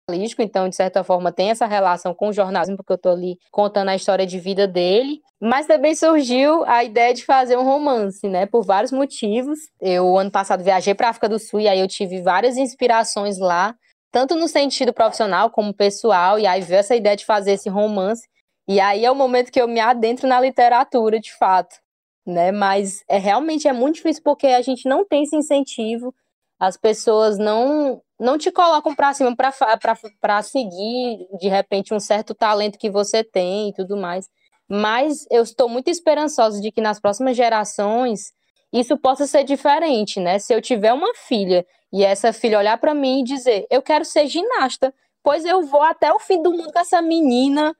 jornalístico, 0.08 0.40
então, 0.40 0.68
de 0.68 0.76
certa 0.76 1.02
forma, 1.02 1.32
tem 1.32 1.50
essa 1.50 1.66
relação 1.66 2.14
com 2.14 2.28
o 2.28 2.32
jornalismo, 2.32 2.76
porque 2.76 2.92
eu 2.92 2.96
estou 2.96 3.10
ali 3.10 3.38
contando 3.50 3.88
a 3.88 3.96
história 3.96 4.24
de 4.24 4.38
vida 4.38 4.66
dele. 4.66 5.20
Mas 5.40 5.66
também 5.66 5.96
surgiu 5.96 6.64
a 6.64 6.84
ideia 6.84 7.12
de 7.12 7.24
fazer 7.24 7.58
um 7.58 7.64
romance, 7.64 8.26
né? 8.28 8.46
Por 8.46 8.64
vários 8.64 8.92
motivos. 8.92 9.58
Eu, 9.80 10.16
ano 10.16 10.30
passado, 10.30 10.62
viajei 10.62 10.94
para 10.94 11.08
a 11.08 11.10
África 11.10 11.28
do 11.28 11.40
Sul 11.40 11.60
e 11.60 11.68
aí 11.68 11.80
eu 11.80 11.88
tive 11.88 12.22
várias 12.22 12.56
inspirações 12.56 13.38
lá, 13.38 13.74
tanto 14.12 14.36
no 14.36 14.46
sentido 14.46 14.92
profissional 14.92 15.50
como 15.50 15.74
pessoal, 15.74 16.38
e 16.38 16.46
aí 16.46 16.60
veio 16.60 16.78
essa 16.78 16.94
ideia 16.94 17.16
de 17.16 17.26
fazer 17.26 17.52
esse 17.52 17.68
romance. 17.68 18.28
E 18.68 18.78
aí 18.78 19.04
é 19.04 19.10
o 19.10 19.14
momento 19.14 19.50
que 19.50 19.60
eu 19.60 19.66
me 19.66 19.80
adentro 19.80 20.28
na 20.28 20.40
literatura, 20.40 21.18
de 21.18 21.34
fato. 21.36 21.76
Né? 22.24 22.52
Mas 22.52 23.02
é 23.08 23.18
realmente 23.18 23.66
é 23.66 23.72
muito 23.72 23.96
difícil 23.96 24.22
porque 24.24 24.46
a 24.46 24.62
gente 24.62 24.88
não 24.88 25.04
tem 25.04 25.24
esse 25.24 25.36
incentivo 25.36 26.14
as 26.58 26.76
pessoas 26.76 27.38
não 27.38 28.00
não 28.18 28.38
te 28.38 28.50
colocam 28.50 28.94
para 28.94 29.12
cima 29.12 29.36
para 29.36 30.42
seguir 30.42 31.28
de 31.38 31.48
repente 31.48 31.92
um 31.92 32.00
certo 32.00 32.34
talento 32.34 32.78
que 32.78 32.88
você 32.90 33.22
tem 33.22 33.68
e 33.68 33.74
tudo 33.74 33.94
mais. 33.96 34.26
Mas 34.68 35.26
eu 35.30 35.42
estou 35.42 35.68
muito 35.68 35.88
esperançosa 35.90 36.60
de 36.60 36.72
que 36.72 36.80
nas 36.80 36.98
próximas 36.98 37.36
gerações 37.36 38.32
isso 38.72 38.96
possa 38.98 39.26
ser 39.26 39.44
diferente, 39.44 40.18
né? 40.18 40.38
Se 40.38 40.54
eu 40.54 40.62
tiver 40.62 40.92
uma 40.92 41.14
filha 41.14 41.64
e 41.92 42.02
essa 42.04 42.32
filha 42.32 42.58
olhar 42.58 42.78
para 42.78 42.94
mim 42.94 43.20
e 43.20 43.24
dizer: 43.24 43.66
"Eu 43.70 43.82
quero 43.82 44.04
ser 44.04 44.26
ginasta", 44.26 44.94
pois 45.22 45.44
eu 45.44 45.62
vou 45.62 45.82
até 45.82 46.12
o 46.12 46.18
fim 46.18 46.42
do 46.42 46.52
mundo 46.52 46.72
com 46.72 46.78
essa 46.78 47.02
menina 47.02 47.76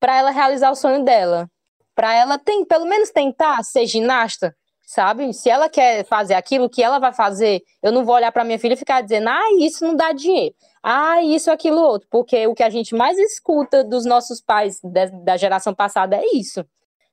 para 0.00 0.16
ela 0.18 0.30
realizar 0.30 0.70
o 0.70 0.76
sonho 0.76 1.04
dela. 1.04 1.48
Para 1.94 2.14
ela 2.14 2.38
tem, 2.38 2.64
pelo 2.64 2.86
menos 2.86 3.10
tentar 3.10 3.62
ser 3.64 3.86
ginasta, 3.86 4.54
sabe? 4.86 5.34
Se 5.34 5.50
ela 5.50 5.68
quer 5.68 6.04
fazer 6.06 6.34
aquilo, 6.34 6.70
que 6.70 6.82
ela 6.82 7.00
vai 7.00 7.12
fazer? 7.12 7.62
Eu 7.82 7.90
não 7.90 8.04
vou 8.04 8.14
olhar 8.14 8.30
para 8.30 8.44
minha 8.44 8.58
filha 8.58 8.74
e 8.74 8.76
ficar 8.76 9.02
dizendo, 9.02 9.28
ah, 9.28 9.48
isso 9.58 9.84
não 9.84 9.96
dá 9.96 10.12
dinheiro. 10.12 10.54
Ah, 10.82 11.22
isso, 11.22 11.50
aquilo, 11.50 11.80
outro. 11.82 12.06
Porque 12.08 12.46
o 12.46 12.54
que 12.54 12.62
a 12.62 12.70
gente 12.70 12.94
mais 12.94 13.18
escuta 13.18 13.82
dos 13.82 14.06
nossos 14.06 14.40
pais 14.40 14.80
da 15.24 15.36
geração 15.36 15.74
passada 15.74 16.16
é 16.16 16.24
isso, 16.32 16.64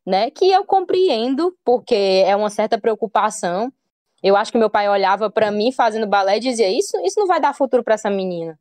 né? 0.06 0.30
Que 0.30 0.52
eu 0.52 0.64
compreendo, 0.64 1.58
porque 1.66 2.24
é 2.26 2.36
uma 2.36 2.52
certa 2.52 2.78
preocupação. 2.78 3.74
Eu 4.22 4.38
acho 4.38 4.52
que 4.52 4.58
meu 4.58 4.70
pai 4.70 4.88
olhava 4.88 5.30
para 5.30 5.52
mim 5.52 5.72
fazendo 5.72 6.06
balé 6.08 6.38
e 6.38 6.40
dizia: 6.40 6.70
Isso, 6.70 6.96
isso 7.04 7.20
não 7.20 7.28
vai 7.28 7.42
dar 7.42 7.56
futuro 7.56 7.84
para 7.84 7.96
essa 7.96 8.10
menina. 8.10 8.58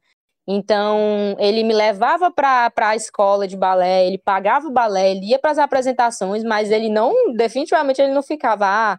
Então, 0.46 1.36
ele 1.38 1.62
me 1.62 1.72
levava 1.72 2.30
para 2.30 2.72
a 2.76 2.96
escola 2.96 3.46
de 3.46 3.56
balé, 3.56 4.06
ele 4.06 4.18
pagava 4.18 4.66
o 4.66 4.72
balé, 4.72 5.12
ele 5.12 5.26
ia 5.26 5.38
para 5.38 5.52
as 5.52 5.58
apresentações, 5.58 6.42
mas 6.42 6.70
ele 6.70 6.88
não, 6.88 7.32
definitivamente, 7.34 8.02
ele 8.02 8.12
não 8.12 8.22
ficava, 8.22 8.66
ah, 8.66 8.98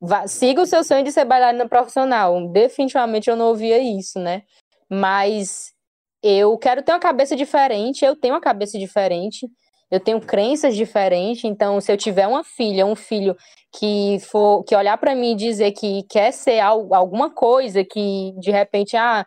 vá, 0.00 0.26
siga 0.26 0.60
o 0.60 0.66
seu 0.66 0.84
sonho 0.84 1.02
de 1.04 1.12
ser 1.12 1.24
bailarina 1.24 1.66
profissional. 1.68 2.48
Definitivamente 2.52 3.30
eu 3.30 3.36
não 3.36 3.46
ouvia 3.46 3.78
isso, 3.78 4.18
né? 4.18 4.42
Mas 4.90 5.72
eu 6.22 6.56
quero 6.58 6.82
ter 6.82 6.92
uma 6.92 7.00
cabeça 7.00 7.34
diferente, 7.34 8.04
eu 8.04 8.14
tenho 8.14 8.34
uma 8.34 8.40
cabeça 8.40 8.78
diferente, 8.78 9.48
eu 9.90 9.98
tenho 10.00 10.20
crenças 10.20 10.76
diferentes, 10.76 11.44
então 11.44 11.80
se 11.80 11.92
eu 11.92 11.96
tiver 11.96 12.26
uma 12.26 12.44
filha, 12.44 12.86
um 12.86 12.94
filho 12.94 13.36
que 13.72 14.18
for 14.20 14.62
que 14.64 14.76
olhar 14.76 14.96
para 14.98 15.14
mim 15.14 15.32
e 15.32 15.36
dizer 15.36 15.72
que 15.72 16.02
quer 16.04 16.32
ser 16.32 16.60
algo, 16.60 16.94
alguma 16.94 17.30
coisa 17.30 17.84
que 17.84 18.32
de 18.38 18.50
repente 18.50 18.96
ah, 18.96 19.26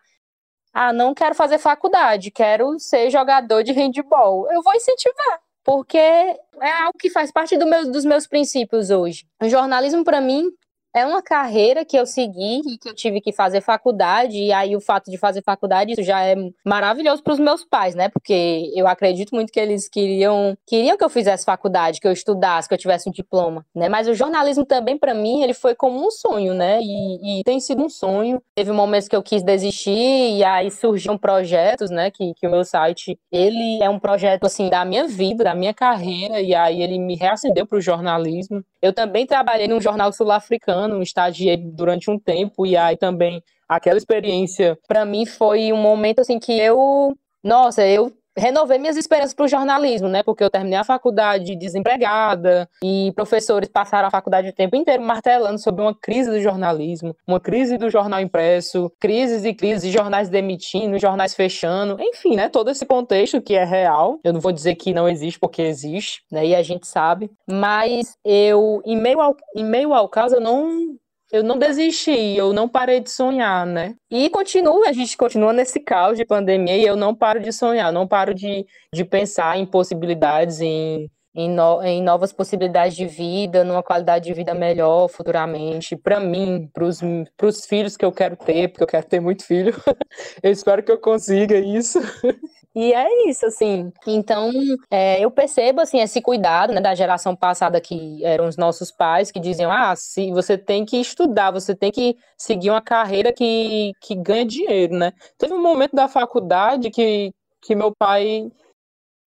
ah, 0.75 0.91
não 0.91 1.13
quero 1.13 1.33
fazer 1.33 1.57
faculdade, 1.57 2.29
quero 2.29 2.77
ser 2.77 3.09
jogador 3.09 3.63
de 3.63 3.71
handball. 3.71 4.51
Eu 4.51 4.61
vou 4.61 4.75
incentivar, 4.75 5.39
porque 5.63 5.97
é 5.97 6.71
algo 6.81 6.97
que 6.99 7.09
faz 7.09 7.31
parte 7.31 7.57
do 7.57 7.65
meu, 7.65 7.89
dos 7.89 8.03
meus 8.03 8.27
princípios 8.27 8.89
hoje. 8.89 9.25
O 9.41 9.47
jornalismo, 9.47 10.03
para 10.03 10.19
mim, 10.19 10.51
é 10.95 11.05
uma 11.05 11.21
carreira 11.21 11.83
que 11.83 11.97
eu 11.97 12.05
segui 12.05 12.61
e 12.65 12.77
que 12.77 12.87
eu 12.87 12.95
tive 12.95 13.19
que 13.19 13.33
fazer 13.33 13.59
faculdade, 13.59 14.37
e 14.37 14.53
aí 14.53 14.77
o 14.77 14.79
fato 14.79 15.11
de 15.11 15.17
fazer 15.17 15.41
faculdade, 15.43 15.91
isso 15.91 16.03
já 16.03 16.23
é 16.23 16.35
maravilhoso 16.65 17.21
para 17.21 17.33
os 17.33 17.39
meus 17.39 17.65
pais, 17.65 17.93
né? 17.95 18.07
Porque 18.07 18.71
eu 18.73 18.87
acredito 18.87 19.35
muito 19.35 19.51
que 19.51 19.59
eles 19.59 19.89
queriam, 19.89 20.57
queriam 20.65 20.97
que 20.97 21.03
eu 21.03 21.09
fizesse 21.09 21.43
faculdade, 21.43 21.99
que 21.99 22.07
eu 22.07 22.13
estudasse, 22.13 22.69
que 22.69 22.73
eu 22.73 22.77
tivesse 22.77 23.09
um 23.09 23.11
diploma, 23.11 23.65
né? 23.75 23.89
Mas 23.89 24.07
o 24.07 24.13
jornalismo 24.13 24.65
também 24.65 24.97
para 24.97 25.13
mim, 25.13 25.43
ele 25.43 25.53
foi 25.53 25.75
como 25.75 26.05
um 26.05 26.09
sonho, 26.09 26.53
né? 26.53 26.79
E, 26.81 27.41
e, 27.41 27.43
tem 27.43 27.59
sido 27.59 27.83
um 27.83 27.89
sonho. 27.89 28.41
Teve 28.55 28.71
momentos 28.71 29.09
que 29.09 29.15
eu 29.15 29.21
quis 29.21 29.43
desistir 29.43 30.37
e 30.37 30.45
aí 30.45 30.71
surgiram 30.71 31.17
projetos, 31.17 31.89
né, 31.89 32.09
que, 32.09 32.33
que 32.35 32.47
o 32.47 32.51
meu 32.51 32.63
site, 32.63 33.19
ele 33.29 33.83
é 33.83 33.89
um 33.89 33.99
projeto 33.99 34.45
assim 34.45 34.69
da 34.69 34.85
minha 34.85 35.07
vida, 35.07 35.43
da 35.43 35.55
minha 35.55 35.73
carreira 35.73 36.39
e 36.39 36.55
aí 36.55 36.81
ele 36.81 36.97
me 36.97 37.15
reacendeu 37.15 37.65
para 37.65 37.77
o 37.77 37.81
jornalismo. 37.81 38.63
Eu 38.81 38.93
também 38.93 39.25
trabalhei 39.25 39.67
num 39.67 39.81
jornal 39.81 40.13
sul-africano, 40.13 40.84
estagiei 41.01 41.57
durante 41.57 42.09
um 42.09 42.19
tempo, 42.19 42.65
e 42.65 42.75
aí 42.77 42.97
também 42.97 43.43
aquela 43.67 43.97
experiência, 43.97 44.77
para 44.87 45.05
mim, 45.05 45.25
foi 45.25 45.71
um 45.73 45.77
momento 45.77 46.19
assim 46.19 46.39
que 46.39 46.57
eu. 46.59 47.15
Nossa, 47.43 47.85
eu 47.85 48.11
renovei 48.37 48.77
minhas 48.77 48.97
esperanças 48.97 49.33
para 49.33 49.45
o 49.45 49.47
jornalismo, 49.47 50.07
né? 50.07 50.23
Porque 50.23 50.43
eu 50.43 50.49
terminei 50.49 50.77
a 50.77 50.83
faculdade 50.83 51.55
desempregada 51.55 52.69
e 52.83 53.11
professores 53.15 53.69
passaram 53.69 54.07
a 54.07 54.11
faculdade 54.11 54.49
o 54.49 54.53
tempo 54.53 54.75
inteiro 54.75 55.03
martelando 55.03 55.59
sobre 55.59 55.81
uma 55.81 55.95
crise 55.95 56.29
do 56.29 56.41
jornalismo, 56.41 57.15
uma 57.27 57.39
crise 57.39 57.77
do 57.77 57.89
jornal 57.89 58.19
impresso, 58.19 58.91
crises 58.99 59.45
e 59.45 59.53
crises, 59.53 59.91
jornais 59.91 60.29
demitindo, 60.29 60.99
jornais 60.99 61.33
fechando, 61.33 61.97
enfim, 61.99 62.35
né? 62.35 62.49
Todo 62.49 62.69
esse 62.69 62.85
contexto 62.85 63.41
que 63.41 63.55
é 63.55 63.63
real. 63.63 64.19
Eu 64.23 64.33
não 64.33 64.39
vou 64.39 64.51
dizer 64.51 64.75
que 64.75 64.93
não 64.93 65.07
existe 65.07 65.39
porque 65.39 65.61
existe, 65.61 66.23
né? 66.31 66.45
E 66.45 66.55
a 66.55 66.61
gente 66.61 66.87
sabe. 66.87 67.31
Mas 67.49 68.17
eu, 68.23 68.81
em 68.85 68.97
meio 68.97 69.21
ao, 69.21 69.35
em 69.55 69.63
meio 69.63 69.93
ao 69.93 70.09
caso, 70.09 70.35
eu 70.35 70.41
não 70.41 70.95
eu 71.35 71.43
não 71.43 71.57
desisti, 71.57 72.35
eu 72.37 72.53
não 72.53 72.67
parei 72.69 73.01
de 73.01 73.09
sonhar, 73.09 73.65
né? 73.65 73.95
E 74.09 74.29
continua, 74.29 74.87
a 74.87 74.93
gente 74.93 75.17
continua 75.17 75.51
nesse 75.51 75.79
caos 75.81 76.17
de 76.17 76.25
pandemia 76.25 76.77
e 76.77 76.85
eu 76.85 76.95
não 76.95 77.13
paro 77.13 77.41
de 77.41 77.51
sonhar, 77.51 77.91
não 77.91 78.07
paro 78.07 78.33
de, 78.33 78.65
de 78.93 79.03
pensar 79.03 79.57
em 79.57 79.65
possibilidades, 79.65 80.61
em, 80.61 81.11
em, 81.35 81.49
no, 81.49 81.83
em 81.83 82.01
novas 82.01 82.31
possibilidades 82.31 82.95
de 82.95 83.05
vida, 83.05 83.65
numa 83.65 83.83
qualidade 83.83 84.25
de 84.25 84.33
vida 84.33 84.53
melhor 84.53 85.09
futuramente, 85.09 85.97
para 85.97 86.21
mim, 86.21 86.69
para 86.73 86.85
os 86.85 87.65
filhos 87.65 87.97
que 87.97 88.05
eu 88.05 88.11
quero 88.13 88.37
ter, 88.37 88.69
porque 88.69 88.83
eu 88.83 88.87
quero 88.87 89.05
ter 89.05 89.19
muito 89.19 89.43
filho. 89.45 89.75
eu 90.41 90.51
espero 90.51 90.81
que 90.81 90.91
eu 90.91 90.97
consiga 90.97 91.57
isso. 91.57 91.99
E 92.75 92.93
é 92.93 93.29
isso, 93.29 93.45
assim. 93.45 93.89
Então, 94.05 94.51
é, 94.91 95.23
eu 95.23 95.31
percebo, 95.31 95.79
assim, 95.79 96.01
esse 96.01 96.21
cuidado, 96.21 96.73
né, 96.73 96.81
da 96.81 96.93
geração 96.93 97.33
passada 97.33 97.79
que 97.79 98.21
eram 98.25 98.47
os 98.47 98.57
nossos 98.57 98.91
pais, 98.91 99.31
que 99.31 99.39
diziam, 99.39 99.71
ah, 99.71 99.95
se 99.95 100.29
você 100.31 100.57
tem 100.57 100.83
que 100.85 100.97
estudar, 100.97 101.51
você 101.51 101.73
tem 101.73 101.89
que 101.89 102.17
seguir 102.37 102.71
uma 102.71 102.81
carreira 102.81 103.31
que, 103.31 103.93
que 104.01 104.13
ganha 104.13 104.45
dinheiro, 104.45 104.93
né? 104.93 105.13
Teve 105.37 105.53
um 105.53 105.61
momento 105.61 105.95
da 105.95 106.09
faculdade 106.09 106.91
que, 106.91 107.31
que 107.61 107.73
meu 107.75 107.95
pai, 107.97 108.51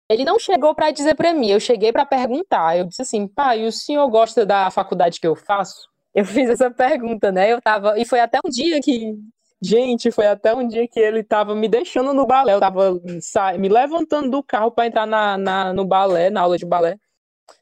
ele 0.07 0.23
não 0.23 0.37
chegou 0.37 0.75
para 0.75 0.91
dizer 0.91 1.15
para 1.15 1.33
mim, 1.33 1.49
eu 1.49 1.59
cheguei 1.59 1.91
para 1.91 2.05
perguntar. 2.05 2.77
Eu 2.77 2.85
disse 2.85 3.01
assim, 3.01 3.27
pai, 3.27 3.65
o 3.65 3.71
senhor 3.71 4.07
gosta 4.09 4.45
da 4.45 4.69
faculdade 4.69 5.19
que 5.19 5.27
eu 5.27 5.35
faço? 5.35 5.89
Eu 6.13 6.25
fiz 6.25 6.47
essa 6.47 6.69
pergunta, 6.69 7.31
né? 7.31 7.51
Eu 7.51 7.59
tava, 7.59 7.99
e 7.99 8.05
foi 8.05 8.19
até 8.19 8.37
um 8.45 8.49
dia 8.49 8.79
que 8.81 9.15
Gente, 9.63 10.11
foi 10.11 10.25
até 10.25 10.55
um 10.55 10.67
dia 10.67 10.87
que 10.87 10.99
ele 10.99 11.23
tava 11.23 11.53
me 11.53 11.67
deixando 11.69 12.13
no 12.13 12.25
balé. 12.25 12.53
Eu 12.53 12.59
tava 12.59 12.99
me 13.59 13.69
levantando 13.69 14.29
do 14.31 14.43
carro 14.43 14.71
para 14.71 14.87
entrar 14.87 15.05
na, 15.05 15.37
na, 15.37 15.73
no 15.73 15.85
balé, 15.85 16.29
na 16.31 16.41
aula 16.41 16.57
de 16.57 16.65
balé, 16.65 16.97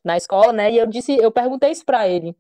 na 0.04 0.16
escola, 0.18 0.54
né? 0.54 0.72
E 0.72 0.78
eu 0.78 0.88
disse, 0.88 1.18
eu 1.18 1.32
perguntei 1.32 1.72
isso 1.72 1.86
para 1.86 2.08
ele. 2.08 2.36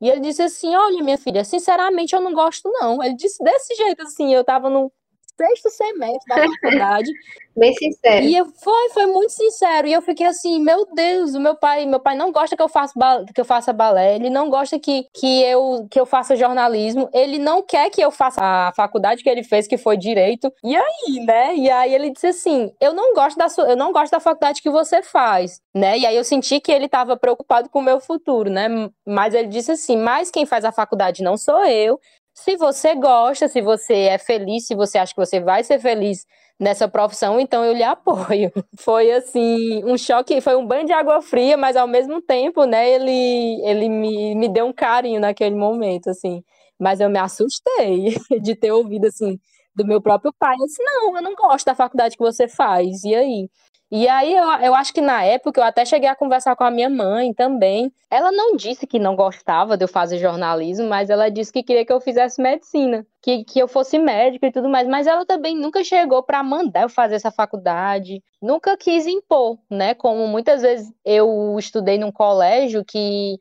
E 0.00 0.08
ele 0.08 0.20
disse 0.20 0.42
assim: 0.42 0.74
Olha, 0.76 1.02
minha 1.02 1.18
filha, 1.18 1.44
sinceramente 1.44 2.14
eu 2.14 2.20
não 2.20 2.32
gosto, 2.32 2.70
não. 2.70 3.02
Ele 3.02 3.14
disse 3.14 3.42
desse 3.42 3.74
jeito, 3.74 4.02
assim. 4.02 4.32
Eu 4.34 4.44
tava 4.44 4.70
no 4.70 4.92
sexto 5.38 5.70
semestre 5.70 6.18
da 6.28 6.42
faculdade. 6.42 7.10
Bem 7.58 7.74
sincero. 7.74 8.24
E 8.24 8.36
eu, 8.36 8.46
foi, 8.62 8.90
foi 8.90 9.06
muito 9.06 9.30
sincero. 9.30 9.88
E 9.88 9.92
eu 9.92 10.00
fiquei 10.00 10.26
assim, 10.26 10.60
meu 10.60 10.86
Deus, 10.94 11.34
o 11.34 11.40
meu 11.40 11.56
pai, 11.56 11.86
meu 11.86 11.98
pai 11.98 12.16
não 12.16 12.30
gosta 12.30 12.56
que 12.56 12.62
eu 12.62 12.68
faça 12.68 12.94
que 13.34 13.40
eu 13.40 13.44
faça 13.44 13.72
balé, 13.72 14.14
ele 14.14 14.30
não 14.30 14.48
gosta 14.48 14.78
que, 14.78 15.06
que 15.12 15.42
eu 15.42 15.86
que 15.90 15.98
eu 15.98 16.06
faça 16.06 16.36
jornalismo, 16.36 17.10
ele 17.12 17.36
não 17.36 17.60
quer 17.60 17.90
que 17.90 18.00
eu 18.00 18.12
faça 18.12 18.40
a 18.40 18.72
faculdade 18.76 19.24
que 19.24 19.28
ele 19.28 19.42
fez, 19.42 19.66
que 19.66 19.76
foi 19.76 19.96
direito. 19.96 20.52
E 20.62 20.76
aí, 20.76 21.24
né? 21.26 21.56
E 21.56 21.68
aí 21.68 21.92
ele 21.92 22.10
disse 22.10 22.28
assim: 22.28 22.72
"Eu 22.80 22.92
não 22.94 23.12
gosto 23.12 23.36
da 23.36 23.48
sua, 23.48 23.68
eu 23.68 23.76
não 23.76 23.92
gosto 23.92 24.12
da 24.12 24.20
faculdade 24.20 24.62
que 24.62 24.70
você 24.70 25.02
faz", 25.02 25.60
né? 25.74 25.98
E 25.98 26.06
aí 26.06 26.14
eu 26.14 26.24
senti 26.24 26.60
que 26.60 26.70
ele 26.70 26.86
estava 26.86 27.16
preocupado 27.16 27.68
com 27.68 27.80
o 27.80 27.82
meu 27.82 27.98
futuro, 27.98 28.48
né? 28.50 28.68
Mas 29.04 29.34
ele 29.34 29.48
disse 29.48 29.72
assim: 29.72 29.96
"Mas 29.96 30.30
quem 30.30 30.46
faz 30.46 30.64
a 30.64 30.70
faculdade 30.70 31.24
não 31.24 31.36
sou 31.36 31.64
eu, 31.64 31.98
se 32.44 32.56
você 32.56 32.94
gosta, 32.94 33.48
se 33.48 33.60
você 33.60 33.94
é 33.94 34.18
feliz, 34.18 34.66
se 34.66 34.74
você 34.74 34.98
acha 34.98 35.12
que 35.12 35.20
você 35.20 35.40
vai 35.40 35.64
ser 35.64 35.80
feliz 35.80 36.24
nessa 36.58 36.88
profissão, 36.88 37.38
então 37.40 37.64
eu 37.64 37.72
lhe 37.72 37.82
apoio. 37.82 38.52
Foi 38.78 39.10
assim, 39.12 39.84
um 39.84 39.96
choque, 39.98 40.40
foi 40.40 40.56
um 40.56 40.66
banho 40.66 40.86
de 40.86 40.92
água 40.92 41.20
fria, 41.22 41.56
mas 41.56 41.76
ao 41.76 41.86
mesmo 41.86 42.20
tempo, 42.22 42.64
né, 42.64 42.88
ele, 42.90 43.60
ele 43.64 43.88
me, 43.88 44.34
me 44.34 44.48
deu 44.48 44.66
um 44.66 44.72
carinho 44.72 45.20
naquele 45.20 45.54
momento, 45.56 46.10
assim. 46.10 46.42
Mas 46.78 47.00
eu 47.00 47.10
me 47.10 47.18
assustei 47.18 48.16
de 48.42 48.54
ter 48.54 48.72
ouvido, 48.72 49.06
assim, 49.06 49.38
do 49.74 49.84
meu 49.86 50.00
próprio 50.00 50.32
pai. 50.38 50.54
Eu 50.60 50.66
disse, 50.66 50.82
não, 50.82 51.16
eu 51.16 51.22
não 51.22 51.34
gosto 51.34 51.66
da 51.66 51.74
faculdade 51.74 52.16
que 52.16 52.22
você 52.22 52.48
faz, 52.48 53.04
e 53.04 53.14
aí? 53.14 53.48
E 53.90 54.06
aí 54.06 54.34
eu, 54.34 54.44
eu 54.60 54.74
acho 54.74 54.92
que 54.92 55.00
na 55.00 55.24
época 55.24 55.60
eu 55.60 55.64
até 55.64 55.82
cheguei 55.84 56.08
a 56.10 56.14
conversar 56.14 56.54
com 56.54 56.62
a 56.62 56.70
minha 56.70 56.90
mãe 56.90 57.32
também. 57.32 57.90
Ela 58.10 58.30
não 58.30 58.54
disse 58.54 58.86
que 58.86 58.98
não 58.98 59.16
gostava 59.16 59.78
de 59.78 59.84
eu 59.84 59.88
fazer 59.88 60.18
jornalismo, 60.18 60.86
mas 60.86 61.08
ela 61.08 61.30
disse 61.30 61.50
que 61.50 61.62
queria 61.62 61.86
que 61.86 61.92
eu 61.92 62.00
fizesse 62.00 62.40
medicina, 62.40 63.06
que, 63.22 63.44
que 63.44 63.58
eu 63.58 63.66
fosse 63.66 63.98
médica 63.98 64.46
e 64.46 64.52
tudo 64.52 64.68
mais. 64.68 64.86
Mas 64.86 65.06
ela 65.06 65.24
também 65.24 65.56
nunca 65.56 65.82
chegou 65.82 66.22
para 66.22 66.42
mandar 66.42 66.82
eu 66.82 66.90
fazer 66.90 67.14
essa 67.14 67.30
faculdade, 67.30 68.22
nunca 68.42 68.76
quis 68.76 69.06
impor, 69.06 69.58
né? 69.70 69.94
Como 69.94 70.28
muitas 70.28 70.60
vezes 70.60 70.92
eu 71.02 71.56
estudei 71.58 71.96
num 71.98 72.12
colégio 72.12 72.84
que, 72.84 73.38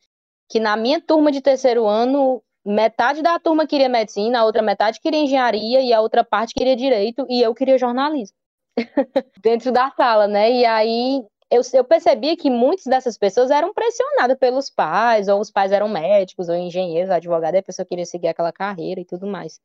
que 0.49 0.59
na 0.61 0.77
minha 0.77 1.01
turma 1.01 1.29
de 1.29 1.41
terceiro 1.41 1.85
ano 1.85 2.41
metade 2.65 3.21
da 3.21 3.37
turma 3.39 3.67
queria 3.67 3.89
medicina, 3.89 4.39
a 4.39 4.45
outra 4.45 4.61
metade 4.61 4.99
queria 5.01 5.19
engenharia 5.19 5.81
e 5.81 5.93
a 5.93 6.01
outra 6.01 6.23
parte 6.23 6.53
queria 6.53 6.75
direito 6.75 7.25
e 7.29 7.41
eu 7.41 7.53
queria 7.53 7.77
jornalismo. 7.77 8.35
dentro 9.41 9.71
da 9.71 9.91
sala, 9.91 10.27
né? 10.27 10.51
E 10.51 10.65
aí 10.65 11.23
eu, 11.49 11.61
eu 11.73 11.83
percebia 11.83 12.35
que 12.35 12.49
muitas 12.49 12.85
dessas 12.85 13.17
pessoas 13.17 13.49
eram 13.51 13.73
pressionadas 13.73 14.37
pelos 14.37 14.69
pais, 14.69 15.27
ou 15.27 15.39
os 15.39 15.51
pais 15.51 15.71
eram 15.71 15.87
médicos, 15.87 16.49
ou 16.49 16.55
engenheiros, 16.55 17.09
advogados, 17.09 17.55
e 17.55 17.59
a 17.59 17.63
pessoa 17.63 17.85
queria 17.85 18.05
seguir 18.05 18.27
aquela 18.27 18.51
carreira 18.51 18.99
e 18.99 19.05
tudo 19.05 19.25
mais. 19.25 19.59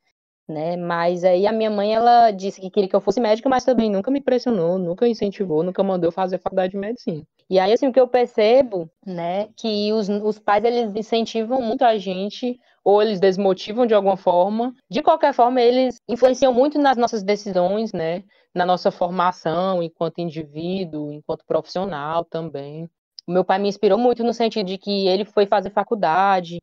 Né? 0.48 0.76
Mas 0.76 1.24
aí 1.24 1.46
a 1.46 1.52
minha 1.52 1.70
mãe, 1.70 1.94
ela 1.94 2.30
disse 2.30 2.60
que 2.60 2.70
queria 2.70 2.88
que 2.88 2.96
eu 2.96 3.00
fosse 3.00 3.20
médica, 3.20 3.48
mas 3.48 3.64
também 3.64 3.90
nunca 3.90 4.10
me 4.10 4.20
pressionou, 4.20 4.78
nunca 4.78 5.06
incentivou, 5.08 5.62
nunca 5.62 5.82
mandou 5.82 6.10
fazer 6.10 6.38
faculdade 6.38 6.72
de 6.72 6.78
medicina. 6.78 7.22
E 7.48 7.58
aí, 7.58 7.72
assim, 7.72 7.86
o 7.86 7.92
que 7.92 8.00
eu 8.00 8.08
percebo, 8.08 8.90
né, 9.06 9.48
que 9.56 9.92
os, 9.92 10.08
os 10.08 10.38
pais, 10.38 10.64
eles 10.64 10.94
incentivam 10.94 11.60
muito 11.60 11.84
a 11.84 11.96
gente 11.96 12.58
ou 12.84 13.00
eles 13.00 13.20
desmotivam 13.20 13.86
de 13.86 13.94
alguma 13.94 14.16
forma. 14.16 14.74
De 14.90 15.02
qualquer 15.02 15.32
forma, 15.32 15.60
eles 15.60 16.00
influenciam 16.08 16.52
muito 16.52 16.78
nas 16.78 16.96
nossas 16.96 17.22
decisões, 17.22 17.92
né? 17.92 18.24
Na 18.54 18.66
nossa 18.66 18.90
formação 18.90 19.82
enquanto 19.82 20.20
indivíduo, 20.20 21.12
enquanto 21.12 21.44
profissional 21.46 22.24
também. 22.24 22.88
O 23.26 23.32
meu 23.32 23.44
pai 23.44 23.58
me 23.58 23.68
inspirou 23.68 23.98
muito 23.98 24.22
no 24.24 24.34
sentido 24.34 24.66
de 24.66 24.78
que 24.78 25.06
ele 25.06 25.24
foi 25.24 25.46
fazer 25.46 25.70
faculdade, 25.70 26.58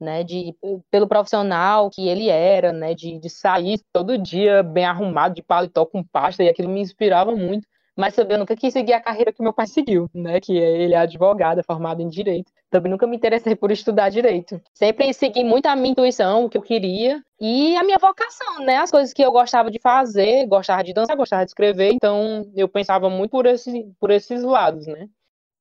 né, 0.00 0.24
de, 0.24 0.54
pelo 0.90 1.06
profissional 1.06 1.88
que 1.88 2.08
ele 2.08 2.28
era, 2.28 2.72
né, 2.72 2.92
de, 2.92 3.18
de 3.18 3.30
sair 3.30 3.80
todo 3.92 4.18
dia 4.18 4.62
bem 4.62 4.84
arrumado, 4.84 5.34
de 5.34 5.42
paletó 5.42 5.86
com 5.86 6.02
pasta, 6.02 6.42
e 6.42 6.48
aquilo 6.48 6.68
me 6.68 6.80
inspirava 6.80 7.34
muito 7.36 7.66
mas 7.96 8.14
também 8.14 8.34
eu 8.34 8.38
nunca 8.38 8.56
quis 8.56 8.72
seguir 8.72 8.94
a 8.94 9.00
carreira 9.00 9.32
que 9.32 9.42
meu 9.42 9.52
pai 9.52 9.66
seguiu, 9.68 10.08
né? 10.14 10.40
Que 10.40 10.58
é, 10.58 10.82
ele 10.82 10.94
é 10.94 10.98
advogado, 10.98 11.60
é 11.60 11.62
formado 11.62 12.00
em 12.00 12.08
direito. 12.08 12.50
Também 12.70 12.90
nunca 12.90 13.06
me 13.06 13.16
interessei 13.16 13.54
por 13.54 13.70
estudar 13.70 14.08
direito. 14.08 14.60
Sempre 14.72 15.12
segui 15.12 15.44
muito 15.44 15.66
a 15.66 15.76
minha 15.76 15.92
intuição, 15.92 16.44
o 16.44 16.50
que 16.50 16.56
eu 16.56 16.62
queria, 16.62 17.22
e 17.40 17.76
a 17.76 17.84
minha 17.84 17.98
vocação, 17.98 18.60
né? 18.60 18.78
As 18.78 18.90
coisas 18.90 19.12
que 19.12 19.22
eu 19.22 19.30
gostava 19.30 19.70
de 19.70 19.78
fazer, 19.78 20.46
gostava 20.46 20.82
de 20.82 20.94
dançar, 20.94 21.16
gostava 21.16 21.44
de 21.44 21.50
escrever, 21.50 21.92
então 21.92 22.50
eu 22.56 22.68
pensava 22.68 23.10
muito 23.10 23.30
por, 23.30 23.46
esse, 23.46 23.84
por 24.00 24.10
esses 24.10 24.42
lados, 24.42 24.86
né? 24.86 25.08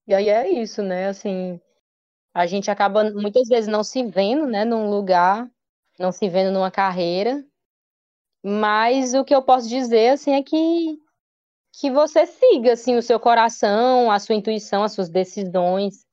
E 0.07 0.13
aí 0.13 0.29
é 0.29 0.49
isso, 0.49 0.81
né? 0.81 1.07
Assim, 1.07 1.59
a 2.33 2.45
gente 2.45 2.71
acaba 2.71 3.11
muitas 3.11 3.47
vezes 3.47 3.67
não 3.67 3.83
se 3.83 4.03
vendo, 4.03 4.45
né, 4.47 4.65
num 4.65 4.89
lugar, 4.89 5.49
não 5.99 6.11
se 6.11 6.27
vendo 6.29 6.51
numa 6.51 6.71
carreira, 6.71 7.43
mas 8.43 9.13
o 9.13 9.23
que 9.23 9.35
eu 9.35 9.41
posso 9.43 9.67
dizer, 9.67 10.09
assim, 10.09 10.33
é 10.33 10.43
que 10.43 11.00
que 11.73 11.89
você 11.91 12.25
siga 12.25 12.73
assim 12.73 12.95
o 12.97 13.01
seu 13.01 13.19
coração, 13.19 14.11
a 14.11 14.19
sua 14.19 14.35
intuição, 14.35 14.83
as 14.83 14.93
suas 14.93 15.09
decisões. 15.09 16.05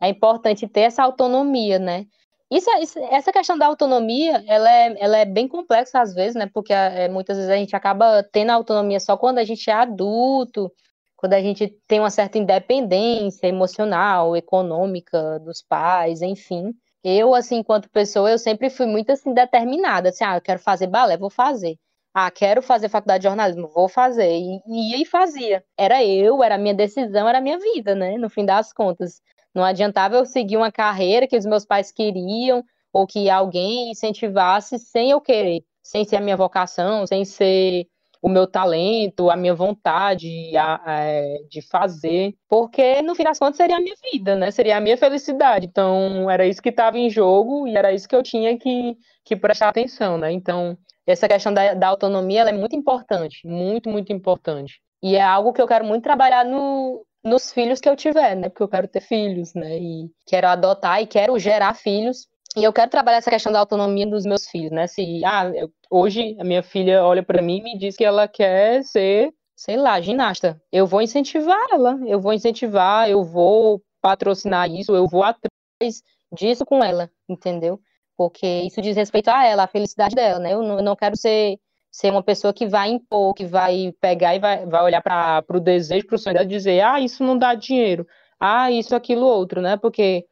É 0.00 0.08
importante 0.08 0.68
ter 0.68 0.82
essa 0.82 1.02
autonomia, 1.02 1.78
né? 1.78 2.06
Isso, 2.50 2.70
é, 2.70 2.82
isso, 2.82 2.98
essa 3.10 3.32
questão 3.32 3.56
da 3.58 3.66
autonomia, 3.66 4.44
ela 4.46 4.70
é, 4.70 4.94
ela 4.98 5.16
é 5.18 5.24
bem 5.24 5.48
complexa 5.48 6.00
às 6.00 6.14
vezes, 6.14 6.34
né? 6.34 6.48
Porque 6.52 6.72
é, 6.72 7.08
muitas 7.08 7.36
vezes 7.36 7.50
a 7.50 7.56
gente 7.56 7.74
acaba 7.74 8.22
tendo 8.22 8.50
autonomia 8.50 9.00
só 9.00 9.16
quando 9.16 9.38
a 9.38 9.44
gente 9.44 9.68
é 9.70 9.72
adulto, 9.72 10.70
quando 11.16 11.32
a 11.34 11.40
gente 11.40 11.68
tem 11.86 12.00
uma 12.00 12.10
certa 12.10 12.38
independência 12.38 13.46
emocional, 13.46 14.36
econômica 14.36 15.38
dos 15.40 15.62
pais, 15.62 16.20
enfim. 16.22 16.74
Eu, 17.02 17.34
assim, 17.34 17.56
enquanto 17.56 17.90
pessoa, 17.90 18.30
eu 18.30 18.38
sempre 18.38 18.70
fui 18.70 18.86
muito, 18.86 19.10
assim, 19.10 19.32
determinada. 19.34 20.10
Assim, 20.10 20.24
ah, 20.24 20.36
eu 20.36 20.40
quero 20.42 20.60
fazer 20.60 20.86
balé, 20.86 21.16
vou 21.16 21.30
fazer. 21.30 21.78
Ah, 22.14 22.30
quero 22.30 22.62
fazer 22.62 22.88
faculdade 22.88 23.22
de 23.22 23.28
jornalismo, 23.28 23.68
vou 23.68 23.88
fazer. 23.88 24.30
E 24.30 24.60
ia 24.92 25.02
e 25.02 25.04
fazia. 25.04 25.64
Era 25.76 26.04
eu, 26.04 26.42
era 26.44 26.54
a 26.54 26.58
minha 26.58 26.74
decisão, 26.74 27.28
era 27.28 27.38
a 27.38 27.40
minha 27.40 27.58
vida, 27.58 27.94
né? 27.94 28.16
No 28.16 28.30
fim 28.30 28.44
das 28.44 28.72
contas. 28.72 29.20
Não 29.54 29.64
adiantava 29.64 30.16
eu 30.16 30.24
seguir 30.24 30.56
uma 30.56 30.70
carreira 30.70 31.26
que 31.26 31.36
os 31.36 31.44
meus 31.46 31.64
pais 31.66 31.90
queriam 31.92 32.64
ou 32.92 33.06
que 33.06 33.28
alguém 33.28 33.90
incentivasse 33.90 34.78
sem 34.78 35.10
eu 35.10 35.20
querer, 35.20 35.64
sem 35.82 36.04
ser 36.04 36.16
a 36.16 36.20
minha 36.20 36.36
vocação, 36.36 37.06
sem 37.06 37.24
ser 37.24 37.86
o 38.24 38.28
meu 38.30 38.46
talento, 38.46 39.28
a 39.28 39.36
minha 39.36 39.54
vontade 39.54 40.56
a, 40.56 40.80
a, 40.82 41.00
é, 41.02 41.42
de 41.50 41.60
fazer, 41.60 42.34
porque 42.48 43.02
no 43.02 43.14
fim 43.14 43.22
das 43.22 43.38
contas 43.38 43.58
seria 43.58 43.76
a 43.76 43.80
minha 43.80 43.94
vida, 44.10 44.34
né? 44.34 44.50
Seria 44.50 44.78
a 44.78 44.80
minha 44.80 44.96
felicidade. 44.96 45.66
Então 45.66 46.30
era 46.30 46.46
isso 46.46 46.62
que 46.62 46.70
estava 46.70 46.96
em 46.96 47.10
jogo 47.10 47.68
e 47.68 47.76
era 47.76 47.92
isso 47.92 48.08
que 48.08 48.16
eu 48.16 48.22
tinha 48.22 48.56
que, 48.56 48.96
que 49.26 49.36
prestar 49.36 49.68
atenção, 49.68 50.16
né? 50.16 50.32
Então 50.32 50.74
essa 51.06 51.28
questão 51.28 51.52
da, 51.52 51.74
da 51.74 51.86
autonomia 51.86 52.44
é 52.44 52.52
muito 52.52 52.74
importante, 52.74 53.46
muito, 53.46 53.90
muito 53.90 54.10
importante. 54.10 54.80
E 55.02 55.16
é 55.16 55.22
algo 55.22 55.52
que 55.52 55.60
eu 55.60 55.68
quero 55.68 55.84
muito 55.84 56.02
trabalhar 56.02 56.46
no, 56.46 57.04
nos 57.22 57.52
filhos 57.52 57.78
que 57.78 57.90
eu 57.90 57.94
tiver, 57.94 58.34
né? 58.36 58.48
Porque 58.48 58.62
eu 58.62 58.68
quero 58.68 58.88
ter 58.88 59.02
filhos, 59.02 59.52
né? 59.52 59.76
E 59.78 60.10
quero 60.26 60.46
adotar 60.46 61.02
e 61.02 61.06
quero 61.06 61.38
gerar 61.38 61.74
filhos 61.74 62.26
e 62.56 62.62
eu 62.62 62.72
quero 62.72 62.90
trabalhar 62.90 63.18
essa 63.18 63.30
questão 63.30 63.52
da 63.52 63.58
autonomia 63.58 64.06
dos 64.06 64.24
meus 64.24 64.46
filhos, 64.46 64.70
né? 64.70 64.86
Se 64.86 65.24
ah, 65.24 65.50
eu, 65.54 65.70
hoje 65.90 66.36
a 66.38 66.44
minha 66.44 66.62
filha 66.62 67.04
olha 67.04 67.22
para 67.22 67.42
mim 67.42 67.58
e 67.58 67.62
me 67.62 67.78
diz 67.78 67.96
que 67.96 68.04
ela 68.04 68.28
quer 68.28 68.84
ser, 68.84 69.32
sei 69.56 69.76
lá, 69.76 70.00
ginasta. 70.00 70.60
Eu 70.72 70.86
vou 70.86 71.02
incentivar 71.02 71.58
ela, 71.72 71.98
eu 72.06 72.20
vou 72.20 72.32
incentivar, 72.32 73.10
eu 73.10 73.24
vou 73.24 73.82
patrocinar 74.00 74.70
isso, 74.70 74.94
eu 74.94 75.06
vou 75.08 75.22
atrás 75.24 76.02
disso 76.32 76.64
com 76.64 76.82
ela, 76.82 77.10
entendeu? 77.28 77.80
Porque 78.16 78.46
isso 78.46 78.80
diz 78.80 78.96
respeito 78.96 79.28
a 79.28 79.44
ela, 79.44 79.64
a 79.64 79.68
felicidade 79.68 80.14
dela, 80.14 80.38
né? 80.38 80.52
Eu 80.52 80.62
não, 80.62 80.78
eu 80.78 80.84
não 80.84 80.96
quero 80.96 81.16
ser 81.16 81.58
ser 81.90 82.10
uma 82.10 82.24
pessoa 82.24 82.52
que 82.52 82.66
vai 82.66 82.90
impor, 82.90 83.34
que 83.34 83.46
vai 83.46 83.94
pegar 84.00 84.34
e 84.34 84.40
vai, 84.40 84.66
vai 84.66 84.82
olhar 84.82 85.00
para 85.00 85.44
o 85.50 85.60
desejo, 85.60 86.04
para 86.06 86.16
o 86.16 86.18
sonho 86.18 86.34
dela 86.34 86.44
e 86.44 86.48
dizer, 86.48 86.80
ah, 86.80 86.98
isso 87.00 87.22
não 87.22 87.38
dá 87.38 87.54
dinheiro, 87.54 88.04
ah, 88.40 88.68
isso, 88.68 88.96
aquilo, 88.96 89.24
outro, 89.24 89.60
né? 89.62 89.76
Porque 89.76 90.26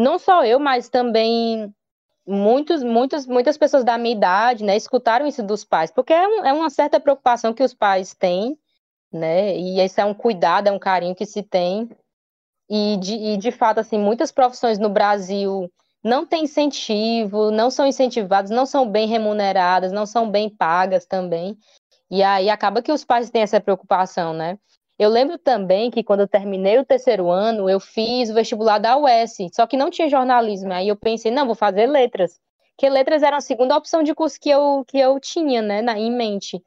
não 0.00 0.18
só 0.18 0.44
eu, 0.44 0.58
mas 0.58 0.88
também 0.88 1.72
muitos, 2.26 2.82
muitos, 2.82 3.26
muitas 3.26 3.58
pessoas 3.58 3.84
da 3.84 3.98
minha 3.98 4.14
idade, 4.14 4.64
né, 4.64 4.76
escutaram 4.76 5.26
isso 5.26 5.42
dos 5.42 5.64
pais, 5.64 5.90
porque 5.90 6.12
é, 6.12 6.26
um, 6.26 6.44
é 6.44 6.52
uma 6.52 6.70
certa 6.70 6.98
preocupação 6.98 7.52
que 7.52 7.62
os 7.62 7.74
pais 7.74 8.14
têm, 8.14 8.58
né, 9.12 9.56
e 9.56 9.78
esse 9.80 10.00
é 10.00 10.04
um 10.04 10.14
cuidado, 10.14 10.68
é 10.68 10.72
um 10.72 10.78
carinho 10.78 11.14
que 11.14 11.26
se 11.26 11.42
tem, 11.42 11.90
e 12.68 12.96
de, 12.98 13.14
e 13.14 13.36
de 13.36 13.50
fato, 13.50 13.80
assim, 13.80 13.98
muitas 13.98 14.32
profissões 14.32 14.78
no 14.78 14.88
Brasil 14.88 15.70
não 16.02 16.24
têm 16.24 16.44
incentivo, 16.44 17.50
não 17.50 17.70
são 17.70 17.86
incentivadas, 17.86 18.50
não 18.50 18.64
são 18.64 18.88
bem 18.88 19.06
remuneradas, 19.06 19.92
não 19.92 20.06
são 20.06 20.30
bem 20.30 20.48
pagas 20.48 21.04
também, 21.04 21.58
e 22.10 22.22
aí 22.22 22.48
acaba 22.48 22.80
que 22.80 22.92
os 22.92 23.04
pais 23.04 23.28
têm 23.28 23.42
essa 23.42 23.60
preocupação, 23.60 24.32
né, 24.32 24.58
eu 25.00 25.08
lembro 25.08 25.38
também 25.38 25.90
que 25.90 26.04
quando 26.04 26.20
eu 26.20 26.28
terminei 26.28 26.78
o 26.78 26.84
terceiro 26.84 27.30
ano, 27.30 27.70
eu 27.70 27.80
fiz 27.80 28.28
o 28.28 28.34
vestibular 28.34 28.76
da 28.76 28.98
UES, 28.98 29.48
só 29.50 29.66
que 29.66 29.74
não 29.74 29.88
tinha 29.88 30.10
jornalismo. 30.10 30.70
Aí 30.74 30.88
eu 30.88 30.96
pensei, 30.96 31.30
não, 31.30 31.46
vou 31.46 31.54
fazer 31.54 31.86
letras. 31.86 32.38
Porque 32.76 32.86
letras 32.86 33.22
era 33.22 33.38
a 33.38 33.40
segunda 33.40 33.74
opção 33.74 34.02
de 34.02 34.14
curso 34.14 34.38
que 34.38 34.50
eu, 34.50 34.84
que 34.86 34.98
eu 34.98 35.18
tinha, 35.18 35.62
né, 35.62 35.80
na, 35.80 35.98
em 35.98 36.14
mente. 36.14 36.62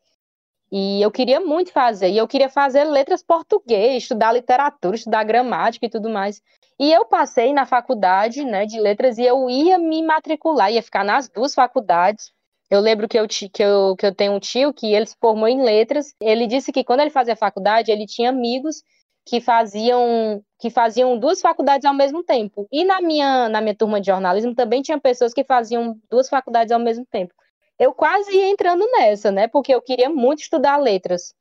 E 0.71 0.99
eu 0.99 1.11
queria 1.11 1.39
muito 1.39 1.71
fazer. 1.71 2.09
E 2.09 2.17
eu 2.17 2.27
queria 2.27 2.49
fazer 2.49 2.85
letras 2.85 3.21
português, 3.21 4.01
estudar 4.01 4.33
literatura, 4.33 4.95
estudar 4.95 5.23
gramática 5.23 5.85
e 5.85 5.89
tudo 5.89 6.09
mais. 6.09 6.41
E 6.79 6.91
eu 6.91 7.05
passei 7.05 7.53
na 7.53 7.67
faculdade, 7.67 8.43
né, 8.43 8.65
de 8.65 8.79
letras 8.79 9.19
e 9.19 9.23
eu 9.23 9.47
ia 9.47 9.77
me 9.77 10.01
matricular, 10.01 10.71
ia 10.71 10.81
ficar 10.81 11.05
nas 11.05 11.29
duas 11.29 11.53
faculdades. 11.53 12.32
Eu 12.73 12.79
lembro 12.79 13.07
que 13.07 13.19
eu, 13.19 13.27
que, 13.27 13.63
eu, 13.63 13.95
que 13.95 14.03
eu 14.03 14.15
tenho 14.15 14.33
um 14.33 14.39
tio 14.39 14.73
que 14.73 14.95
ele 14.95 15.05
se 15.05 15.15
formou 15.21 15.47
em 15.47 15.61
letras. 15.61 16.15
Ele 16.19 16.47
disse 16.47 16.71
que 16.71 16.83
quando 16.83 17.01
ele 17.01 17.11
fazia 17.11 17.35
faculdade, 17.35 17.91
ele 17.91 18.07
tinha 18.07 18.31
amigos 18.31 18.81
que 19.23 19.39
faziam 19.39 20.43
que 20.57 20.71
faziam 20.71 21.19
duas 21.19 21.39
faculdades 21.39 21.85
ao 21.85 21.93
mesmo 21.93 22.23
tempo. 22.23 22.67
E 22.71 22.83
na 22.83 22.99
minha 22.99 23.47
na 23.47 23.61
minha 23.61 23.75
turma 23.75 24.01
de 24.01 24.07
jornalismo 24.07 24.55
também 24.55 24.81
tinha 24.81 24.99
pessoas 24.99 25.35
que 25.35 25.43
faziam 25.43 25.95
duas 26.09 26.27
faculdades 26.27 26.71
ao 26.71 26.79
mesmo 26.79 27.05
tempo. 27.05 27.31
Eu 27.77 27.93
quase 27.93 28.35
ia 28.35 28.49
entrando 28.49 28.83
nessa, 28.93 29.29
né? 29.31 29.47
Porque 29.47 29.71
eu 29.71 29.81
queria 29.81 30.09
muito 30.09 30.39
estudar 30.41 30.77
letras. 30.77 31.35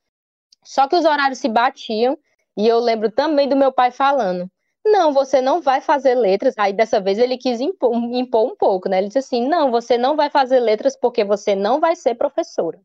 Só 0.62 0.86
que 0.86 0.96
os 0.96 1.06
horários 1.06 1.38
se 1.38 1.48
batiam 1.48 2.18
e 2.58 2.68
eu 2.68 2.78
lembro 2.78 3.10
também 3.10 3.48
do 3.48 3.56
meu 3.56 3.72
pai 3.72 3.90
falando: 3.90 4.50
não, 4.84 5.12
você 5.12 5.40
não 5.40 5.60
vai 5.60 5.80
fazer 5.80 6.14
letras. 6.14 6.54
Aí 6.58 6.72
dessa 6.72 7.00
vez 7.00 7.18
ele 7.18 7.38
quis 7.38 7.60
impor, 7.60 7.94
impor, 7.94 8.50
um 8.50 8.56
pouco, 8.56 8.88
né? 8.88 8.98
Ele 8.98 9.06
disse 9.08 9.18
assim: 9.18 9.46
não, 9.46 9.70
você 9.70 9.96
não 9.96 10.16
vai 10.16 10.30
fazer 10.30 10.60
letras 10.60 10.96
porque 10.96 11.24
você 11.24 11.54
não 11.54 11.80
vai 11.80 11.96
ser 11.96 12.14
professora. 12.14 12.80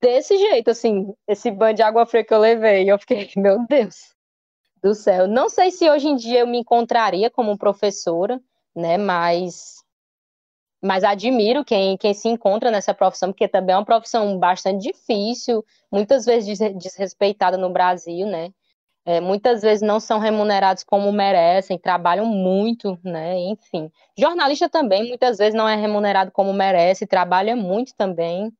Desse 0.00 0.36
jeito, 0.36 0.70
assim, 0.70 1.12
esse 1.26 1.50
banho 1.50 1.74
de 1.74 1.82
água 1.82 2.06
fria 2.06 2.24
que 2.24 2.32
eu 2.32 2.38
levei, 2.38 2.90
eu 2.90 2.98
fiquei, 2.98 3.30
meu 3.36 3.66
Deus 3.66 4.14
do 4.82 4.94
céu. 4.94 5.26
Não 5.26 5.48
sei 5.48 5.70
se 5.70 5.88
hoje 5.90 6.08
em 6.08 6.16
dia 6.16 6.40
eu 6.40 6.46
me 6.46 6.58
encontraria 6.58 7.30
como 7.30 7.58
professora, 7.58 8.40
né? 8.74 8.96
Mas, 8.96 9.82
mas 10.82 11.04
admiro 11.04 11.64
quem, 11.64 11.96
quem 11.96 12.14
se 12.14 12.28
encontra 12.28 12.70
nessa 12.70 12.94
profissão, 12.94 13.30
porque 13.32 13.48
também 13.48 13.74
é 13.74 13.78
uma 13.78 13.84
profissão 13.84 14.38
bastante 14.38 14.82
difícil, 14.82 15.64
muitas 15.90 16.24
vezes 16.24 16.58
desrespeitada 16.76 17.56
no 17.56 17.70
Brasil, 17.70 18.26
né? 18.26 18.52
É, 19.08 19.22
muitas 19.22 19.62
vezes 19.62 19.80
não 19.80 19.98
são 19.98 20.18
remunerados 20.18 20.84
como 20.84 21.10
merecem, 21.10 21.78
trabalham 21.78 22.26
muito, 22.26 23.00
né? 23.02 23.38
Enfim. 23.38 23.90
Jornalista 24.14 24.68
também 24.68 25.08
muitas 25.08 25.38
vezes 25.38 25.54
não 25.54 25.66
é 25.66 25.74
remunerado 25.76 26.30
como 26.30 26.52
merece, 26.52 27.06
trabalha 27.06 27.56
muito 27.56 27.94
também. 27.94 28.52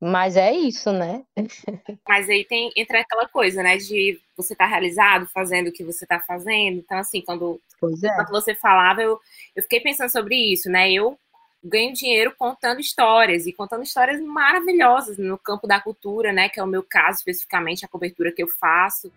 Mas 0.00 0.38
é 0.38 0.52
isso, 0.52 0.90
né? 0.90 1.22
Mas 2.08 2.30
aí 2.30 2.46
tem 2.46 2.72
entra 2.74 3.00
aquela 3.00 3.28
coisa, 3.28 3.62
né? 3.62 3.76
De 3.76 4.18
você 4.34 4.54
estar 4.54 4.64
tá 4.64 4.70
realizado 4.70 5.26
fazendo 5.26 5.68
o 5.68 5.72
que 5.72 5.84
você 5.84 6.06
está 6.06 6.18
fazendo. 6.18 6.78
Então, 6.78 6.96
assim, 6.96 7.20
quando, 7.20 7.60
é. 8.02 8.14
quando 8.14 8.30
você 8.30 8.54
falava, 8.54 9.02
eu, 9.02 9.20
eu 9.54 9.62
fiquei 9.64 9.80
pensando 9.80 10.10
sobre 10.10 10.34
isso, 10.34 10.70
né? 10.70 10.90
Eu 10.90 11.18
ganho 11.62 11.92
dinheiro 11.92 12.34
contando 12.38 12.80
histórias 12.80 13.46
e 13.46 13.52
contando 13.52 13.82
histórias 13.82 14.18
maravilhosas 14.18 15.18
no 15.18 15.36
campo 15.36 15.66
da 15.66 15.78
cultura, 15.78 16.32
né? 16.32 16.48
Que 16.48 16.58
é 16.58 16.64
o 16.64 16.66
meu 16.66 16.82
caso, 16.82 17.18
especificamente, 17.18 17.84
a 17.84 17.88
cobertura 17.88 18.32
que 18.32 18.42
eu 18.42 18.48
faço. 18.48 19.12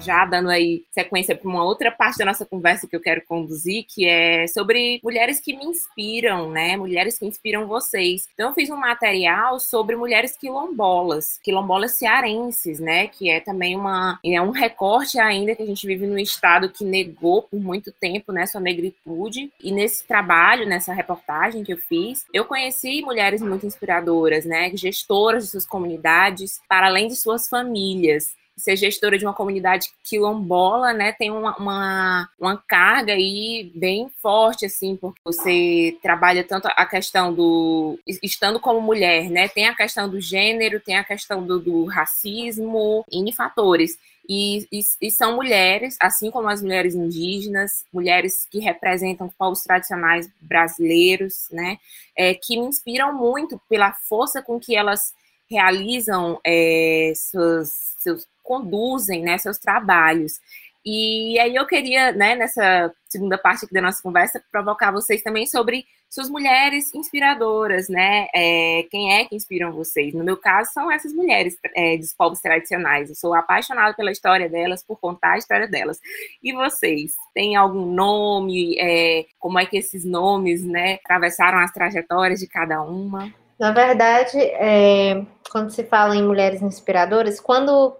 Já 0.00 0.24
dando 0.24 0.50
aí 0.50 0.84
sequência 0.90 1.36
para 1.36 1.48
uma 1.48 1.64
outra 1.64 1.90
parte 1.90 2.18
da 2.18 2.24
nossa 2.24 2.46
conversa 2.46 2.86
que 2.86 2.96
eu 2.96 3.00
quero 3.00 3.22
conduzir, 3.26 3.84
que 3.88 4.06
é 4.06 4.46
sobre 4.46 5.00
mulheres 5.02 5.40
que 5.40 5.56
me 5.56 5.64
inspiram, 5.64 6.50
né? 6.50 6.76
Mulheres 6.76 7.18
que 7.18 7.26
inspiram 7.26 7.66
vocês. 7.66 8.26
Então, 8.34 8.48
eu 8.48 8.54
fiz 8.54 8.70
um 8.70 8.76
material 8.76 9.58
sobre 9.60 9.96
mulheres 9.96 10.36
quilombolas, 10.36 11.38
quilombolas 11.42 11.96
cearenses, 11.96 12.80
né? 12.80 13.06
Que 13.06 13.30
é 13.30 13.40
também 13.40 13.76
uma, 13.76 14.18
é 14.24 14.40
um 14.40 14.50
recorte 14.50 15.18
ainda 15.18 15.54
que 15.54 15.62
a 15.62 15.66
gente 15.66 15.86
vive 15.86 16.06
num 16.06 16.18
estado 16.18 16.70
que 16.70 16.84
negou 16.84 17.42
por 17.42 17.60
muito 17.60 17.92
tempo, 17.92 18.32
né, 18.32 18.46
sua 18.46 18.60
negritude. 18.60 19.52
E 19.62 19.72
nesse 19.72 20.06
trabalho, 20.06 20.66
nessa 20.66 20.92
reportagem 20.92 21.62
que 21.62 21.72
eu 21.72 21.78
fiz, 21.78 22.24
eu 22.32 22.44
conheci 22.44 23.02
mulheres 23.02 23.42
muito 23.42 23.66
inspiradoras, 23.66 24.44
né? 24.44 24.70
Gestoras 24.74 25.44
de 25.44 25.50
suas 25.50 25.66
comunidades, 25.66 26.60
para 26.68 26.86
além 26.86 27.08
de 27.08 27.16
suas 27.16 27.48
famílias 27.48 28.39
ser 28.60 28.76
gestora 28.76 29.18
de 29.18 29.24
uma 29.24 29.34
comunidade 29.34 29.88
quilombola, 30.04 30.92
né, 30.92 31.12
tem 31.12 31.30
uma, 31.30 31.56
uma, 31.56 32.28
uma, 32.38 32.56
carga 32.68 33.12
aí 33.12 33.70
bem 33.74 34.10
forte, 34.22 34.66
assim, 34.66 34.96
porque 34.96 35.20
você 35.24 35.96
trabalha 36.02 36.44
tanto 36.44 36.68
a 36.68 36.86
questão 36.86 37.32
do. 37.32 37.98
estando 38.22 38.60
como 38.60 38.80
mulher, 38.80 39.28
né, 39.30 39.48
tem 39.48 39.66
a 39.66 39.74
questão 39.74 40.08
do 40.08 40.20
gênero, 40.20 40.80
tem 40.80 40.96
a 40.96 41.04
questão 41.04 41.44
do, 41.44 41.58
do 41.58 41.84
racismo, 41.86 43.04
N 43.10 43.32
fatores. 43.32 43.98
E, 44.28 44.68
e, 44.70 44.80
e, 45.02 45.10
são 45.10 45.34
mulheres, 45.34 45.96
assim 46.00 46.30
como 46.30 46.48
as 46.48 46.62
mulheres 46.62 46.94
indígenas, 46.94 47.84
mulheres 47.92 48.46
que 48.48 48.60
representam 48.60 49.28
povos 49.28 49.62
tradicionais 49.62 50.30
brasileiros, 50.40 51.48
né, 51.50 51.78
é, 52.16 52.34
que 52.34 52.56
me 52.56 52.66
inspiram 52.66 53.12
muito 53.12 53.60
pela 53.68 53.92
força 53.92 54.40
com 54.40 54.60
que 54.60 54.76
elas 54.76 55.14
realizam 55.50 56.40
é, 56.44 57.12
seus, 57.14 57.68
seus 57.98 58.26
conduzem 58.42 59.22
né, 59.22 59.38
seus 59.38 59.58
trabalhos. 59.58 60.40
E 60.84 61.38
aí 61.38 61.54
eu 61.54 61.66
queria, 61.66 62.12
né, 62.12 62.34
nessa 62.34 62.92
segunda 63.08 63.36
parte 63.36 63.66
da 63.70 63.82
nossa 63.82 64.02
conversa, 64.02 64.42
provocar 64.50 64.90
vocês 64.90 65.22
também 65.22 65.46
sobre 65.46 65.84
suas 66.08 66.28
mulheres 66.28 66.92
inspiradoras, 66.92 67.88
né? 67.88 68.26
É, 68.34 68.84
quem 68.90 69.12
é 69.12 69.24
que 69.24 69.36
inspiram 69.36 69.70
vocês? 69.72 70.12
No 70.12 70.24
meu 70.24 70.36
caso, 70.36 70.72
são 70.72 70.90
essas 70.90 71.12
mulheres 71.12 71.56
é, 71.76 71.96
dos 71.96 72.12
povos 72.12 72.40
tradicionais. 72.40 73.08
Eu 73.08 73.14
sou 73.14 73.32
apaixonada 73.32 73.94
pela 73.94 74.10
história 74.10 74.48
delas, 74.48 74.82
por 74.82 74.98
contar 74.98 75.34
a 75.34 75.38
história 75.38 75.68
delas. 75.68 76.00
E 76.42 76.52
vocês? 76.52 77.12
Tem 77.32 77.54
algum 77.54 77.86
nome? 77.86 78.76
É, 78.80 79.26
como 79.38 79.58
é 79.60 79.66
que 79.66 79.76
esses 79.76 80.04
nomes, 80.04 80.64
né, 80.64 80.94
atravessaram 81.04 81.58
as 81.58 81.70
trajetórias 81.70 82.40
de 82.40 82.48
cada 82.48 82.82
uma? 82.82 83.32
Na 83.60 83.72
verdade, 83.72 84.38
é, 84.38 85.22
quando 85.50 85.68
se 85.68 85.84
fala 85.84 86.16
em 86.16 86.22
mulheres 86.22 86.62
inspiradoras, 86.62 87.38
quando 87.38 87.94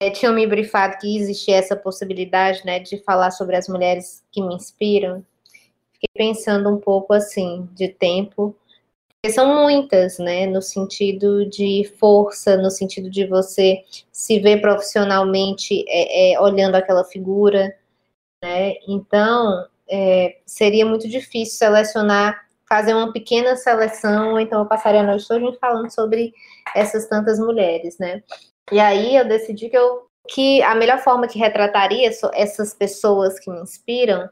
é, 0.00 0.08
tinham 0.08 0.32
me 0.32 0.46
brifado 0.46 0.98
que 0.98 1.18
existia 1.18 1.56
essa 1.56 1.74
possibilidade, 1.74 2.64
né, 2.64 2.78
de 2.78 3.02
falar 3.02 3.32
sobre 3.32 3.56
as 3.56 3.66
mulheres 3.66 4.24
que 4.30 4.40
me 4.40 4.54
inspiram, 4.54 5.26
fiquei 5.94 6.08
pensando 6.14 6.70
um 6.70 6.78
pouco 6.78 7.12
assim, 7.12 7.68
de 7.72 7.88
tempo, 7.88 8.54
porque 9.20 9.34
são 9.34 9.52
muitas, 9.62 10.20
né, 10.20 10.46
no 10.46 10.62
sentido 10.62 11.44
de 11.50 11.92
força, 11.98 12.56
no 12.56 12.70
sentido 12.70 13.10
de 13.10 13.26
você 13.26 13.82
se 14.12 14.38
ver 14.38 14.60
profissionalmente 14.60 15.84
é, 15.88 16.34
é, 16.34 16.40
olhando 16.40 16.76
aquela 16.76 17.02
figura, 17.02 17.76
né, 18.40 18.74
então 18.86 19.66
é, 19.90 20.38
seria 20.46 20.86
muito 20.86 21.08
difícil 21.08 21.58
selecionar 21.58 22.43
fazer 22.68 22.94
uma 22.94 23.12
pequena 23.12 23.56
seleção, 23.56 24.38
então 24.38 24.60
eu 24.60 24.66
passaria 24.66 25.00
a 25.00 25.04
noite 25.04 25.28
toda 25.28 25.52
falando 25.58 25.90
sobre 25.90 26.32
essas 26.74 27.06
tantas 27.08 27.38
mulheres, 27.38 27.98
né? 27.98 28.22
E 28.72 28.80
aí 28.80 29.16
eu 29.16 29.26
decidi 29.26 29.68
que 29.68 29.76
eu 29.76 30.04
que 30.26 30.62
a 30.62 30.74
melhor 30.74 31.00
forma 31.00 31.28
que 31.28 31.38
retrataria 31.38 32.10
essas 32.32 32.72
pessoas 32.72 33.38
que 33.38 33.50
me 33.50 33.60
inspiram 33.60 34.26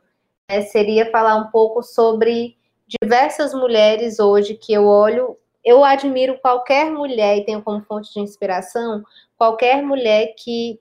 né, 0.51 0.63
seria 0.63 1.11
falar 1.11 1.37
um 1.37 1.51
pouco 1.51 1.83
sobre 1.83 2.57
diversas 2.87 3.53
mulheres 3.53 4.19
hoje 4.19 4.55
que 4.55 4.73
eu 4.73 4.87
olho, 4.87 5.37
eu 5.63 5.85
admiro 5.85 6.39
qualquer 6.41 6.91
mulher 6.91 7.37
e 7.37 7.45
tenho 7.45 7.63
como 7.63 7.85
fonte 7.85 8.11
de 8.13 8.21
inspiração 8.21 9.05
qualquer 9.37 9.83
mulher 9.83 10.35
que 10.39 10.81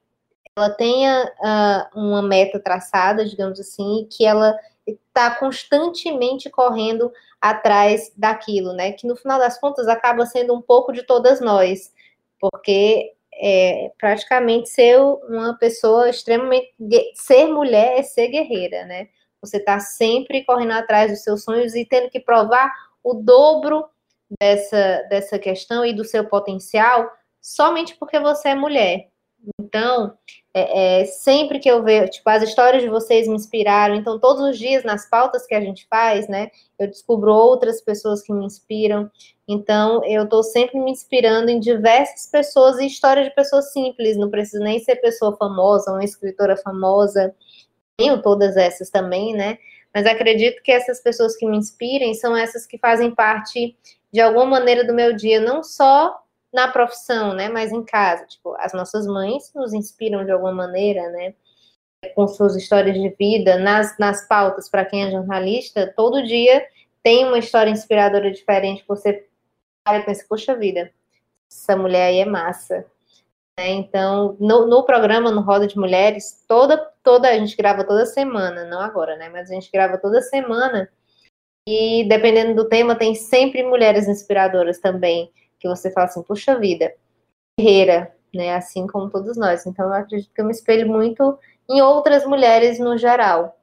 ela 0.56 0.70
tenha 0.70 1.32
uh, 1.40 2.00
uma 2.00 2.22
meta 2.22 2.60
traçada, 2.60 3.26
digamos 3.26 3.60
assim, 3.60 4.08
que 4.12 4.26
ela 4.26 4.56
está 4.86 5.36
constantemente 5.36 6.50
correndo 6.50 7.12
atrás 7.40 8.12
daquilo, 8.16 8.74
né? 8.74 8.92
Que 8.92 9.08
no 9.08 9.16
final 9.16 9.40
das 9.40 9.60
contas 9.60 9.88
acaba 9.88 10.26
sendo 10.26 10.54
um 10.54 10.62
pouco 10.62 10.92
de 10.92 11.04
todas 11.04 11.42
nós, 11.42 11.94
porque 12.40 13.14
é 13.34 13.92
praticamente 13.98 14.70
ser 14.70 15.00
uma 15.00 15.58
pessoa 15.58 16.10
extremamente 16.10 16.74
ser 17.16 17.48
mulher 17.48 18.00
é 18.00 18.04
ser 18.04 18.28
guerreira, 18.28 18.86
né? 18.86 19.08
Você 19.42 19.58
está 19.58 19.80
sempre 19.80 20.44
correndo 20.46 20.74
atrás 20.74 21.12
dos 21.12 21.24
seus 21.24 21.44
sonhos 21.44 21.74
e 21.74 21.86
tendo 21.86 22.10
que 22.10 22.20
provar 22.20 22.72
o 23.04 23.16
dobro 23.16 23.86
dessa, 24.40 25.04
dessa 25.10 25.40
questão 25.40 25.84
e 25.84 25.94
do 25.94 26.06
seu 26.06 26.28
potencial 26.28 27.10
somente 27.42 27.96
porque 27.96 28.20
você 28.20 28.50
é 28.50 28.56
mulher. 28.56 29.10
Então, 29.60 30.16
é, 30.54 31.02
é, 31.02 31.06
sempre 31.06 31.60
que 31.60 31.70
eu 31.70 31.82
vejo, 31.82 32.12
tipo, 32.12 32.30
as 32.30 32.44
histórias 32.44 32.84
de 32.84 32.90
vocês 32.90 33.28
me 33.28 33.36
inspiraram. 33.36 33.96
Então, 33.96 34.20
todos 34.20 34.44
os 34.44 34.58
dias 34.58 34.84
nas 34.84 35.10
pautas 35.10 35.46
que 35.48 35.56
a 35.56 35.62
gente 35.62 35.88
faz, 35.90 36.28
né, 36.28 36.50
eu 36.78 36.88
descubro 36.88 37.32
outras 37.32 37.82
pessoas 37.82 38.22
que 38.22 38.34
me 38.34 38.46
inspiram. 38.46 39.10
Então, 39.48 40.04
eu 40.06 40.24
estou 40.24 40.44
sempre 40.44 40.80
me 40.80 40.92
inspirando 40.92 41.50
em 41.50 41.60
diversas 41.60 42.30
pessoas 42.30 42.80
e 42.80 42.86
histórias 42.86 43.28
de 43.28 43.36
pessoas 43.36 43.72
simples. 43.72 44.18
Não 44.18 44.30
precisa 44.30 44.64
nem 44.64 44.80
ser 44.80 44.98
pessoa 44.98 45.36
famosa, 45.38 45.92
uma 45.92 46.04
escritora 46.04 46.58
famosa. 46.58 47.34
Tenho 47.98 48.22
todas 48.22 48.58
essas 48.58 48.90
também, 48.90 49.34
né? 49.34 49.58
Mas 49.94 50.06
acredito 50.06 50.62
que 50.64 50.72
essas 50.72 51.02
pessoas 51.02 51.36
que 51.36 51.46
me 51.46 51.58
inspirem 51.58 52.14
são 52.14 52.36
essas 52.36 52.66
que 52.66 52.78
fazem 52.78 53.14
parte 53.14 53.76
de 54.12 54.20
alguma 54.20 54.46
maneira 54.46 54.86
do 54.86 54.94
meu 54.94 55.14
dia, 55.14 55.40
não 55.40 55.64
só 55.64 56.22
na 56.54 56.68
profissão, 56.68 57.34
né, 57.34 57.50
mas 57.50 57.72
em 57.72 57.84
casa. 57.84 58.26
Tipo, 58.26 58.56
as 58.60 58.74
nossas 58.74 59.08
mães 59.08 59.52
nos 59.56 59.74
inspiram 59.74 60.26
de 60.26 60.32
alguma 60.32 60.52
maneira, 60.52 61.10
né, 61.10 61.34
com 62.16 62.28
suas 62.28 62.56
histórias 62.56 62.96
de 62.96 63.10
vida, 63.18 63.58
nas, 63.58 63.98
nas 63.98 64.28
pautas, 64.28 64.70
para 64.70 64.86
quem 64.86 65.06
é 65.06 65.12
jornalista, 65.12 65.92
todo 65.96 66.26
dia 66.26 66.66
tem 67.04 67.26
uma 67.26 67.40
história 67.40 67.70
inspiradora 67.70 68.32
diferente. 68.32 68.84
Você 68.88 69.28
para 69.84 70.00
e 70.00 70.04
pensa, 70.04 70.26
poxa 70.28 70.56
vida, 70.56 70.92
essa 71.52 71.76
mulher 71.76 72.08
aí 72.08 72.20
é 72.20 72.26
massa. 72.26 72.86
É, 73.58 73.70
então, 73.70 74.36
no, 74.40 74.66
no, 74.68 74.84
programa, 74.84 75.32
no 75.32 75.42
Roda 75.42 75.68
de 75.68 75.78
Mulheres, 75.78 76.44
toda, 76.48 76.78
toda, 77.04 77.30
a 77.30 77.38
gente 77.38 77.56
grava 77.56 77.84
toda 77.84 78.06
semana, 78.06 78.66
não 78.66 78.80
agora, 78.80 79.16
né? 79.18 79.30
Mas 79.30 79.50
a 79.50 79.54
gente 79.54 79.70
grava 79.72 79.98
toda 79.98 80.22
semana. 80.22 80.90
E 81.68 82.08
dependendo 82.08 82.56
do 82.56 82.70
tema, 82.70 82.96
tem 82.96 83.14
sempre 83.14 83.64
mulheres 83.64 84.08
inspiradoras 84.08 84.80
também 84.80 85.32
que 85.62 85.68
você 85.68 85.92
fala 85.92 86.08
assim, 86.08 86.24
puxa 86.24 86.60
vida, 86.60 86.94
guerreira, 87.58 88.14
né? 88.34 88.56
Assim 88.56 88.88
como 88.88 89.10
todos 89.10 89.38
nós. 89.38 89.66
Então 89.66 89.86
eu 89.86 89.94
acredito 89.94 90.34
que 90.34 90.42
eu 90.42 90.46
me 90.46 90.52
espelho 90.52 90.88
muito 90.88 91.38
em 91.70 91.82
outras 91.82 92.26
mulheres 92.26 92.80
no 92.80 92.98
geral, 92.98 93.58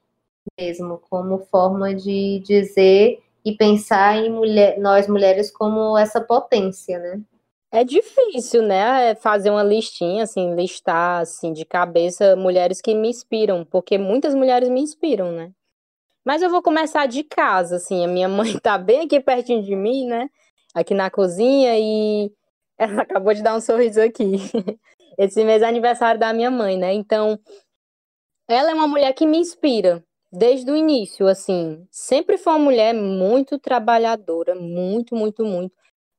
mesmo, 0.58 0.98
como 1.10 1.38
forma 1.38 1.94
de 1.94 2.40
dizer 2.44 3.22
e 3.44 3.56
pensar 3.56 4.16
em 4.16 4.30
mulher, 4.30 4.78
nós 4.78 5.08
mulheres 5.08 5.50
como 5.50 5.98
essa 5.98 6.20
potência, 6.20 6.98
né? 6.98 7.20
É 7.70 7.84
difícil, 7.84 8.62
né, 8.62 9.14
fazer 9.16 9.50
uma 9.50 9.62
listinha, 9.62 10.22
assim, 10.22 10.54
listar, 10.54 11.20
assim, 11.20 11.52
de 11.52 11.66
cabeça 11.66 12.34
mulheres 12.34 12.80
que 12.80 12.94
me 12.94 13.10
inspiram, 13.10 13.62
porque 13.62 13.98
muitas 13.98 14.34
mulheres 14.34 14.70
me 14.70 14.80
inspiram, 14.80 15.32
né? 15.32 15.52
Mas 16.24 16.40
eu 16.40 16.48
vou 16.50 16.62
começar 16.62 17.06
de 17.06 17.22
casa, 17.22 17.76
assim, 17.76 18.04
a 18.04 18.08
minha 18.08 18.28
mãe 18.28 18.56
tá 18.60 18.78
bem 18.78 19.00
aqui 19.00 19.20
pertinho 19.20 19.62
de 19.62 19.76
mim, 19.76 20.06
né? 20.06 20.30
Aqui 20.74 20.94
na 20.94 21.10
cozinha 21.10 21.78
e 21.78 22.32
ela 22.78 23.02
acabou 23.02 23.34
de 23.34 23.42
dar 23.42 23.56
um 23.56 23.60
sorriso 23.60 24.00
aqui. 24.00 24.24
Esse 25.18 25.44
mês 25.44 25.62
é 25.62 25.66
aniversário 25.66 26.20
da 26.20 26.32
minha 26.32 26.50
mãe, 26.50 26.78
né? 26.78 26.92
Então, 26.94 27.38
ela 28.48 28.70
é 28.70 28.74
uma 28.74 28.86
mulher 28.86 29.12
que 29.12 29.26
me 29.26 29.38
inspira 29.38 30.02
desde 30.30 30.70
o 30.70 30.76
início, 30.76 31.26
assim. 31.26 31.86
Sempre 31.90 32.38
foi 32.38 32.52
uma 32.52 32.64
mulher 32.64 32.94
muito 32.94 33.58
trabalhadora, 33.58 34.54
muito, 34.54 35.16
muito, 35.16 35.44
muito. 35.44 35.74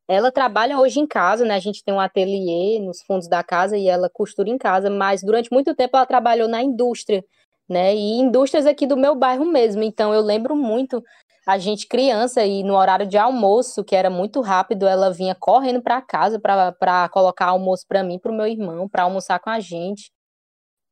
Ela 0.07 0.31
trabalha 0.31 0.79
hoje 0.79 0.99
em 0.99 1.07
casa, 1.07 1.45
né? 1.45 1.55
A 1.55 1.59
gente 1.59 1.83
tem 1.83 1.93
um 1.93 1.99
ateliê 1.99 2.79
nos 2.79 3.01
fundos 3.03 3.27
da 3.27 3.43
casa 3.43 3.77
e 3.77 3.87
ela 3.87 4.09
costura 4.09 4.49
em 4.49 4.57
casa, 4.57 4.89
mas 4.89 5.21
durante 5.23 5.51
muito 5.51 5.75
tempo 5.75 5.95
ela 5.95 6.05
trabalhou 6.05 6.47
na 6.47 6.63
indústria, 6.63 7.23
né? 7.69 7.95
E 7.95 8.19
indústrias 8.19 8.65
aqui 8.65 8.87
do 8.87 8.97
meu 8.97 9.15
bairro 9.15 9.45
mesmo. 9.45 9.83
Então 9.83 10.13
eu 10.13 10.21
lembro 10.21 10.55
muito 10.55 11.03
a 11.47 11.57
gente 11.57 11.87
criança 11.87 12.45
e 12.45 12.63
no 12.63 12.75
horário 12.75 13.07
de 13.07 13.17
almoço, 13.17 13.83
que 13.83 13.95
era 13.95 14.09
muito 14.09 14.41
rápido, 14.41 14.87
ela 14.87 15.11
vinha 15.11 15.35
correndo 15.35 15.81
para 15.81 16.01
casa 16.01 16.39
para 16.39 17.09
colocar 17.09 17.47
almoço 17.47 17.85
para 17.87 18.03
mim, 18.03 18.19
para 18.19 18.31
o 18.31 18.35
meu 18.35 18.47
irmão, 18.47 18.87
para 18.87 19.03
almoçar 19.03 19.39
com 19.39 19.49
a 19.49 19.59
gente. 19.59 20.11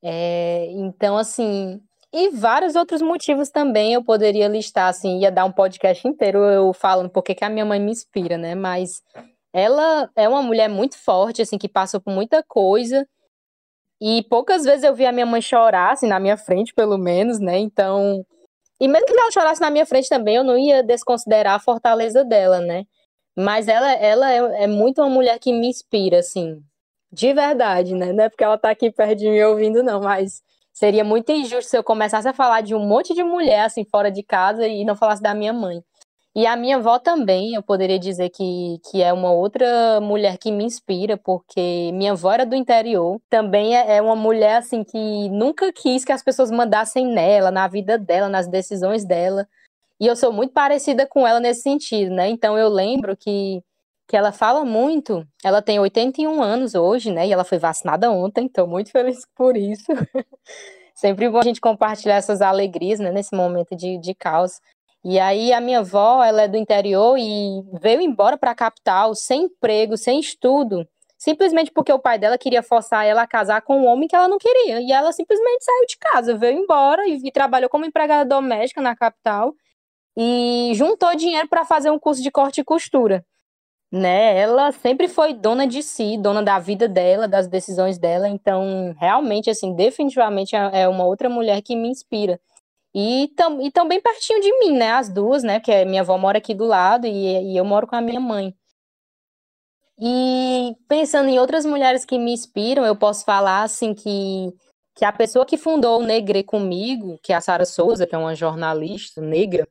É, 0.03 0.67
então, 0.71 1.17
assim, 1.17 1.81
e 2.13 2.29
vários 2.29 2.75
outros 2.75 3.01
motivos 3.01 3.49
também 3.49 3.93
eu 3.93 4.03
poderia 4.03 4.47
listar, 4.47 4.89
assim, 4.89 5.19
ia 5.19 5.31
dar 5.31 5.45
um 5.45 5.51
podcast 5.51 6.07
inteiro 6.07 6.39
eu 6.39 6.71
falando 6.73 7.09
porque 7.09 7.35
que 7.35 7.43
a 7.43 7.49
minha 7.49 7.65
mãe 7.65 7.79
me 7.79 7.91
inspira, 7.91 8.37
né? 8.37 8.55
Mas 8.55 9.01
ela 9.53 10.09
é 10.15 10.27
uma 10.29 10.41
mulher 10.41 10.69
muito 10.69 10.97
forte, 10.97 11.41
assim, 11.41 11.57
que 11.57 11.67
passou 11.69 11.99
por 11.99 12.13
muita 12.13 12.43
coisa. 12.43 13.07
E 14.01 14.23
poucas 14.29 14.63
vezes 14.63 14.83
eu 14.83 14.95
vi 14.95 15.05
a 15.05 15.11
minha 15.11 15.25
mãe 15.25 15.41
chorar, 15.41 15.93
assim, 15.93 16.07
na 16.07 16.19
minha 16.19 16.37
frente, 16.37 16.73
pelo 16.73 16.97
menos, 16.97 17.39
né? 17.39 17.57
Então, 17.59 18.25
e 18.79 18.87
mesmo 18.87 19.07
que 19.07 19.19
ela 19.19 19.31
chorasse 19.31 19.61
na 19.61 19.69
minha 19.69 19.85
frente 19.85 20.09
também, 20.09 20.35
eu 20.35 20.43
não 20.43 20.57
ia 20.57 20.83
desconsiderar 20.83 21.55
a 21.55 21.59
fortaleza 21.59 22.23
dela, 22.23 22.59
né? 22.59 22.85
Mas 23.35 23.67
ela, 23.67 23.91
ela 23.93 24.31
é, 24.31 24.63
é 24.63 24.67
muito 24.67 25.01
uma 25.01 25.09
mulher 25.09 25.39
que 25.39 25.51
me 25.51 25.67
inspira, 25.67 26.19
assim, 26.19 26.61
de 27.11 27.33
verdade, 27.33 27.93
né? 27.95 28.13
Não 28.13 28.23
é 28.23 28.29
porque 28.29 28.43
ela 28.43 28.57
tá 28.57 28.69
aqui 28.71 28.91
perto 28.91 29.15
de 29.19 29.29
mim 29.29 29.41
ouvindo, 29.41 29.83
não, 29.83 30.01
mas 30.01 30.41
seria 30.73 31.03
muito 31.03 31.31
injusto 31.31 31.69
se 31.69 31.77
eu 31.77 31.83
começasse 31.83 32.27
a 32.27 32.33
falar 32.33 32.61
de 32.61 32.75
um 32.75 32.79
monte 32.79 33.13
de 33.13 33.23
mulher, 33.23 33.65
assim, 33.65 33.85
fora 33.85 34.11
de 34.11 34.23
casa 34.23 34.67
e 34.67 34.85
não 34.85 34.95
falasse 34.95 35.21
da 35.21 35.33
minha 35.33 35.53
mãe. 35.53 35.81
E 36.37 36.45
a 36.45 36.55
minha 36.55 36.77
avó 36.77 36.99
também, 36.99 37.55
eu 37.55 37.63
poderia 37.63 37.97
dizer 37.97 38.29
que, 38.29 38.79
que 38.91 39.01
é 39.01 39.11
uma 39.11 39.31
outra 39.31 39.99
mulher 39.99 40.37
que 40.37 40.51
me 40.51 40.63
inspira, 40.63 41.17
porque 41.17 41.91
minha 41.93 42.11
avó 42.11 42.31
era 42.31 42.45
do 42.45 42.53
interior, 42.55 43.19
também 43.27 43.75
é, 43.75 43.95
é 43.95 44.01
uma 44.03 44.15
mulher 44.15 44.57
assim 44.57 44.83
que 44.83 45.29
nunca 45.29 45.73
quis 45.73 46.05
que 46.05 46.11
as 46.11 46.21
pessoas 46.21 46.51
mandassem 46.51 47.07
nela, 47.07 47.49
na 47.49 47.67
vida 47.67 47.97
dela, 47.97 48.29
nas 48.29 48.47
decisões 48.47 49.03
dela. 49.03 49.47
E 49.99 50.05
eu 50.05 50.15
sou 50.15 50.31
muito 50.31 50.53
parecida 50.53 51.07
com 51.07 51.27
ela 51.27 51.39
nesse 51.39 51.63
sentido, 51.63 52.13
né? 52.13 52.29
Então 52.29 52.55
eu 52.55 52.69
lembro 52.69 53.17
que, 53.17 53.63
que 54.07 54.15
ela 54.15 54.31
fala 54.31 54.63
muito, 54.63 55.27
ela 55.43 55.59
tem 55.59 55.79
81 55.79 56.43
anos 56.43 56.75
hoje, 56.75 57.11
né? 57.11 57.25
E 57.27 57.33
ela 57.33 57.43
foi 57.43 57.57
vacinada 57.57 58.11
ontem, 58.11 58.45
estou 58.45 58.67
muito 58.67 58.91
feliz 58.91 59.25
por 59.35 59.57
isso. 59.57 59.91
Sempre 60.93 61.29
bom 61.29 61.39
a 61.39 61.43
gente 61.43 61.59
compartilhar 61.59 62.17
essas 62.17 62.43
alegrias, 62.43 62.99
né? 62.99 63.11
Nesse 63.11 63.35
momento 63.35 63.75
de, 63.75 63.97
de 63.97 64.13
caos. 64.13 64.61
E 65.03 65.19
aí 65.19 65.53
a 65.53 65.61
minha 65.61 65.79
avó, 65.79 66.23
ela 66.23 66.43
é 66.43 66.47
do 66.47 66.57
interior 66.57 67.17
e 67.17 67.63
veio 67.79 68.01
embora 68.01 68.37
para 68.37 68.51
a 68.51 68.55
capital 68.55 69.15
sem 69.15 69.43
emprego, 69.43 69.95
sem 69.95 70.19
estudo, 70.19 70.87
simplesmente 71.17 71.71
porque 71.71 71.93
o 71.93 71.99
pai 71.99 72.19
dela 72.19 72.37
queria 72.37 72.61
forçar 72.61 73.05
ela 73.05 73.21
a 73.21 73.27
casar 73.27 73.61
com 73.61 73.81
um 73.81 73.85
homem 73.85 74.07
que 74.07 74.15
ela 74.15 74.27
não 74.27 74.37
queria. 74.37 74.81
E 74.81 74.91
ela 74.91 75.11
simplesmente 75.11 75.63
saiu 75.63 75.85
de 75.85 75.97
casa, 75.97 76.35
veio 76.35 76.59
embora 76.59 77.07
e, 77.07 77.21
e 77.23 77.31
trabalhou 77.31 77.69
como 77.69 77.85
empregada 77.85 78.25
doméstica 78.25 78.81
na 78.81 78.95
capital 78.95 79.53
e 80.17 80.71
juntou 80.73 81.15
dinheiro 81.15 81.47
para 81.47 81.63
fazer 81.63 81.91
um 81.91 81.99
curso 81.99 82.23
de 82.23 82.31
corte 82.31 82.61
e 82.61 82.63
costura. 82.63 83.23
Né? 83.91 84.37
Ela 84.37 84.71
sempre 84.71 85.07
foi 85.07 85.33
dona 85.33 85.65
de 85.65 85.81
si, 85.81 86.17
dona 86.17 86.43
da 86.43 86.59
vida 86.59 86.87
dela, 86.87 87.27
das 87.27 87.47
decisões 87.47 87.97
dela. 87.97 88.27
Então, 88.27 88.93
realmente, 88.99 89.49
assim, 89.49 89.73
definitivamente 89.73 90.55
é, 90.55 90.81
é 90.81 90.87
uma 90.87 91.05
outra 91.05 91.29
mulher 91.29 91.61
que 91.61 91.75
me 91.75 91.87
inspira. 91.87 92.39
E 92.95 93.31
tão, 93.35 93.61
e 93.61 93.71
tão 93.71 93.87
bem 93.87 94.01
pertinho 94.01 94.41
de 94.41 94.51
mim, 94.59 94.77
né? 94.77 94.91
As 94.91 95.09
duas, 95.09 95.43
né? 95.43 95.59
Porque 95.59 95.85
minha 95.85 96.01
avó 96.01 96.17
mora 96.17 96.37
aqui 96.39 96.53
do 96.53 96.65
lado 96.65 97.05
e, 97.05 97.53
e 97.53 97.57
eu 97.57 97.65
moro 97.65 97.87
com 97.87 97.95
a 97.95 98.01
minha 98.01 98.19
mãe. 98.19 98.55
E 99.99 100.75
pensando 100.87 101.29
em 101.29 101.39
outras 101.39 101.65
mulheres 101.65 102.05
que 102.05 102.19
me 102.19 102.31
inspiram, 102.31 102.85
eu 102.85 102.95
posso 102.95 103.25
falar 103.25 103.63
assim 103.63 103.93
que, 103.95 104.53
que 104.95 105.03
a 105.03 105.11
pessoa 105.11 105.45
que 105.45 105.57
fundou 105.57 105.99
o 105.99 106.05
Negre 106.05 106.43
comigo, 106.43 107.19
que 107.23 107.33
é 107.33 107.35
a 107.35 107.41
Sara 107.41 107.65
Souza, 107.65 108.05
que 108.05 108.13
é 108.13 108.17
uma 108.17 108.35
jornalista 108.35 109.21
negra, 109.21 109.67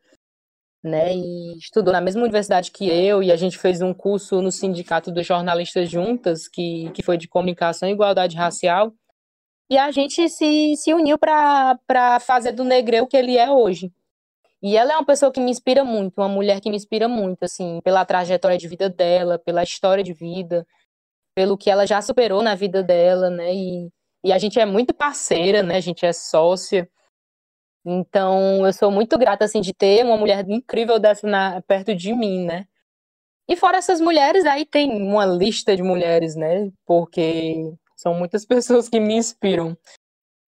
né, 0.82 1.14
e 1.14 1.58
estudou 1.58 1.92
na 1.92 2.00
mesma 2.00 2.22
universidade 2.22 2.70
que 2.70 2.88
eu, 2.88 3.22
e 3.22 3.32
a 3.32 3.36
gente 3.36 3.58
fez 3.58 3.82
um 3.82 3.92
curso 3.92 4.40
no 4.40 4.52
Sindicato 4.52 5.10
dos 5.10 5.26
Jornalistas 5.26 5.90
Juntas, 5.90 6.48
que, 6.48 6.90
que 6.92 7.02
foi 7.02 7.16
de 7.16 7.28
comunicação 7.28 7.88
e 7.88 7.92
igualdade 7.92 8.36
racial, 8.36 8.92
e 9.68 9.76
a 9.76 9.90
gente 9.90 10.28
se, 10.28 10.76
se 10.76 10.94
uniu 10.94 11.18
para 11.18 12.20
fazer 12.20 12.52
do 12.52 12.64
Negre 12.64 13.00
o 13.00 13.06
que 13.06 13.16
ele 13.16 13.36
é 13.36 13.50
hoje. 13.50 13.92
E 14.62 14.76
ela 14.76 14.92
é 14.92 14.96
uma 14.96 15.04
pessoa 15.04 15.32
que 15.32 15.40
me 15.40 15.50
inspira 15.50 15.84
muito, 15.84 16.18
uma 16.18 16.28
mulher 16.28 16.60
que 16.60 16.70
me 16.70 16.76
inspira 16.76 17.08
muito, 17.08 17.44
assim, 17.44 17.80
pela 17.82 18.04
trajetória 18.04 18.56
de 18.56 18.66
vida 18.68 18.88
dela, 18.88 19.38
pela 19.38 19.62
história 19.62 20.02
de 20.02 20.12
vida, 20.12 20.66
pelo 21.34 21.58
que 21.58 21.70
ela 21.70 21.86
já 21.86 22.00
superou 22.00 22.42
na 22.42 22.54
vida 22.54 22.82
dela, 22.82 23.28
né? 23.30 23.54
E, 23.54 23.90
e 24.24 24.32
a 24.32 24.38
gente 24.38 24.58
é 24.58 24.64
muito 24.66 24.94
parceira, 24.94 25.62
né? 25.62 25.76
A 25.76 25.80
gente 25.80 26.06
é 26.06 26.12
sócia. 26.12 26.88
Então, 27.84 28.66
eu 28.66 28.72
sou 28.72 28.90
muito 28.90 29.18
grata, 29.18 29.44
assim, 29.44 29.60
de 29.60 29.72
ter 29.74 30.04
uma 30.04 30.16
mulher 30.16 30.44
incrível 30.48 30.98
dessa 30.98 31.26
na, 31.26 31.62
perto 31.62 31.94
de 31.94 32.14
mim, 32.14 32.44
né? 32.44 32.66
E 33.48 33.56
fora 33.56 33.76
essas 33.78 34.00
mulheres, 34.00 34.44
aí 34.44 34.66
tem 34.66 34.90
uma 34.90 35.24
lista 35.26 35.76
de 35.76 35.82
mulheres, 35.82 36.34
né? 36.34 36.70
Porque 36.84 37.72
são 37.96 38.14
muitas 38.14 38.44
pessoas 38.46 38.88
que 38.88 39.00
me 39.00 39.14
inspiram, 39.14 39.76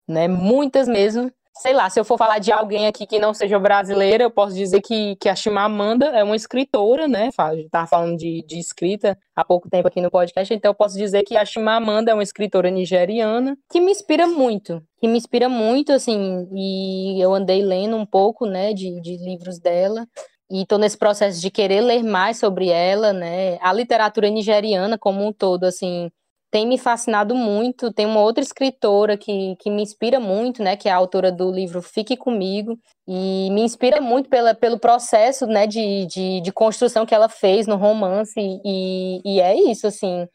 né? 0.07 0.27
Muitas 0.27 0.87
mesmo 0.87 1.31
sei 1.61 1.73
lá, 1.73 1.89
se 1.89 1.99
eu 1.99 2.05
for 2.05 2.17
falar 2.17 2.39
de 2.39 2.51
alguém 2.51 2.87
aqui 2.87 3.05
que 3.05 3.19
não 3.19 3.33
seja 3.33 3.59
brasileira, 3.59 4.23
eu 4.23 4.31
posso 4.31 4.55
dizer 4.55 4.81
que, 4.81 5.15
que 5.17 5.29
a 5.29 5.35
Chimamanda 5.35 6.07
é 6.07 6.23
uma 6.23 6.35
escritora, 6.35 7.07
né? 7.07 7.29
Estava 7.29 7.85
falando 7.85 8.17
de, 8.17 8.43
de 8.47 8.57
escrita 8.57 9.17
há 9.35 9.45
pouco 9.45 9.69
tempo 9.69 9.87
aqui 9.87 10.01
no 10.01 10.09
podcast, 10.09 10.51
então 10.53 10.71
eu 10.71 10.75
posso 10.75 10.97
dizer 10.97 11.23
que 11.23 11.37
a 11.37 11.45
Chimamanda 11.45 12.11
é 12.11 12.13
uma 12.13 12.23
escritora 12.23 12.71
nigeriana 12.71 13.57
que 13.69 13.79
me 13.79 13.91
inspira 13.91 14.25
muito, 14.25 14.81
que 14.99 15.07
me 15.07 15.17
inspira 15.17 15.47
muito, 15.47 15.91
assim, 15.91 16.47
e 16.53 17.21
eu 17.21 17.33
andei 17.33 17.61
lendo 17.61 17.95
um 17.95 18.05
pouco, 18.05 18.45
né, 18.45 18.73
de, 18.73 18.99
de 19.01 19.17
livros 19.17 19.59
dela, 19.59 20.07
e 20.49 20.63
estou 20.63 20.79
nesse 20.79 20.97
processo 20.97 21.39
de 21.39 21.51
querer 21.51 21.81
ler 21.81 22.03
mais 22.03 22.37
sobre 22.37 22.69
ela, 22.69 23.13
né? 23.13 23.57
A 23.61 23.71
literatura 23.71 24.29
nigeriana 24.29 24.97
como 24.97 25.25
um 25.25 25.31
todo, 25.31 25.65
assim, 25.65 26.09
tem 26.51 26.67
me 26.67 26.77
fascinado 26.77 27.33
muito. 27.33 27.93
Tem 27.93 28.05
uma 28.05 28.19
outra 28.19 28.43
escritora 28.43 29.17
que, 29.17 29.55
que 29.57 29.71
me 29.71 29.81
inspira 29.81 30.19
muito, 30.19 30.61
né, 30.61 30.75
que 30.75 30.89
é 30.89 30.91
a 30.91 30.97
autora 30.97 31.31
do 31.31 31.49
livro 31.49 31.81
Fique 31.81 32.17
Comigo, 32.17 32.77
e 33.07 33.49
me 33.51 33.61
inspira 33.61 34.01
muito 34.01 34.29
pela, 34.29 34.53
pelo 34.53 34.77
processo 34.77 35.47
né, 35.47 35.65
de, 35.65 36.05
de, 36.07 36.41
de 36.41 36.51
construção 36.51 37.05
que 37.05 37.15
ela 37.15 37.29
fez 37.29 37.65
no 37.65 37.77
romance, 37.77 38.33
e, 38.37 39.21
e 39.23 39.39
é 39.39 39.55
isso, 39.55 39.87
assim. 39.87 40.27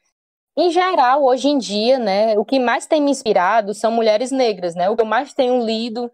Em 0.58 0.70
geral, 0.70 1.22
hoje 1.22 1.48
em 1.48 1.58
dia, 1.58 1.98
né, 1.98 2.38
o 2.38 2.44
que 2.44 2.58
mais 2.58 2.86
tem 2.86 3.00
me 3.00 3.10
inspirado 3.10 3.74
são 3.74 3.92
mulheres 3.92 4.30
negras, 4.30 4.74
né? 4.74 4.88
O 4.88 4.96
que 4.96 5.02
eu 5.02 5.06
mais 5.06 5.34
tenho 5.34 5.62
lido 5.62 6.10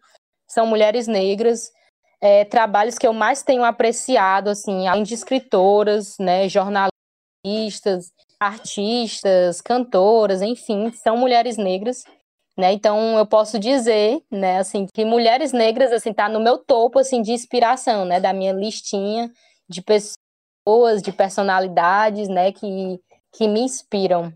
são 0.50 0.66
mulheres 0.66 1.06
negras. 1.06 1.70
É, 2.20 2.44
trabalhos 2.44 2.98
que 2.98 3.06
eu 3.06 3.12
mais 3.12 3.44
tenho 3.44 3.64
apreciado, 3.64 4.50
assim, 4.50 4.88
além 4.88 5.04
de 5.04 5.14
escritoras, 5.14 6.16
né, 6.18 6.48
jornalistas, 6.48 8.12
artistas, 8.46 9.60
cantoras, 9.60 10.42
enfim, 10.42 10.92
são 10.92 11.16
mulheres 11.16 11.56
negras, 11.56 12.04
né? 12.56 12.72
Então 12.72 13.18
eu 13.18 13.26
posso 13.26 13.58
dizer, 13.58 14.22
né, 14.30 14.58
assim, 14.58 14.86
que 14.92 15.04
mulheres 15.04 15.52
negras 15.52 15.92
assim 15.92 16.12
tá 16.12 16.28
no 16.28 16.40
meu 16.40 16.58
topo 16.58 16.98
assim 16.98 17.22
de 17.22 17.32
inspiração, 17.32 18.04
né, 18.04 18.20
da 18.20 18.32
minha 18.32 18.52
listinha 18.52 19.30
de 19.68 19.82
pessoas, 19.82 21.02
de 21.02 21.12
personalidades, 21.12 22.28
né, 22.28 22.52
que 22.52 23.00
que 23.34 23.48
me 23.48 23.60
inspiram. 23.60 24.32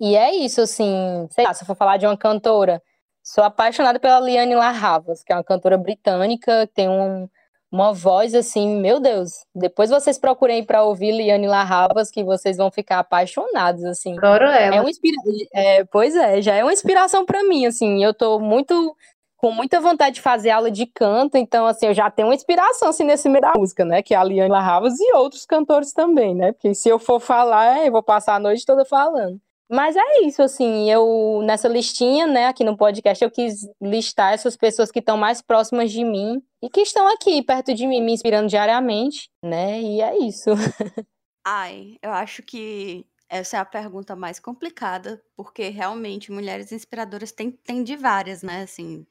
E 0.00 0.16
é 0.16 0.34
isso, 0.34 0.62
assim, 0.62 1.28
sei 1.30 1.44
lá, 1.44 1.52
se 1.54 1.62
eu 1.62 1.66
for 1.66 1.76
falar 1.76 1.98
de 1.98 2.06
uma 2.06 2.16
cantora, 2.16 2.82
sou 3.22 3.44
apaixonada 3.44 4.00
pela 4.00 4.20
Liane 4.20 4.54
Larravas, 4.54 5.22
que 5.22 5.32
é 5.32 5.36
uma 5.36 5.44
cantora 5.44 5.76
britânica, 5.76 6.66
tem 6.74 6.88
um, 6.88 7.28
uma 7.70 7.92
voz 7.92 8.34
assim, 8.34 8.76
meu 8.80 8.98
Deus. 8.98 9.44
Depois 9.54 9.90
vocês 9.90 10.18
procurem 10.18 10.64
para 10.64 10.82
ouvir 10.82 11.12
Liane 11.12 11.46
Larrabas, 11.46 12.10
que 12.10 12.24
vocês 12.24 12.56
vão 12.56 12.70
ficar 12.70 12.98
apaixonados, 12.98 13.84
assim. 13.84 14.18
Adoro 14.18 14.44
ela. 14.44 14.76
É 14.76 14.80
uma 14.80 14.90
inspira... 14.90 15.16
É, 15.54 15.84
pois 15.84 16.16
é, 16.16 16.42
já 16.42 16.54
é 16.54 16.64
uma 16.64 16.72
inspiração 16.72 17.24
para 17.24 17.44
mim, 17.44 17.66
assim. 17.66 18.02
Eu 18.02 18.12
tô 18.12 18.38
muito 18.40 18.96
com 19.36 19.50
muita 19.52 19.80
vontade 19.80 20.16
de 20.16 20.20
fazer 20.20 20.50
aula 20.50 20.70
de 20.70 20.84
canto, 20.84 21.38
então 21.38 21.66
assim, 21.66 21.86
eu 21.86 21.94
já 21.94 22.10
tenho 22.10 22.28
uma 22.28 22.34
inspiração 22.34 22.90
assim 22.90 23.04
nesse 23.04 23.26
meio 23.26 23.40
da 23.40 23.54
música, 23.56 23.86
né, 23.86 24.02
que 24.02 24.12
é 24.12 24.16
a 24.18 24.22
Liane 24.22 24.50
Larravas 24.50 25.00
e 25.00 25.14
outros 25.14 25.46
cantores 25.46 25.94
também, 25.94 26.34
né? 26.34 26.52
Porque 26.52 26.74
se 26.74 26.90
eu 26.90 26.98
for 26.98 27.18
falar, 27.18 27.86
eu 27.86 27.90
vou 27.90 28.02
passar 28.02 28.34
a 28.34 28.38
noite 28.38 28.66
toda 28.66 28.84
falando. 28.84 29.40
Mas 29.70 29.94
é 29.94 30.22
isso, 30.22 30.42
assim, 30.42 30.90
eu 30.90 31.42
nessa 31.44 31.68
listinha, 31.68 32.26
né, 32.26 32.46
aqui 32.46 32.64
no 32.64 32.76
podcast, 32.76 33.22
eu 33.22 33.30
quis 33.30 33.68
listar 33.80 34.32
essas 34.32 34.56
pessoas 34.56 34.90
que 34.90 34.98
estão 34.98 35.16
mais 35.16 35.40
próximas 35.40 35.92
de 35.92 36.04
mim 36.04 36.42
e 36.60 36.68
que 36.68 36.80
estão 36.80 37.06
aqui 37.06 37.40
perto 37.40 37.72
de 37.72 37.86
mim, 37.86 38.02
me 38.02 38.12
inspirando 38.12 38.48
diariamente, 38.48 39.30
né? 39.44 39.80
E 39.80 40.00
é 40.00 40.18
isso. 40.18 40.50
Ai, 41.46 41.96
eu 42.02 42.10
acho 42.10 42.42
que 42.42 43.06
essa 43.28 43.58
é 43.58 43.60
a 43.60 43.64
pergunta 43.64 44.16
mais 44.16 44.40
complicada, 44.40 45.22
porque 45.36 45.68
realmente 45.68 46.32
mulheres 46.32 46.72
inspiradoras 46.72 47.30
tem, 47.30 47.52
tem 47.52 47.84
de 47.84 47.96
várias, 47.96 48.42
né? 48.42 48.62
Assim, 48.62 49.06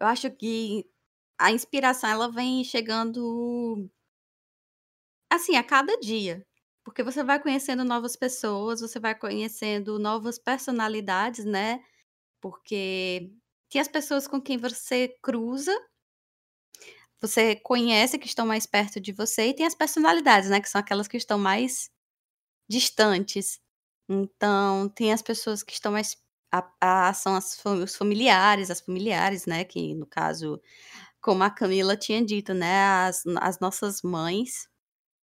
eu 0.00 0.06
acho 0.06 0.30
que 0.30 0.88
a 1.36 1.50
inspiração 1.50 2.08
ela 2.08 2.30
vem 2.30 2.62
chegando 2.62 3.90
assim 5.32 5.56
a 5.56 5.64
cada 5.64 5.96
dia. 5.98 6.46
Porque 6.88 7.02
você 7.02 7.22
vai 7.22 7.38
conhecendo 7.38 7.84
novas 7.84 8.16
pessoas, 8.16 8.80
você 8.80 8.98
vai 8.98 9.14
conhecendo 9.14 9.98
novas 9.98 10.38
personalidades, 10.38 11.44
né? 11.44 11.84
Porque 12.40 13.30
tem 13.70 13.78
as 13.78 13.88
pessoas 13.88 14.26
com 14.26 14.40
quem 14.40 14.56
você 14.56 15.14
cruza, 15.22 15.70
você 17.20 17.56
conhece 17.56 18.18
que 18.18 18.26
estão 18.26 18.46
mais 18.46 18.64
perto 18.64 18.98
de 18.98 19.12
você, 19.12 19.48
e 19.48 19.54
tem 19.54 19.66
as 19.66 19.74
personalidades, 19.74 20.48
né? 20.48 20.62
Que 20.62 20.68
são 20.68 20.80
aquelas 20.80 21.06
que 21.06 21.18
estão 21.18 21.38
mais 21.38 21.90
distantes. 22.70 23.60
Então, 24.08 24.88
tem 24.88 25.12
as 25.12 25.20
pessoas 25.20 25.62
que 25.62 25.74
estão 25.74 25.92
mais. 25.92 26.16
A, 26.50 27.08
a, 27.08 27.12
são 27.12 27.34
as, 27.36 27.62
os 27.66 27.96
familiares, 27.96 28.70
as 28.70 28.80
familiares, 28.80 29.44
né? 29.44 29.62
Que 29.62 29.94
no 29.94 30.06
caso, 30.06 30.58
como 31.20 31.44
a 31.44 31.50
Camila 31.50 31.98
tinha 31.98 32.24
dito, 32.24 32.54
né? 32.54 32.82
As, 33.06 33.24
as 33.42 33.60
nossas 33.60 34.00
mães 34.02 34.68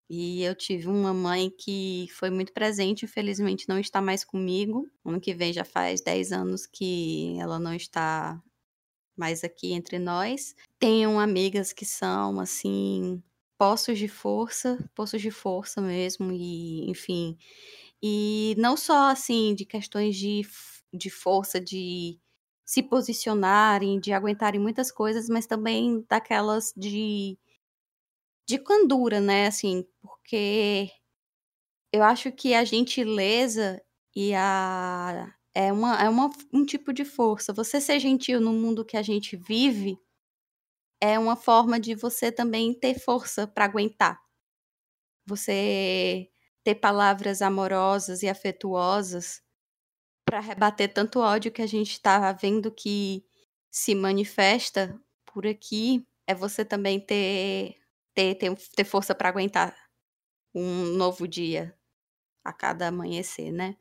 e 0.10 0.44
eu 0.44 0.54
tive 0.56 0.88
uma 0.88 1.14
mãe 1.14 1.50
que 1.50 2.08
foi 2.12 2.30
muito 2.30 2.54
presente, 2.54 3.06
infelizmente 3.06 3.68
não 3.68 3.80
está 3.80 4.02
mais 4.02 4.24
comigo. 4.24 4.90
Ano 5.06 5.20
que 5.20 5.34
vem 5.34 5.54
já 5.54 5.64
faz 5.64 6.02
10 6.02 6.32
anos 6.32 6.66
que 6.66 7.38
ela 7.40 7.60
não 7.60 7.74
está 7.74 8.42
mais 9.16 9.44
aqui 9.44 9.74
entre 9.74 10.00
nós. 10.00 10.56
Tenho 10.80 11.20
amigas 11.20 11.72
que 11.74 11.86
são, 11.86 12.40
assim, 12.40 13.22
poços 13.58 13.98
de 13.98 14.08
força, 14.08 14.78
poços 14.96 15.22
de 15.22 15.32
força 15.32 15.82
mesmo, 15.82 16.32
e 16.32 16.90
enfim. 16.90 17.38
E 18.02 18.56
não 18.58 18.76
só, 18.76 19.10
assim, 19.10 19.56
de 19.56 19.66
questões 19.66 20.16
de, 20.16 20.42
de 20.94 21.10
força, 21.10 21.60
de 21.62 22.20
se 22.66 22.84
posicionarem, 22.84 24.00
de 24.00 24.12
aguentarem 24.14 24.60
muitas 24.60 24.92
coisas, 24.92 25.30
mas 25.30 25.46
também 25.46 26.06
daquelas 26.10 26.74
de 26.76 27.38
de 28.48 28.58
candura, 28.60 29.20
né? 29.22 29.48
Assim, 29.48 29.86
porque 30.02 30.90
eu 31.92 32.04
acho 32.04 32.32
que 32.32 32.54
a 32.54 32.64
gentileza 32.64 33.82
e 34.16 34.34
a 34.34 35.34
é, 35.54 35.72
uma, 35.72 35.96
é 36.02 36.10
uma, 36.10 36.30
um 36.52 36.66
tipo 36.66 36.92
de 36.92 37.06
força. 37.06 37.54
Você 37.54 37.80
ser 37.80 38.00
gentil 38.00 38.42
no 38.42 38.52
mundo 38.54 38.86
que 38.86 38.98
a 38.98 39.04
gente 39.04 39.36
vive 39.38 39.98
é 41.00 41.20
uma 41.20 41.36
forma 41.36 41.80
de 41.80 41.94
você 41.96 42.32
também 42.32 42.74
ter 42.74 42.98
força 43.00 43.46
para 43.46 43.66
aguentar. 43.66 44.20
Você 45.26 46.30
ter 46.64 46.76
palavras 46.76 47.42
amorosas 47.42 48.24
e 48.24 48.30
afetuosas 48.30 49.42
para 50.26 50.40
rebater 50.40 50.94
tanto 50.94 51.20
ódio 51.20 51.52
que 51.52 51.62
a 51.62 51.68
gente 51.68 51.92
está 51.92 52.32
vendo 52.32 52.72
que 52.72 53.26
se 53.70 53.94
manifesta 53.94 55.00
por 55.26 55.46
aqui. 55.46 56.08
É 56.26 56.34
você 56.34 56.64
também 56.66 57.00
ter 57.00 57.76
ter, 58.16 58.36
ter, 58.36 58.56
ter 58.76 58.84
força 58.84 59.16
para 59.16 59.30
aguentar 59.30 59.76
um 60.56 60.86
novo 60.98 61.28
dia 61.28 61.76
a 62.46 62.54
cada 62.54 62.88
amanhecer, 62.90 63.52
né? 63.52 63.76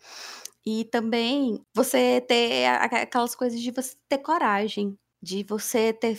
E 0.64 0.85
também 0.87 1.61
você 1.74 2.20
ter 2.20 2.66
aquelas 2.66 3.35
coisas 3.35 3.61
de 3.61 3.70
você 3.72 3.97
ter 4.09 4.18
coragem, 4.18 4.97
de 5.22 5.43
você 5.45 5.93
ter 5.93 6.18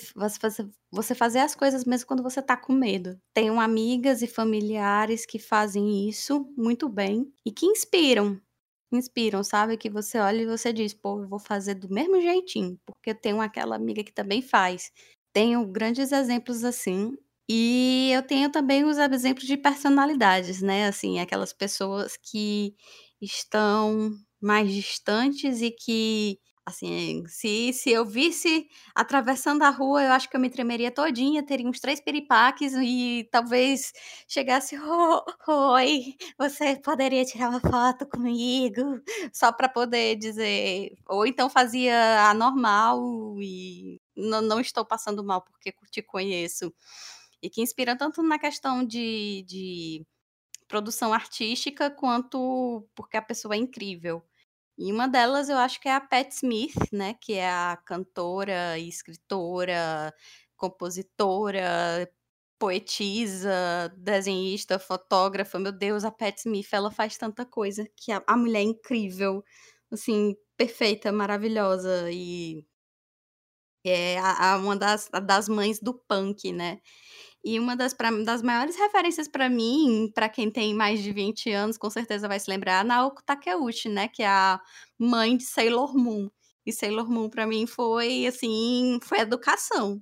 você, 0.92 1.16
fazer 1.16 1.40
as 1.40 1.56
coisas 1.56 1.86
mesmo 1.86 2.08
quando 2.08 2.24
você 2.24 2.42
tá 2.42 2.58
com 2.58 2.74
medo. 2.74 3.18
Tenho 3.34 3.60
amigas 3.60 4.22
e 4.22 4.28
familiares 4.28 5.26
que 5.26 5.40
fazem 5.40 6.10
isso 6.10 6.46
muito 6.58 6.90
bem 6.90 7.32
e 7.46 7.52
que 7.52 7.66
inspiram. 7.66 8.40
Inspiram, 8.92 9.44
sabe? 9.44 9.78
Que 9.78 9.90
você 9.90 10.20
olha 10.20 10.44
e 10.44 10.46
você 10.46 10.72
diz, 10.74 10.94
pô, 10.94 11.22
eu 11.24 11.28
vou 11.28 11.40
fazer 11.40 11.76
do 11.76 11.90
mesmo 11.90 12.22
jeitinho, 12.22 12.78
porque 12.86 13.12
eu 13.12 13.16
tenho 13.16 13.42
aquela 13.42 13.76
amiga 13.76 14.04
que 14.04 14.14
também 14.14 14.42
faz. 14.42 14.92
Tenho 15.34 15.66
grandes 15.68 16.12
exemplos 16.12 16.64
assim 16.64 17.18
e 17.50 18.12
eu 18.14 18.24
tenho 18.24 18.50
também 18.52 18.84
os 18.86 18.98
exemplos 18.98 19.46
de 19.46 19.58
personalidades, 19.58 20.62
né? 20.62 20.88
Assim, 20.88 21.20
aquelas 21.20 21.54
pessoas 21.54 22.18
que 22.18 22.76
estão 23.22 24.12
mais 24.42 24.72
distantes 24.72 25.62
e 25.62 25.72
que, 25.72 26.38
assim, 26.66 27.24
se, 27.28 27.72
se 27.74 27.92
eu 27.92 28.06
visse 28.06 28.68
atravessando 28.96 29.64
a 29.64 29.70
rua, 29.70 30.04
eu 30.04 30.12
acho 30.12 30.30
que 30.30 30.36
eu 30.36 30.42
me 30.42 30.50
tremeria 30.50 30.92
todinha, 30.92 31.44
teria 31.46 31.68
uns 31.68 31.80
três 31.80 32.00
peripaques 32.02 32.74
e 32.76 33.28
talvez 33.32 33.92
chegasse, 34.28 34.78
oh, 34.80 35.24
oi, 35.74 36.16
você 36.38 36.76
poderia 36.78 37.24
tirar 37.26 37.50
uma 37.50 37.60
foto 37.62 38.06
comigo? 38.08 38.82
Só 39.34 39.52
para 39.52 39.70
poder 39.70 40.16
dizer, 40.18 40.92
ou 41.08 41.26
então 41.26 41.50
fazia 41.50 42.30
anormal 42.30 43.36
e 43.42 44.00
não, 44.16 44.42
não 44.42 44.60
estou 44.60 44.86
passando 44.86 45.24
mal 45.24 45.42
porque 45.42 45.74
te 45.92 46.02
conheço 46.02 46.74
e 47.44 47.50
que 47.50 47.62
inspira 47.62 47.98
tanto 47.98 48.24
na 48.24 48.40
questão 48.40 48.86
de, 48.86 49.44
de 49.48 50.06
produção 50.68 51.14
artística 51.14 51.92
quanto 51.92 52.88
porque 52.96 53.18
a 53.18 53.22
pessoa 53.22 53.56
é 53.56 53.58
incrível. 53.58 54.24
E 54.78 54.92
uma 54.92 55.08
delas 55.08 55.50
eu 55.50 55.58
acho 55.58 55.80
que 55.82 55.90
é 55.90 55.94
a 55.94 56.02
Pat 56.02 56.32
Smith, 56.32 56.76
né, 56.92 57.16
que 57.22 57.34
é 57.34 57.50
a 57.50 57.78
cantora, 57.86 58.80
escritora, 58.80 60.14
compositora, 60.58 62.10
poetisa, 62.58 63.94
desenhista, 63.98 64.80
fotógrafa. 64.80 65.60
Meu 65.60 65.72
Deus, 65.74 66.06
a 66.06 66.12
Pat 66.12 66.38
Smith, 66.40 66.70
ela 66.72 66.92
faz 66.92 67.18
tanta 67.18 67.46
coisa 67.46 67.86
que 67.98 68.12
a, 68.12 68.24
a 68.28 68.38
mulher 68.38 68.62
é 68.62 68.64
incrível, 68.64 69.44
assim, 69.92 70.36
perfeita, 70.58 71.12
maravilhosa 71.12 72.10
e 72.12 72.66
é 73.86 74.18
a, 74.20 74.54
a 74.54 74.58
uma 74.58 74.76
das, 74.78 75.10
das 75.26 75.50
mães 75.50 75.80
do 75.80 75.94
punk, 75.94 76.52
né? 76.52 76.80
E 77.44 77.60
uma 77.60 77.76
das, 77.76 77.94
pra, 77.94 78.10
das 78.24 78.42
maiores 78.42 78.78
referências 78.78 79.28
para 79.28 79.50
mim, 79.50 80.10
para 80.16 80.30
quem 80.30 80.50
tem 80.50 80.74
mais 80.74 81.04
de 81.04 81.12
20 81.12 81.52
anos, 81.52 81.78
com 81.78 81.90
certeza 81.90 82.28
vai 82.28 82.40
se 82.40 82.50
lembrar, 82.50 82.80
a 82.80 82.84
Naoko 82.84 83.22
Takeuchi, 83.24 83.90
né? 83.90 84.08
Que 84.08 84.24
é 84.24 84.28
a 84.28 84.62
mãe 84.98 85.36
de 85.36 85.44
Sailor 85.44 85.96
Moon. 85.98 86.30
E 86.66 86.72
Sailor 86.72 87.10
Moon 87.10 87.30
para 87.30 87.46
mim 87.46 87.68
foi, 87.68 88.26
assim, 88.28 89.00
foi 89.04 89.20
educação. 89.20 90.02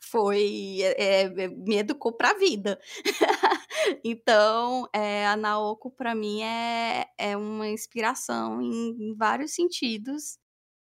Foi, 0.00 0.78
é, 0.82 1.24
é 1.24 1.48
me 1.48 1.78
educou 1.78 2.12
para 2.12 2.30
a 2.30 2.34
vida. 2.38 2.80
então, 4.04 4.88
é, 4.94 5.26
a 5.26 5.36
Naoko 5.36 5.90
para 5.90 6.14
mim 6.14 6.42
é, 6.42 7.06
é 7.18 7.36
uma 7.36 7.68
inspiração 7.68 8.62
em, 8.62 9.10
em 9.10 9.14
vários 9.16 9.52
sentidos 9.54 10.38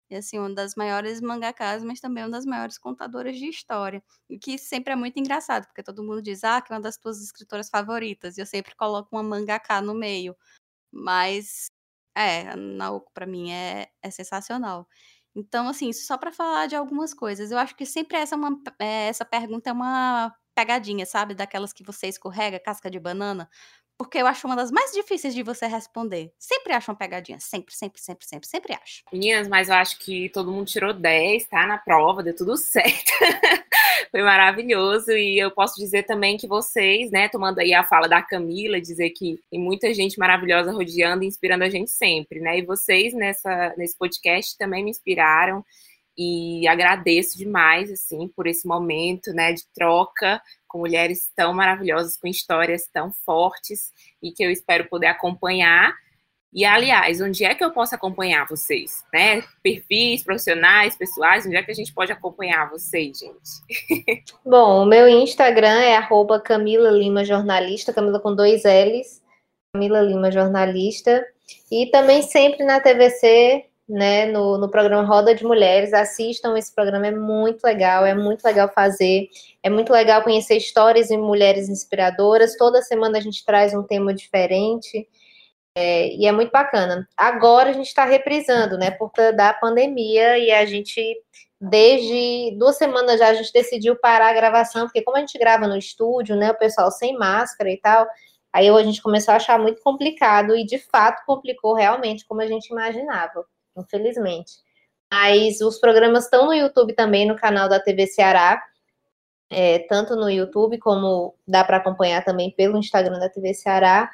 e 0.09 0.15
assim, 0.15 0.39
uma 0.39 0.53
das 0.53 0.75
maiores 0.75 1.21
mangakas, 1.21 1.83
mas 1.83 1.99
também 1.99 2.23
uma 2.23 2.31
das 2.31 2.45
maiores 2.45 2.77
contadoras 2.77 3.37
de 3.37 3.47
história. 3.47 4.03
E 4.29 4.39
que 4.39 4.57
sempre 4.57 4.93
é 4.93 4.95
muito 4.95 5.19
engraçado, 5.19 5.65
porque 5.67 5.83
todo 5.83 6.03
mundo 6.03 6.21
diz, 6.21 6.43
ah, 6.43 6.61
que 6.61 6.71
é 6.73 6.75
uma 6.75 6.81
das 6.81 6.97
tuas 6.97 7.21
escritoras 7.21 7.69
favoritas. 7.69 8.37
E 8.37 8.41
eu 8.41 8.45
sempre 8.45 8.75
coloco 8.75 9.09
uma 9.15 9.23
mangaka 9.23 9.81
no 9.81 9.93
meio. 9.93 10.35
Mas, 10.91 11.67
é, 12.15 12.55
Naoko 12.55 13.11
pra 13.13 13.25
mim 13.27 13.51
é, 13.51 13.89
é 14.01 14.11
sensacional. 14.11 14.87
Então, 15.35 15.67
assim, 15.69 15.93
só 15.93 16.17
para 16.17 16.31
falar 16.31 16.67
de 16.67 16.75
algumas 16.75 17.13
coisas, 17.13 17.51
eu 17.51 17.57
acho 17.59 17.75
que 17.75 17.85
sempre 17.85 18.17
essa, 18.17 18.35
é 18.35 18.37
uma, 18.37 18.61
é, 18.79 19.07
essa 19.09 19.25
pergunta 19.25 19.69
é 19.69 19.73
uma 19.73 20.35
pegadinha, 20.55 21.05
sabe? 21.05 21.35
Daquelas 21.35 21.73
que 21.73 21.83
você 21.83 22.07
escorrega, 22.07 22.59
casca 22.59 22.89
de 22.89 22.99
banana, 22.99 23.49
porque 23.97 24.19
eu 24.19 24.27
acho 24.27 24.45
uma 24.45 24.55
das 24.55 24.71
mais 24.71 24.91
difíceis 24.91 25.33
de 25.33 25.41
você 25.41 25.65
responder. 25.65 26.31
Sempre 26.37 26.73
acho 26.73 26.91
uma 26.91 26.97
pegadinha, 26.97 27.39
sempre, 27.39 27.73
sempre, 27.73 27.99
sempre, 27.99 28.25
sempre, 28.27 28.47
sempre 28.47 28.73
acho. 28.73 29.03
Meninas, 29.11 29.47
mas 29.47 29.69
eu 29.69 29.75
acho 29.75 29.97
que 29.97 30.29
todo 30.29 30.51
mundo 30.51 30.67
tirou 30.67 30.93
10, 30.93 31.45
tá? 31.47 31.65
Na 31.65 31.77
prova, 31.77 32.21
deu 32.21 32.35
tudo 32.35 32.55
certo. 32.57 33.11
Foi 34.11 34.21
maravilhoso 34.21 35.11
e 35.11 35.39
eu 35.39 35.51
posso 35.51 35.75
dizer 35.75 36.03
também 36.03 36.37
que 36.37 36.47
vocês, 36.47 37.11
né, 37.11 37.27
tomando 37.27 37.59
aí 37.59 37.73
a 37.73 37.83
fala 37.83 38.07
da 38.07 38.21
Camila, 38.21 38.79
dizer 38.79 39.09
que 39.09 39.39
tem 39.49 39.59
muita 39.59 39.93
gente 39.93 40.19
maravilhosa 40.19 40.71
rodeando 40.71 41.23
e 41.23 41.27
inspirando 41.27 41.63
a 41.63 41.69
gente 41.69 41.89
sempre, 41.89 42.39
né? 42.39 42.59
E 42.59 42.65
vocês 42.65 43.13
nessa 43.13 43.73
nesse 43.77 43.97
podcast 43.97 44.57
também 44.57 44.83
me 44.83 44.91
inspiraram 44.91 45.65
e 46.17 46.67
agradeço 46.67 47.37
demais 47.37 47.91
assim 47.91 48.27
por 48.29 48.47
esse 48.47 48.67
momento, 48.67 49.31
né, 49.33 49.53
de 49.53 49.63
troca 49.73 50.41
com 50.67 50.79
mulheres 50.79 51.31
tão 51.35 51.53
maravilhosas, 51.53 52.17
com 52.17 52.27
histórias 52.27 52.87
tão 52.91 53.11
fortes 53.11 53.91
e 54.21 54.31
que 54.31 54.43
eu 54.43 54.51
espero 54.51 54.89
poder 54.89 55.07
acompanhar. 55.07 55.93
E, 56.53 56.65
aliás, 56.65 57.21
onde 57.21 57.43
é 57.43 57.53
que 57.53 57.63
eu 57.63 57.71
posso 57.71 57.93
acompanhar 57.93 58.47
vocês? 58.47 59.03
Né? 59.13 59.43
Perfis 59.61 60.23
profissionais, 60.23 60.95
pessoais, 60.95 61.45
onde 61.45 61.55
é 61.55 61.61
que 61.61 61.71
a 61.71 61.73
gente 61.73 61.93
pode 61.93 62.11
acompanhar 62.11 62.69
vocês, 62.69 63.19
gente? 63.19 64.23
Bom, 64.45 64.83
o 64.83 64.85
meu 64.85 65.07
Instagram 65.07 65.81
é 65.81 65.97
arroba 65.97 66.39
Camila 66.39 66.89
Lima 66.89 67.23
Jornalista, 67.23 67.93
Camila 67.93 68.19
com 68.19 68.33
dois 68.33 68.63
L's, 68.63 69.21
Camila 69.73 70.01
Lima 70.01 70.31
Jornalista. 70.31 71.25
E 71.71 71.91
também 71.91 72.21
sempre 72.21 72.65
na 72.65 72.79
TVC, 72.79 73.65
né, 73.87 74.25
no, 74.25 74.57
no 74.57 74.69
programa 74.69 75.03
Roda 75.03 75.33
de 75.33 75.43
Mulheres. 75.45 75.93
Assistam 75.93 76.57
esse 76.57 76.73
programa, 76.73 77.07
é 77.07 77.11
muito 77.11 77.63
legal, 77.63 78.05
é 78.05 78.13
muito 78.13 78.43
legal 78.43 78.69
fazer, 78.73 79.29
é 79.63 79.69
muito 79.69 79.91
legal 79.93 80.23
conhecer 80.23 80.57
histórias 80.57 81.07
de 81.07 81.17
mulheres 81.17 81.69
inspiradoras. 81.69 82.57
Toda 82.57 82.81
semana 82.81 83.17
a 83.17 83.21
gente 83.21 83.45
traz 83.45 83.73
um 83.73 83.83
tema 83.83 84.13
diferente. 84.13 85.07
É, 85.75 86.09
e 86.15 86.25
é 86.25 86.31
muito 86.31 86.51
bacana. 86.51 87.07
Agora 87.15 87.69
a 87.69 87.73
gente 87.73 87.87
está 87.87 88.03
reprisando, 88.05 88.77
né, 88.77 88.91
por 88.91 89.09
conta 89.09 89.31
da 89.31 89.53
pandemia, 89.53 90.37
e 90.39 90.51
a 90.51 90.65
gente, 90.65 91.01
desde 91.61 92.57
duas 92.57 92.77
semanas 92.77 93.19
já, 93.19 93.29
a 93.29 93.33
gente 93.35 93.53
decidiu 93.53 93.95
parar 93.95 94.29
a 94.29 94.33
gravação, 94.33 94.85
porque 94.85 95.03
como 95.03 95.17
a 95.17 95.19
gente 95.19 95.37
grava 95.37 95.67
no 95.67 95.77
estúdio, 95.77 96.35
né, 96.35 96.51
o 96.51 96.57
pessoal 96.57 96.91
sem 96.91 97.15
máscara 97.15 97.69
e 97.71 97.77
tal, 97.77 98.07
aí 98.51 98.67
a 98.69 98.83
gente 98.83 99.01
começou 99.03 99.33
a 99.33 99.37
achar 99.37 99.59
muito 99.59 99.81
complicado, 99.83 100.55
e 100.55 100.65
de 100.65 100.79
fato 100.79 101.23
complicou 101.27 101.75
realmente, 101.75 102.25
como 102.25 102.41
a 102.41 102.47
gente 102.47 102.69
imaginava 102.71 103.45
infelizmente. 103.77 104.53
Mas 105.11 105.61
os 105.61 105.79
programas 105.79 106.25
estão 106.25 106.45
no 106.45 106.53
YouTube 106.53 106.93
também, 106.93 107.27
no 107.27 107.35
canal 107.35 107.69
da 107.69 107.79
TV 107.79 108.07
Ceará, 108.07 108.61
é, 109.49 109.79
tanto 109.79 110.15
no 110.15 110.29
YouTube 110.29 110.77
como 110.79 111.33
dá 111.47 111.63
para 111.63 111.77
acompanhar 111.77 112.23
também 112.23 112.51
pelo 112.51 112.77
Instagram 112.77 113.19
da 113.19 113.29
TV 113.29 113.53
Ceará. 113.53 114.11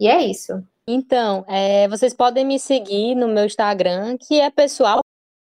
E 0.00 0.08
é 0.08 0.22
isso. 0.22 0.62
Então, 0.86 1.44
é, 1.48 1.86
vocês 1.88 2.12
podem 2.14 2.44
me 2.44 2.58
seguir 2.58 3.14
no 3.14 3.28
meu 3.28 3.44
Instagram, 3.44 4.16
que 4.18 4.40
é 4.40 4.50
pessoal 4.50 5.00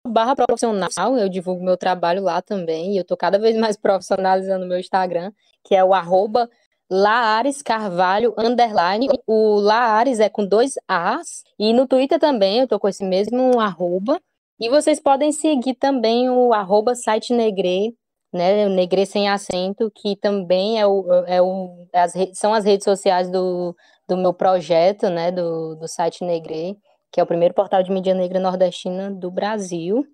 barra 0.06 0.36
profissional, 0.36 1.16
eu 1.16 1.28
divulgo 1.28 1.64
meu 1.64 1.76
trabalho 1.76 2.22
lá 2.22 2.42
também, 2.42 2.94
e 2.94 2.98
eu 2.98 3.04
tô 3.04 3.16
cada 3.16 3.38
vez 3.38 3.56
mais 3.56 3.76
profissionalizando 3.78 4.66
meu 4.66 4.78
Instagram, 4.78 5.32
que 5.64 5.74
é 5.74 5.82
o 5.82 5.94
arroba 5.94 6.48
Laares 6.90 7.62
Carvalho, 7.62 8.34
underline. 8.36 9.08
O 9.26 9.56
Laares 9.56 10.20
é 10.20 10.28
com 10.28 10.46
dois 10.46 10.74
As. 10.86 11.42
E 11.58 11.72
no 11.72 11.86
Twitter 11.86 12.18
também 12.18 12.60
eu 12.60 12.68
tô 12.68 12.78
com 12.78 12.88
esse 12.88 13.04
mesmo 13.04 13.58
arroba. 13.60 14.20
E 14.60 14.68
vocês 14.68 15.00
podem 15.00 15.32
seguir 15.32 15.74
também 15.74 16.30
o 16.30 16.52
arroba 16.52 16.94
site 16.94 17.32
Negre, 17.32 17.94
né? 18.32 18.68
Negre 18.68 19.04
sem 19.06 19.28
acento, 19.28 19.90
que 19.94 20.16
também 20.16 20.80
é 20.80 20.86
o, 20.86 21.04
é 21.26 21.42
o, 21.42 21.86
é 21.92 22.00
as, 22.00 22.12
são 22.34 22.54
as 22.54 22.64
redes 22.64 22.84
sociais 22.84 23.30
do, 23.30 23.74
do 24.08 24.16
meu 24.16 24.32
projeto, 24.32 25.08
né? 25.08 25.32
Do, 25.32 25.74
do 25.76 25.88
site 25.88 26.24
Negre, 26.24 26.76
que 27.10 27.20
é 27.20 27.22
o 27.22 27.26
primeiro 27.26 27.54
portal 27.54 27.82
de 27.82 27.90
mídia 27.90 28.14
negra 28.14 28.38
nordestina 28.38 29.10
do 29.10 29.30
Brasil. 29.30 30.04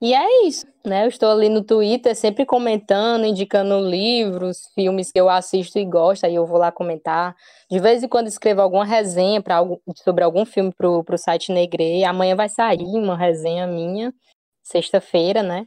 E 0.00 0.12
é 0.12 0.46
isso, 0.46 0.66
né? 0.84 1.04
Eu 1.04 1.08
estou 1.08 1.30
ali 1.30 1.48
no 1.48 1.62
Twitter 1.62 2.14
sempre 2.14 2.44
comentando, 2.44 3.24
indicando 3.24 3.78
livros, 3.78 4.68
filmes 4.74 5.10
que 5.10 5.18
eu 5.18 5.30
assisto 5.30 5.78
e 5.78 5.84
gosto, 5.84 6.24
aí 6.24 6.34
eu 6.34 6.44
vou 6.44 6.58
lá 6.58 6.70
comentar. 6.70 7.34
De 7.70 7.78
vez 7.78 8.02
em 8.02 8.08
quando 8.08 8.26
escrevo 8.26 8.60
alguma 8.60 8.84
resenha 8.84 9.42
sobre 9.96 10.24
algum 10.24 10.44
filme 10.44 10.72
para 10.72 10.88
o 10.88 11.18
site 11.18 11.52
Negre. 11.52 12.04
Amanhã 12.04 12.36
vai 12.36 12.48
sair 12.48 12.84
uma 12.84 13.16
resenha 13.16 13.66
minha, 13.66 14.12
sexta-feira, 14.62 15.42
né? 15.42 15.66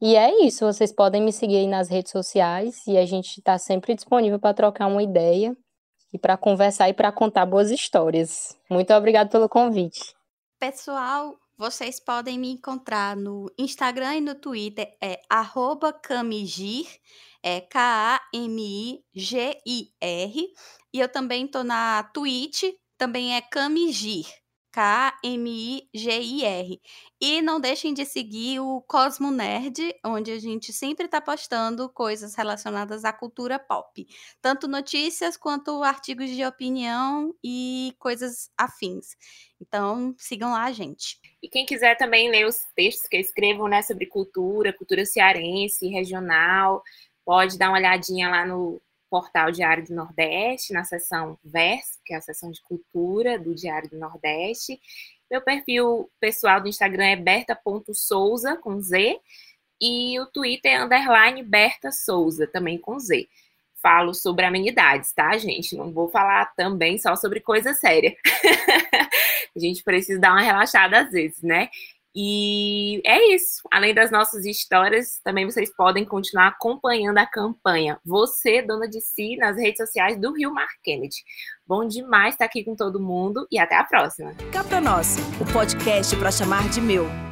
E 0.00 0.14
é 0.14 0.44
isso, 0.44 0.64
vocês 0.64 0.92
podem 0.92 1.22
me 1.22 1.32
seguir 1.32 1.56
aí 1.56 1.66
nas 1.66 1.88
redes 1.88 2.12
sociais 2.12 2.86
e 2.86 2.96
a 2.96 3.04
gente 3.04 3.38
está 3.38 3.58
sempre 3.58 3.94
disponível 3.94 4.38
para 4.38 4.54
trocar 4.54 4.86
uma 4.86 5.02
ideia 5.02 5.56
e 6.12 6.18
para 6.18 6.36
conversar 6.36 6.88
e 6.88 6.94
para 6.94 7.10
contar 7.10 7.44
boas 7.46 7.70
histórias. 7.70 8.56
Muito 8.70 8.92
obrigada 8.94 9.28
pelo 9.28 9.48
convite. 9.48 10.14
Pessoal, 10.60 11.34
vocês 11.58 11.98
podem 11.98 12.38
me 12.38 12.52
encontrar 12.52 13.16
no 13.16 13.52
Instagram 13.58 14.14
e 14.14 14.20
no 14.20 14.36
Twitter, 14.36 14.96
é 15.00 15.20
Camigir, 16.00 16.86
é 17.42 17.60
K-A-M-I-G-I-R. 17.60 19.02
E 20.92 21.00
eu 21.00 21.08
também 21.08 21.48
tô 21.48 21.64
na 21.64 22.04
Twitch, 22.04 22.62
também 22.96 23.34
é 23.34 23.40
Camigir. 23.40 24.26
K-M-I-G-I-R. 24.72 26.40
E 27.20 27.42
não 27.42 27.58
deixem 27.60 27.92
de 27.94 28.04
seguir 28.04 28.60
o 28.60 28.80
Cosmo 28.82 29.30
Nerd, 29.30 29.94
onde 30.04 30.30
a 30.30 30.38
gente 30.38 30.72
sempre 30.72 31.06
está 31.06 31.20
postando 31.20 31.88
coisas 31.88 32.34
relacionadas 32.34 33.04
à 33.04 33.12
cultura 33.12 33.58
pop. 33.58 34.06
Tanto 34.40 34.68
notícias 34.68 35.36
quanto 35.36 35.82
artigos 35.82 36.30
de 36.30 36.44
opinião 36.44 37.34
e 37.42 37.94
coisas 37.98 38.50
afins. 38.56 39.16
Então, 39.60 40.14
sigam 40.18 40.52
lá, 40.52 40.70
gente. 40.70 41.18
E 41.42 41.48
quem 41.48 41.66
quiser 41.66 41.96
também 41.96 42.30
ler 42.30 42.46
os 42.46 42.58
textos 42.76 43.08
que 43.08 43.16
eu 43.16 43.20
escrevo 43.20 43.66
né, 43.66 43.82
sobre 43.82 44.06
cultura, 44.06 44.72
cultura 44.72 45.04
cearense, 45.04 45.88
regional, 45.88 46.82
pode 47.24 47.58
dar 47.58 47.68
uma 47.68 47.78
olhadinha 47.78 48.28
lá 48.28 48.46
no 48.46 48.80
portal 49.10 49.50
Diário 49.50 49.84
do 49.84 49.94
Nordeste, 49.94 50.72
na 50.72 50.84
seção 50.84 51.38
Verso, 51.44 51.98
que 52.04 52.14
é 52.14 52.16
a 52.16 52.20
seção 52.20 52.50
de 52.50 52.62
cultura 52.62 53.38
do 53.38 53.54
Diário 53.54 53.90
do 53.90 53.98
Nordeste. 53.98 54.80
Meu 55.30 55.42
perfil 55.42 56.10
pessoal 56.18 56.60
do 56.60 56.68
Instagram 56.68 57.06
é 57.06 57.16
berta.souza, 57.16 58.56
com 58.56 58.80
Z, 58.80 59.20
e 59.80 60.18
o 60.18 60.26
Twitter 60.26 60.72
é 60.72 60.82
underline 60.82 61.42
Berta 61.42 61.92
Souza, 61.92 62.46
também 62.46 62.78
com 62.78 62.98
Z. 62.98 63.28
Falo 63.80 64.12
sobre 64.12 64.44
amenidades, 64.44 65.12
tá, 65.12 65.36
gente? 65.38 65.76
Não 65.76 65.92
vou 65.92 66.08
falar 66.08 66.46
também 66.56 66.98
só 66.98 67.14
sobre 67.14 67.40
coisa 67.40 67.74
séria. 67.74 68.16
a 69.54 69.58
gente 69.58 69.84
precisa 69.84 70.18
dar 70.18 70.32
uma 70.32 70.42
relaxada 70.42 71.00
às 71.00 71.10
vezes, 71.10 71.42
né? 71.42 71.68
E 72.14 73.00
é 73.06 73.34
isso. 73.34 73.62
Além 73.70 73.94
das 73.94 74.10
nossas 74.10 74.44
histórias, 74.44 75.20
também 75.22 75.44
vocês 75.44 75.74
podem 75.74 76.04
continuar 76.04 76.48
acompanhando 76.48 77.18
a 77.18 77.26
campanha 77.26 78.00
Você, 78.04 78.62
Dona 78.62 78.88
de 78.88 79.00
Si, 79.00 79.36
nas 79.36 79.56
redes 79.56 79.78
sociais 79.78 80.18
do 80.18 80.32
Rio 80.32 80.52
Mar 80.52 80.68
Kennedy. 80.82 81.16
Bom 81.66 81.86
demais 81.86 82.34
estar 82.34 82.46
aqui 82.46 82.64
com 82.64 82.74
todo 82.74 83.00
mundo 83.00 83.46
e 83.50 83.58
até 83.58 83.76
a 83.76 83.84
próxima. 83.84 84.34
Cá 84.52 84.64
pra 84.64 84.80
nós, 84.80 85.16
o 85.40 85.52
podcast 85.52 86.16
para 86.16 86.30
chamar 86.30 86.68
de 86.70 86.80
meu. 86.80 87.27